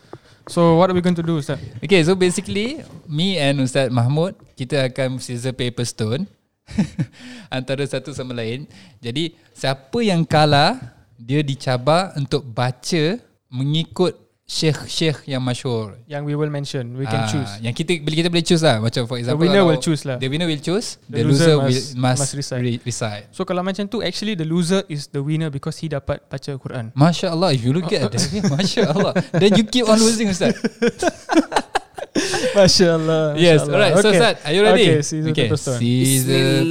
So 0.46 0.78
what 0.78 0.88
are 0.88 0.96
we 0.96 1.02
going 1.02 1.18
to 1.18 1.26
do, 1.26 1.42
Ustaz? 1.42 1.58
Okay, 1.82 2.00
so 2.06 2.14
basically 2.14 2.80
me 3.04 3.36
and 3.36 3.60
Ustaz 3.60 3.90
Mahmud 3.90 4.38
kita 4.54 4.88
akan 4.88 5.18
scissor 5.20 5.52
paper 5.52 5.84
stone. 5.84 6.24
antara 7.56 7.82
satu 7.86 8.10
sama 8.10 8.34
lain. 8.34 8.66
Jadi 8.98 9.34
siapa 9.54 9.98
yang 10.02 10.26
kalah 10.26 10.78
dia 11.16 11.40
dicabar 11.40 12.12
untuk 12.18 12.44
baca 12.44 13.20
mengikut 13.48 14.14
syekh-syekh 14.46 15.26
yang 15.26 15.42
masyhur. 15.42 15.98
Yang 16.06 16.22
we 16.22 16.34
will 16.38 16.48
mention, 16.48 16.94
we 16.94 17.02
can 17.02 17.26
Ah, 17.26 17.28
choose. 17.28 17.50
Yang 17.58 17.82
kita 17.82 17.98
bila 17.98 18.14
kita 18.14 18.28
boleh 18.30 18.46
choose 18.46 18.62
lah. 18.62 18.78
Macam 18.78 19.02
for 19.04 19.18
The 19.18 19.26
example 19.26 19.42
winner 19.42 19.58
kalau 19.58 19.70
will 19.74 19.82
choose 19.82 20.02
lah. 20.06 20.16
The 20.22 20.28
winner 20.30 20.46
will 20.46 20.62
choose, 20.62 21.02
the, 21.10 21.18
The 21.18 21.22
loser, 21.26 21.34
loser 21.34 21.56
will, 21.58 21.66
must- 21.66 21.94
must, 21.98 22.20
must 22.22 22.34
recite. 22.38 22.62
Re- 22.62 22.78
recite. 22.86 23.24
So 23.34 23.42
kalau 23.42 23.66
macam 23.66 23.90
tu, 23.90 24.06
actually 24.06 24.38
the 24.38 24.46
loser 24.46 24.86
is 24.86 25.10
the 25.10 25.18
winner 25.18 25.50
because 25.50 25.82
he 25.82 25.90
dapat 25.90 26.22
baca 26.30 26.50
Quran. 26.62 26.94
Masya 26.94 27.34
Allah, 27.34 27.50
if 27.52 27.66
you 27.66 27.74
look 27.74 27.90
at 27.90 28.06
that, 28.06 28.22
Masya 28.54 28.86
Allah. 28.86 29.18
Then 29.34 29.50
you 29.58 29.66
keep 29.66 29.90
on 29.90 29.98
losing, 29.98 30.30
Ustaz. 30.30 30.54
Masya 32.56 32.88
Allah. 32.96 33.34
Yes, 33.34 33.66
alright. 33.66 33.98
So, 33.98 34.14
Ustaz, 34.14 34.46
are 34.46 34.54
you 34.54 34.62
ready? 34.62 34.86
Okay, 34.88 35.02
scissors, 35.02 35.34
okay. 35.34 35.50
paper, 35.50 35.58
stone. 35.58 35.80
Scissors, 35.82 36.62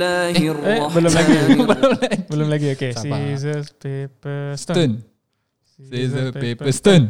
Eh, 0.64 0.80
belum 0.90 1.12
lagi. 1.12 1.36
belum 2.32 2.48
lagi. 2.48 2.68
Okay, 2.72 2.92
Sabar. 2.96 3.20
scissors, 3.20 3.68
paper, 3.76 4.56
stone. 4.56 4.76
stone. 4.80 4.94
Scissors, 5.76 6.32
paper, 6.32 6.66
stone. 6.72 7.06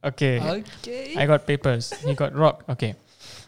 Okay. 0.00 0.40
Okay. 0.40 1.14
I 1.16 1.26
got 1.26 1.46
papers. 1.46 1.92
He 2.04 2.14
got 2.14 2.32
rock. 2.34 2.64
Okay. 2.68 2.94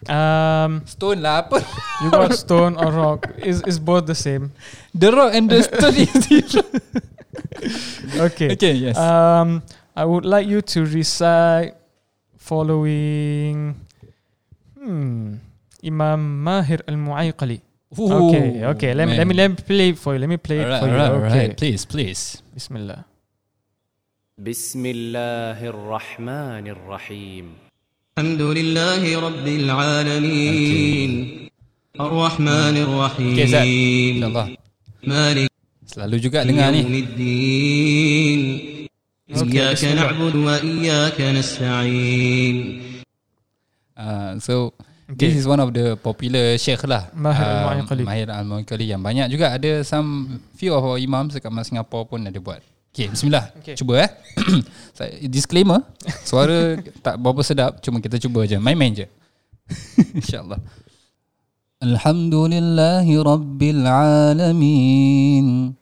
Um, 0.05 0.83
Stone 0.85 1.23
lah 1.23 1.47
apa? 1.47 1.63
you 2.03 2.11
got 2.11 2.35
stone 2.35 2.75
or 2.75 2.91
rock. 2.91 3.23
Is 3.39 3.63
is 3.63 3.79
both 3.79 4.03
the 4.05 4.13
same? 4.15 4.51
The 4.91 5.09
rock 5.15 5.31
and 5.33 5.47
the 5.47 5.63
stone 5.63 5.95
is 5.95 6.11
different. 6.27 6.69
Okay. 8.19 8.53
Okay, 8.59 8.73
yes. 8.75 8.99
Um, 8.99 9.63
I 9.95 10.03
would 10.03 10.27
like 10.27 10.43
you 10.45 10.59
to 10.75 10.83
recite 10.83 11.79
following. 12.35 13.79
Hmm. 14.75 15.39
Imam 15.83 16.43
Mahir 16.43 16.83
Al 16.87 16.99
Muayqali. 16.99 17.63
Okay. 17.95 18.65
Okay. 18.75 18.91
Let 18.93 19.07
me 19.07 19.15
let 19.15 19.25
me 19.27 19.33
let 19.33 19.47
me 19.51 19.57
play 19.57 19.89
for 19.95 20.13
you. 20.13 20.19
Let 20.19 20.29
me 20.29 20.37
play 20.37 20.59
it 20.59 20.67
Alright, 20.67 20.81
for 20.83 20.87
you. 20.91 20.99
alright, 20.99 21.11
okay. 21.31 21.41
alright. 21.47 21.57
Please, 21.57 21.85
please. 21.87 22.43
Bismillah. 22.53 23.05
بسم 24.42 24.82
الله 24.86 25.58
الرحمن 25.74 26.64
الرحيم 26.76 27.46
الحمد 28.18 28.42
لله 28.42 29.02
رب 29.18 29.46
العالمين 29.46 31.10
الرحمن 31.98 32.74
Okay, 32.78 32.86
Zat. 33.50 33.66
الرحيم 33.66 34.14
InsyaAllah. 34.22 34.46
مالك 35.02 35.50
Selalu 35.88 36.16
juga 36.22 36.44
dengar 36.46 36.70
يوم 36.70 36.86
ni. 36.86 37.00
الدين 37.02 38.40
إياك 39.28 39.74
بسم 39.74 39.86
الله. 39.86 39.94
نعبد 39.98 40.34
وإياك 40.36 41.18
نستعين 41.20 42.56
Uh, 43.98 44.38
so, 44.38 44.70
Okay. 45.10 45.26
this 45.26 45.34
is 45.34 45.42
one 45.42 45.58
of 45.58 45.74
the 45.74 45.98
popular 45.98 46.54
sheikh 46.54 46.86
lah. 46.86 47.10
Mahir 47.18 47.42
Um, 47.42 47.82
Al-Mu'ayqali. 47.82 48.02
Mahir 48.06 48.28
Al-Mu'ayqali 48.30 48.86
yang 48.86 49.02
banyak 49.02 49.26
juga. 49.26 49.50
Ada 49.50 49.82
some 49.82 50.38
few 50.54 50.70
of 50.70 50.86
our 50.86 51.02
imams 51.02 51.34
dekat 51.34 51.50
Singapore 51.66 52.06
pun 52.06 52.22
ada 52.22 52.38
buat. 52.38 52.62
Okay, 52.93 53.09
bismillah. 53.09 53.49
Okay. 53.57 53.73
Cuba 53.73 54.05
eh. 54.05 54.09
Disclaimer, 55.33 55.81
suara 56.21 56.77
tak 57.01 57.17
berapa 57.17 57.41
sedap. 57.41 57.81
Cuma 57.81 57.97
kita 57.97 58.21
cuba 58.21 58.45
je. 58.45 58.53
Main-main 58.61 58.93
je. 58.93 59.09
InsyaAllah. 60.21 60.61
Alhamdulillahi 61.81 63.17
Rabbil 63.17 63.81
Alamin 63.89 65.73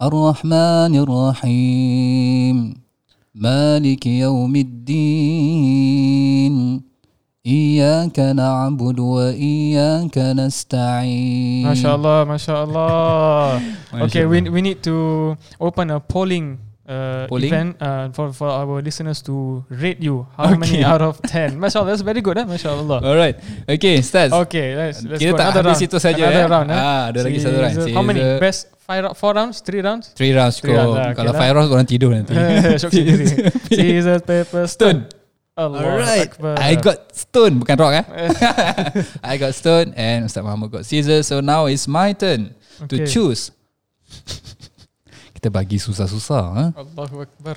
Ar-Rahman 0.00 0.96
Rahim 1.04 2.80
Maliki 3.36 4.24
Yawmiddin 4.24 4.96
إياك 7.45 8.19
نعبد 8.37 8.99
وإياك 8.99 10.13
نستعين 10.37 11.65
Masya 11.65 11.89
Allah, 11.97 12.19
Masya 12.29 12.53
Allah. 12.53 13.57
okay, 14.05 14.29
we 14.29 14.37
Allah. 14.45 14.51
we 14.53 14.61
need 14.61 14.79
to 14.85 15.33
open 15.57 15.89
a 15.89 15.99
polling. 15.99 16.61
Uh, 16.91 17.23
Polling? 17.31 17.47
event 17.47 17.69
uh, 17.79 18.11
for 18.11 18.35
for 18.35 18.51
our 18.51 18.83
listeners 18.83 19.23
to 19.23 19.63
rate 19.71 20.03
you 20.03 20.27
how 20.35 20.51
many 20.59 20.83
Okay. 20.83 20.83
out 20.83 20.99
of 20.99 21.15
10 21.23 21.55
Masya 21.55 21.79
Allah 21.79 21.95
that's 21.95 22.03
very 22.03 22.19
good 22.19 22.35
eh? 22.35 22.43
Masya 22.43 22.67
Allah 22.75 22.99
Alright 22.99 23.39
Okay 23.63 24.03
Staz 24.03 24.35
okay 24.35 24.75
let's, 24.75 24.99
let's 25.07 25.23
Kita 25.23 25.31
go 25.31 25.39
tak 25.39 25.45
another 25.55 25.71
habis 25.71 25.79
round 25.79 25.87
itu 25.87 25.97
saja, 26.03 26.19
another 26.27 26.43
eh? 26.43 26.51
round 26.51 26.67
eh? 26.67 26.75
Ah, 26.75 27.03
ada 27.07 27.19
lagi 27.23 27.37
satu 27.39 27.57
round. 27.63 27.73
Scissors- 27.79 27.95
how 27.95 28.03
many 28.03 28.19
Scissors. 28.19 28.41
best 28.43 28.61
five 28.83 29.01
rou- 29.07 29.15
four 29.15 29.31
rounds 29.31 29.63
three 29.63 29.79
rounds 29.79 30.11
Three 30.19 30.35
rounds 30.35 30.59
Three 30.59 30.75
cukup 30.75 30.83
rounds 30.83 30.97
lah, 30.99 31.09
Kalau 31.15 31.31
okay 31.31 31.39
five 31.39 31.53
rounds 31.55 31.69
orang 31.71 31.87
tidur 31.87 32.11
nanti 32.11 32.33
Syok 32.75 32.91
sendiri 32.91 33.25
scissors 33.71 34.23
paper 34.27 34.63
stone 34.67 34.99
Allah 35.56 35.80
Alright. 35.80 36.28
Akbar. 36.36 36.60
I 36.60 36.76
got 36.76 37.16
stone. 37.16 37.56
Bukan 37.64 37.76
rock 37.80 37.96
eh? 37.96 38.04
I 39.32 39.40
got 39.40 39.56
stone 39.56 39.96
And 39.96 40.28
Ustaz 40.28 40.44
Muhammad 40.44 40.68
got 40.68 40.84
scissors. 40.84 41.24
So 41.24 41.40
now 41.40 41.64
it's 41.64 41.88
my 41.88 42.12
turn 42.12 42.52
To 42.76 42.96
Okay. 43.00 43.08
choose. 43.08 43.56
Kita 45.32 45.48
bagi 45.48 45.80
susah-susah 45.80 46.44
eh? 46.60 46.70
Allahu 46.76 47.24
Akbar. 47.24 47.56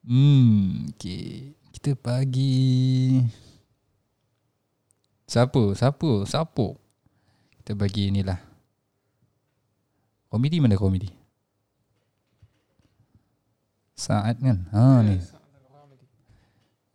Hmm 0.00 0.88
Okay. 0.96 1.52
Kita 1.76 1.92
bagi 1.92 3.20
Siapa? 5.28 5.76
Siapa? 5.76 6.24
Siapa? 6.24 6.66
Kita 7.60 7.76
bagi 7.76 8.08
inilah. 8.08 8.40
Komedi 10.32 10.56
mana 10.56 10.80
komedi? 10.80 11.12
Saat 13.92 14.40
kan? 14.40 14.64
Ha 14.72 15.04
ni 15.04 15.20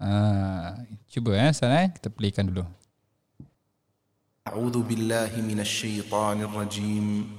Ah, 0.02 0.82
cuba 1.14 1.38
eh 1.38 1.54
Ustaz 1.54 1.70
eh 1.70 1.94
kita 1.94 2.10
pelikan 2.10 2.50
dulu. 2.50 2.66
A'udzu 4.50 4.82
billahi 4.82 5.46
minasy 5.46 6.02
syaithanir 6.02 6.50
rajim. 6.50 7.30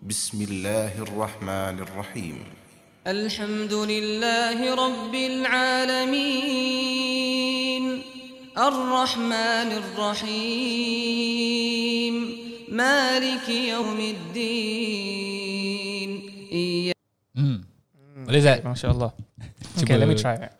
Bismillahirrahmanirrahim. 0.00 2.40
Alhamdulillahi 3.04 4.64
rabbil 4.72 5.44
alamin. 5.44 6.40
Ar-Rahmanir 8.56 9.84
Rahim. 10.00 10.24
Maliki 12.72 13.76
yaumiddin. 13.76 14.40
Iya. 16.48 16.96
Hmm. 17.36 17.60
Boleh 18.24 18.40
Zat? 18.40 18.64
Masya 18.64 18.88
Allah. 18.88 19.12
Okay, 19.80 19.96
let 19.96 20.08
me 20.08 20.18
try 20.18 20.34
it. 20.36 20.59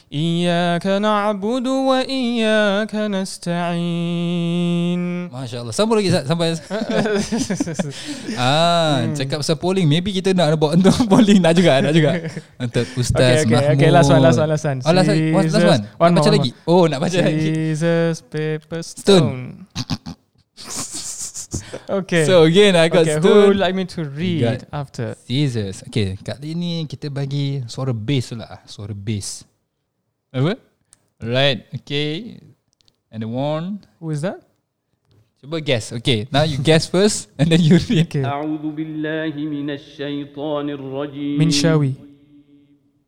إياك 0.10 0.86
نعبد 1.02 1.66
وإياك 1.66 2.94
نستعين 4.16 5.02
Masya 5.34 5.66
Allah 5.66 5.74
Sambung 5.74 5.98
lagi 5.98 6.14
Zat 6.14 6.30
Sampai 6.30 6.54
Ah, 8.38 9.02
cakap 9.18 9.42
pasal 9.42 9.58
polling 9.58 9.90
Maybe 9.90 10.14
kita 10.14 10.30
nak 10.30 10.54
buat 10.56 10.78
untuk 10.78 10.94
polling 11.10 11.42
Nak 11.42 11.58
juga 11.58 11.82
Nak 11.82 11.90
juga 11.90 12.22
Untuk 12.54 12.86
Ustaz 12.94 13.42
Okay, 13.42 13.50
okay, 13.50 13.58
Mahmud 13.58 13.74
okay, 13.74 13.90
last 13.90 14.06
one, 14.06 14.22
last 14.22 14.38
one, 14.38 14.46
last 14.48 14.62
one. 14.62 14.78
Oh 14.86 14.92
last 14.94 15.08
one 15.10 15.18
What, 15.34 15.42
Last 15.42 15.54
Scissors. 15.58 15.66
one 15.66 15.82
One 15.98 16.10
Nak 16.14 16.22
baca 16.22 16.22
more, 16.22 16.36
lagi 16.38 16.50
Oh 16.64 16.84
nak 16.86 16.98
baca 17.02 17.18
lagi 17.18 17.40
Jesus, 17.42 18.14
paper, 18.22 18.80
Stone. 18.86 19.66
stone. 20.54 21.26
okay. 22.00 22.24
So 22.24 22.46
again 22.46 22.78
I 22.78 22.86
got 22.88 23.04
okay, 23.04 23.18
who 23.18 23.26
stone 23.26 23.42
would 23.50 23.58
like 23.58 23.74
me 23.74 23.84
to 23.90 24.06
read 24.06 24.62
got- 24.62 24.70
after? 24.70 25.18
Scissors 25.18 25.82
Okay 25.90 26.14
Kali 26.16 26.54
ni 26.54 26.86
kita 26.86 27.10
bagi 27.10 27.66
Suara 27.66 27.90
bass 27.90 28.30
pula 28.30 28.62
Suara 28.64 28.94
bass 28.94 29.42
Apa? 30.31 30.55
Right 31.19 31.67
Okay 31.75 32.39
And 33.11 33.23
the 33.23 33.27
one 33.27 33.83
Who 33.99 34.09
is 34.15 34.23
that? 34.23 34.39
Cuba 35.43 35.59
guess 35.59 35.91
Okay 35.91 36.27
Now 36.31 36.43
you 36.47 36.57
guess 36.57 36.87
first 36.87 37.27
And 37.35 37.51
then 37.51 37.59
you 37.59 37.75
read 37.91 38.07
Okay. 38.07 38.23
أعوذ 38.23 38.71
بالله 38.71 39.35
من 39.35 39.69
الشيطان 39.75 40.69
الرجيم 40.69 41.35
Min 41.39 41.51
Shawi. 41.51 41.93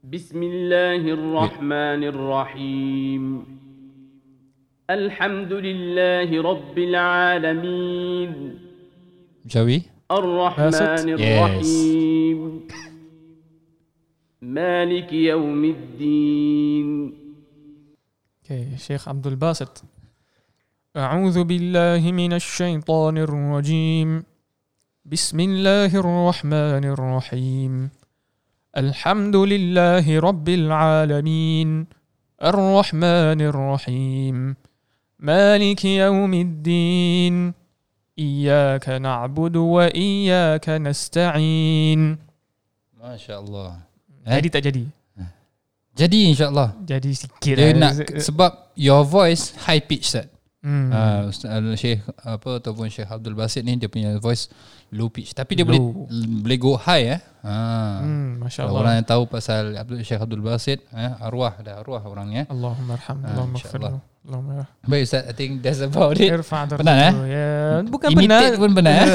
بسم 0.04 0.44
الله 0.44 1.02
الرحمن 1.16 2.04
الرحيم 2.04 3.24
الحمد 4.90 5.54
لله 5.54 6.30
رب 6.42 6.78
العالمين 6.78 8.60
we? 9.48 9.88
الرحمن 10.12 11.18
Yes. 11.18 11.64
مالك 14.44 15.14
يوم 15.14 15.66
الدين. 15.66 17.14
Okay, 18.44 18.76
Sheikh 18.78 19.08
Abdul 19.08 19.36
Basit. 19.40 19.84
أعوذ 20.98 21.44
بالله 21.44 22.12
من 22.12 22.34
الشيطان 22.34 23.18
الرجيم 23.18 24.24
بسم 25.06 25.40
الله 25.40 25.96
الرحمن 25.96 26.84
الرحيم 26.86 27.90
الحمد 28.78 29.36
لله 29.36 30.20
رب 30.20 30.50
العالمين 30.50 31.88
الرحمن 32.44 33.42
الرحيم 33.42 34.56
مالك 35.20 35.86
يوم 35.86 36.34
الدين 36.34 37.54
إياك 38.20 38.90
نعبد 38.90 39.56
وإياك 39.56 40.70
نستعين 40.70 42.18
Masya 43.04 43.36
Allah. 43.44 43.93
Eh? 44.24 44.34
Jadi 44.40 44.48
tak 44.50 44.64
jadi? 44.64 44.84
Jadi 45.94 46.34
insyaAllah. 46.34 46.74
Jadi 46.82 47.12
sikit 47.14 47.54
Dia 47.54 47.70
lah. 47.70 47.94
nak 47.94 48.18
sebab 48.18 48.52
your 48.74 49.06
voice 49.06 49.54
high 49.62 49.78
pitch 49.78 50.10
set. 50.10 50.26
Hmm. 50.64 50.90
Uh, 50.90 51.28
Ustaz 51.28 51.52
uh, 51.52 51.76
Syekh 51.76 52.02
apa 52.24 52.58
ataupun 52.58 52.88
Syekh 52.88 53.06
Abdul 53.06 53.36
Basit 53.36 53.62
ni 53.62 53.76
dia 53.76 53.92
punya 53.92 54.16
voice 54.16 54.48
low 54.90 55.12
pitch 55.12 55.36
tapi 55.36 55.60
dia 55.60 55.68
Low. 55.68 56.08
boleh 56.08 56.40
boleh 56.40 56.58
go 56.58 56.80
high 56.80 57.14
eh. 57.14 57.22
Ha. 57.44 58.00
Hmm, 58.00 58.40
Masya 58.40 58.66
Allah. 58.66 58.80
orang 58.80 58.94
yang 58.98 59.06
tahu 59.06 59.28
pasal 59.28 59.76
Abdul 59.76 60.02
Syekh 60.02 60.24
Abdul 60.24 60.40
Basit 60.40 60.80
eh 60.96 61.12
arwah 61.20 61.60
dah 61.60 61.84
arwah 61.84 62.00
orangnya. 62.08 62.48
Allahumma 62.48 62.96
arham, 62.96 63.18
Ah, 63.22 63.30
Allahumma 63.36 63.60
lahu. 64.24 64.40
Allahumma 64.40 64.68
Baik 64.84 65.04
Ustaz, 65.04 65.24
I 65.28 65.34
think 65.34 65.60
that's 65.60 65.80
about 65.80 66.16
it. 66.16 66.32
irfa 66.32 66.64
darjatuhu. 66.64 66.80
Benar, 66.80 66.98
eh? 66.98 67.14
Ya, 67.28 67.48
bukan 67.84 68.08
Imitate 68.10 68.56
benar. 68.56 68.60
pun 68.60 68.72
benar 68.72 68.96
eh. 69.04 69.12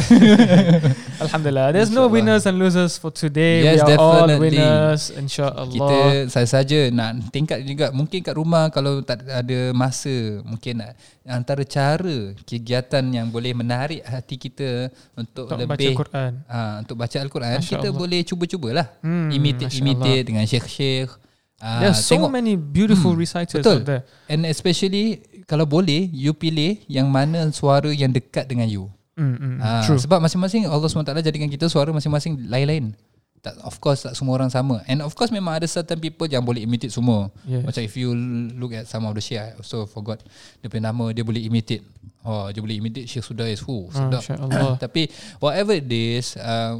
Alhamdulillah. 1.24 1.66
There's 1.72 1.90
no 1.90 2.06
winners 2.06 2.44
and 2.44 2.56
losers 2.56 2.94
for 2.94 3.10
today. 3.10 3.64
Yes, 3.64 3.82
we 3.82 3.92
are 3.92 3.98
all 3.98 4.28
definitely. 4.28 4.60
winners 4.60 5.02
insyaAllah. 5.10 5.72
Kita 5.72 5.98
saja-saja 6.28 6.88
nak 6.90 7.10
tingkat 7.28 7.64
juga 7.64 7.90
mungkin 7.90 8.20
kat 8.20 8.34
rumah 8.36 8.68
kalau 8.68 9.00
tak 9.00 9.24
ada 9.24 9.72
masa 9.72 10.12
mungkin 10.44 10.84
nak 10.84 10.92
antara 11.24 11.64
cara 11.64 12.16
kegiatan 12.44 13.04
yang 13.04 13.28
boleh 13.28 13.52
menarik 13.52 14.00
hati 14.02 14.36
kita 14.36 14.88
untuk, 15.12 15.48
untuk 15.48 15.56
baca 15.58 15.76
lebih 15.76 15.92
Quran. 15.94 16.32
ha, 16.46 16.80
untuk 16.80 16.96
baca 16.96 17.16
al-Quran 17.18 17.58
Masya 17.60 17.72
kita 17.76 17.88
Allah. 17.88 17.96
boleh 17.96 18.20
cuba-cubalah 18.24 18.86
Hmm, 19.00 19.28
imitate 19.28 19.68
Masya 19.68 19.82
imitate 19.82 20.24
dengan 20.24 20.44
syekh-syekh 20.44 21.10
Ah, 21.58 21.82
There's 21.82 22.00
so 22.00 22.14
tengok 22.14 22.30
many 22.30 22.54
beautiful 22.54 23.12
reciters 23.12 23.60
betul. 23.60 23.82
out 23.82 23.84
there. 23.84 24.02
and 24.26 24.46
especially 24.46 25.20
kalau 25.42 25.66
boleh 25.66 26.06
you 26.08 26.30
pilih 26.30 26.78
yang 26.86 27.10
mana 27.10 27.50
suara 27.50 27.90
yang 27.90 28.10
dekat 28.10 28.46
dengan 28.46 28.70
you. 28.70 28.86
Mm, 29.18 29.34
mm, 29.34 29.56
Ah, 29.58 29.82
True. 29.82 29.98
sebab 29.98 30.22
masing-masing 30.22 30.70
Allah 30.70 30.86
SWT 30.86 31.10
jadikan 31.18 31.50
kita 31.50 31.66
suara 31.66 31.90
masing-masing 31.90 32.46
lain-lain. 32.46 32.94
Tak, 33.38 33.54
of 33.62 33.78
course 33.78 34.02
tak 34.02 34.14
semua 34.14 34.34
orang 34.34 34.50
sama. 34.50 34.82
And 34.86 34.98
of 34.98 35.14
course 35.14 35.30
memang 35.30 35.58
ada 35.58 35.66
certain 35.66 35.98
people 35.98 36.26
yang 36.26 36.42
boleh 36.42 36.62
imitate 36.62 36.90
semua. 36.90 37.30
Yes. 37.42 37.66
Macam 37.66 37.82
if 37.82 37.94
you 37.94 38.14
look 38.54 38.70
at 38.70 38.86
some 38.86 39.02
of 39.02 39.14
the 39.14 39.22
Syekh, 39.22 39.42
I 39.42 39.58
also 39.58 39.86
forgot 39.86 40.22
dia 40.58 40.66
punya 40.66 40.90
nama, 40.90 41.10
dia 41.10 41.22
boleh 41.22 41.42
imitate. 41.42 41.82
Oh, 42.22 42.50
dia 42.50 42.58
boleh 42.58 42.78
imitate 42.78 43.06
Syekh 43.06 43.26
Sudais. 43.26 43.58
Hu, 43.62 43.90
sedap. 43.90 44.22
Masya 44.22 44.34
Allah. 44.38 44.74
Tapi 44.84 45.10
whatever 45.38 45.74
it 45.74 45.86
is, 45.86 46.34
uh, 46.34 46.78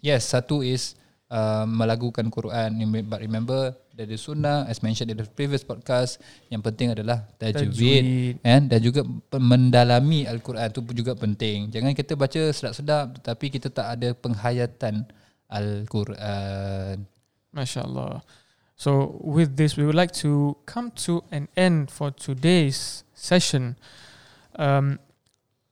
yes, 0.00 0.28
satu 0.28 0.60
is 0.60 0.96
uh, 1.28 1.64
melagukan 1.64 2.24
Quran. 2.28 2.72
But 3.04 3.20
remember, 3.20 3.76
dari 3.96 4.20
sunnah, 4.20 4.68
as 4.68 4.84
mentioned 4.84 5.08
in 5.08 5.16
the 5.16 5.24
previous 5.24 5.64
podcast, 5.64 6.20
yang 6.52 6.60
penting 6.60 6.92
adalah 6.92 7.24
tajwid. 7.40 7.72
Tajwid. 7.72 8.04
Kan? 8.44 8.62
Dan 8.68 8.80
juga 8.84 9.00
mendalami 9.40 10.28
Al-Quran 10.28 10.68
tu 10.68 10.84
juga 10.92 11.16
penting. 11.16 11.72
Jangan 11.72 11.96
kita 11.96 12.12
baca 12.12 12.52
sedap-sedap 12.52 13.24
tapi 13.24 13.48
kita 13.48 13.72
tak 13.72 13.96
ada 13.96 14.12
penghayatan 14.12 15.08
Al-Quran. 15.48 17.08
Masya 17.56 17.88
Allah. 17.88 18.20
So 18.76 19.16
with 19.24 19.56
this, 19.56 19.80
we 19.80 19.88
would 19.88 19.96
like 19.96 20.12
to 20.20 20.60
come 20.68 20.92
to 21.08 21.24
an 21.32 21.48
end 21.56 21.88
for 21.88 22.12
today's 22.12 23.08
session. 23.16 23.80
Um, 24.60 25.00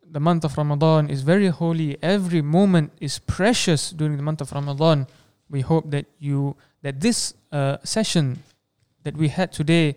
the 0.00 0.20
month 0.20 0.48
of 0.48 0.56
Ramadan 0.56 1.12
is 1.12 1.20
very 1.20 1.52
holy. 1.52 2.00
Every 2.00 2.40
moment 2.40 2.96
is 3.04 3.20
precious 3.20 3.92
during 3.92 4.16
the 4.16 4.24
month 4.24 4.40
of 4.40 4.48
Ramadan. 4.56 5.04
We 5.52 5.60
hope 5.60 5.92
that 5.92 6.08
you 6.16 6.56
that 6.84 7.00
this 7.00 7.34
uh, 7.50 7.78
session 7.82 8.42
that 9.04 9.16
we 9.16 9.28
had 9.28 9.50
today 9.52 9.96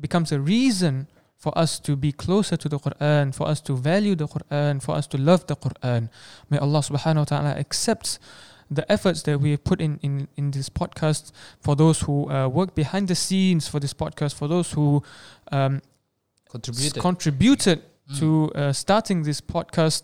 becomes 0.00 0.30
a 0.32 0.38
reason 0.40 1.06
for 1.36 1.56
us 1.58 1.78
to 1.80 1.94
be 1.96 2.10
closer 2.12 2.56
to 2.56 2.68
the 2.68 2.78
Quran, 2.78 3.34
for 3.34 3.46
us 3.46 3.60
to 3.62 3.76
value 3.76 4.14
the 4.14 4.26
Quran, 4.26 4.82
for 4.82 4.94
us 4.94 5.06
to 5.08 5.18
love 5.18 5.46
the 5.46 5.56
Quran. 5.56 6.08
May 6.50 6.58
Allah 6.58 6.80
subhanahu 6.80 7.22
wa 7.22 7.24
ta'ala 7.24 7.52
accept 7.58 8.18
the 8.70 8.84
efforts 8.90 9.22
that 9.22 9.40
we 9.40 9.50
have 9.52 9.64
put 9.64 9.80
in, 9.80 9.98
in, 10.02 10.28
in 10.36 10.50
this 10.50 10.68
podcast, 10.68 11.32
for 11.60 11.74
those 11.76 12.00
who 12.00 12.30
uh, 12.30 12.48
work 12.48 12.74
behind 12.74 13.08
the 13.08 13.14
scenes 13.14 13.66
for 13.68 13.80
this 13.80 13.94
podcast, 13.94 14.34
for 14.34 14.46
those 14.48 14.72
who 14.72 15.02
um, 15.52 15.76
s- 15.76 15.82
Contributed. 16.50 17.02
contributed 17.02 17.82
to 18.18 18.50
uh, 18.54 18.72
starting 18.72 19.22
this 19.22 19.40
podcast. 19.40 20.02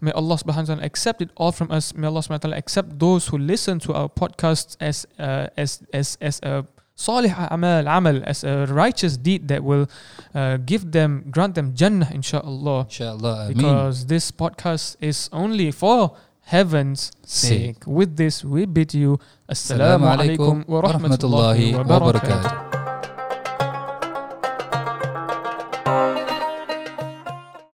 May 0.00 0.12
Allah 0.12 0.36
subhanahu 0.36 0.68
wa 0.68 0.74
ta'ala 0.74 0.84
accept 0.84 1.22
it 1.22 1.30
all 1.36 1.52
from 1.52 1.70
us. 1.70 1.94
May 1.94 2.06
Allah 2.06 2.20
subhanahu 2.20 2.44
wa 2.44 2.46
ta'ala 2.52 2.56
accept 2.56 2.98
those 2.98 3.28
who 3.28 3.38
listen 3.38 3.78
to 3.80 3.94
our 3.94 4.08
podcasts 4.08 4.76
as 4.80 5.06
uh, 5.18 5.48
as 5.56 5.82
as 5.92 6.18
as 6.20 6.40
a 6.42 6.64
salih 6.96 7.32
amal 7.50 7.86
amal 7.86 8.24
as 8.24 8.42
a 8.42 8.66
righteous 8.72 9.16
deed 9.16 9.48
that 9.48 9.62
will 9.62 9.86
uh, 10.34 10.56
give 10.56 10.92
them 10.92 11.24
grant 11.30 11.54
them 11.54 11.74
jannah 11.76 12.08
inshallah 12.12 12.88
InsyaAllah. 12.88 13.52
Amin. 13.52 13.56
because 13.56 14.06
this 14.06 14.32
podcast 14.32 14.96
is 15.00 15.28
only 15.32 15.70
for 15.70 16.16
heaven's 16.48 17.12
Sake. 17.24 17.76
sake 17.76 17.80
with 17.86 18.16
this 18.16 18.42
we 18.42 18.64
bid 18.64 18.94
you 18.94 19.20
assalamu 19.44 20.08
alaikum 20.08 20.64
wa 20.66 20.80
rahmatullahi 20.88 21.76
wa 21.76 21.84
barakatuh 22.00 22.75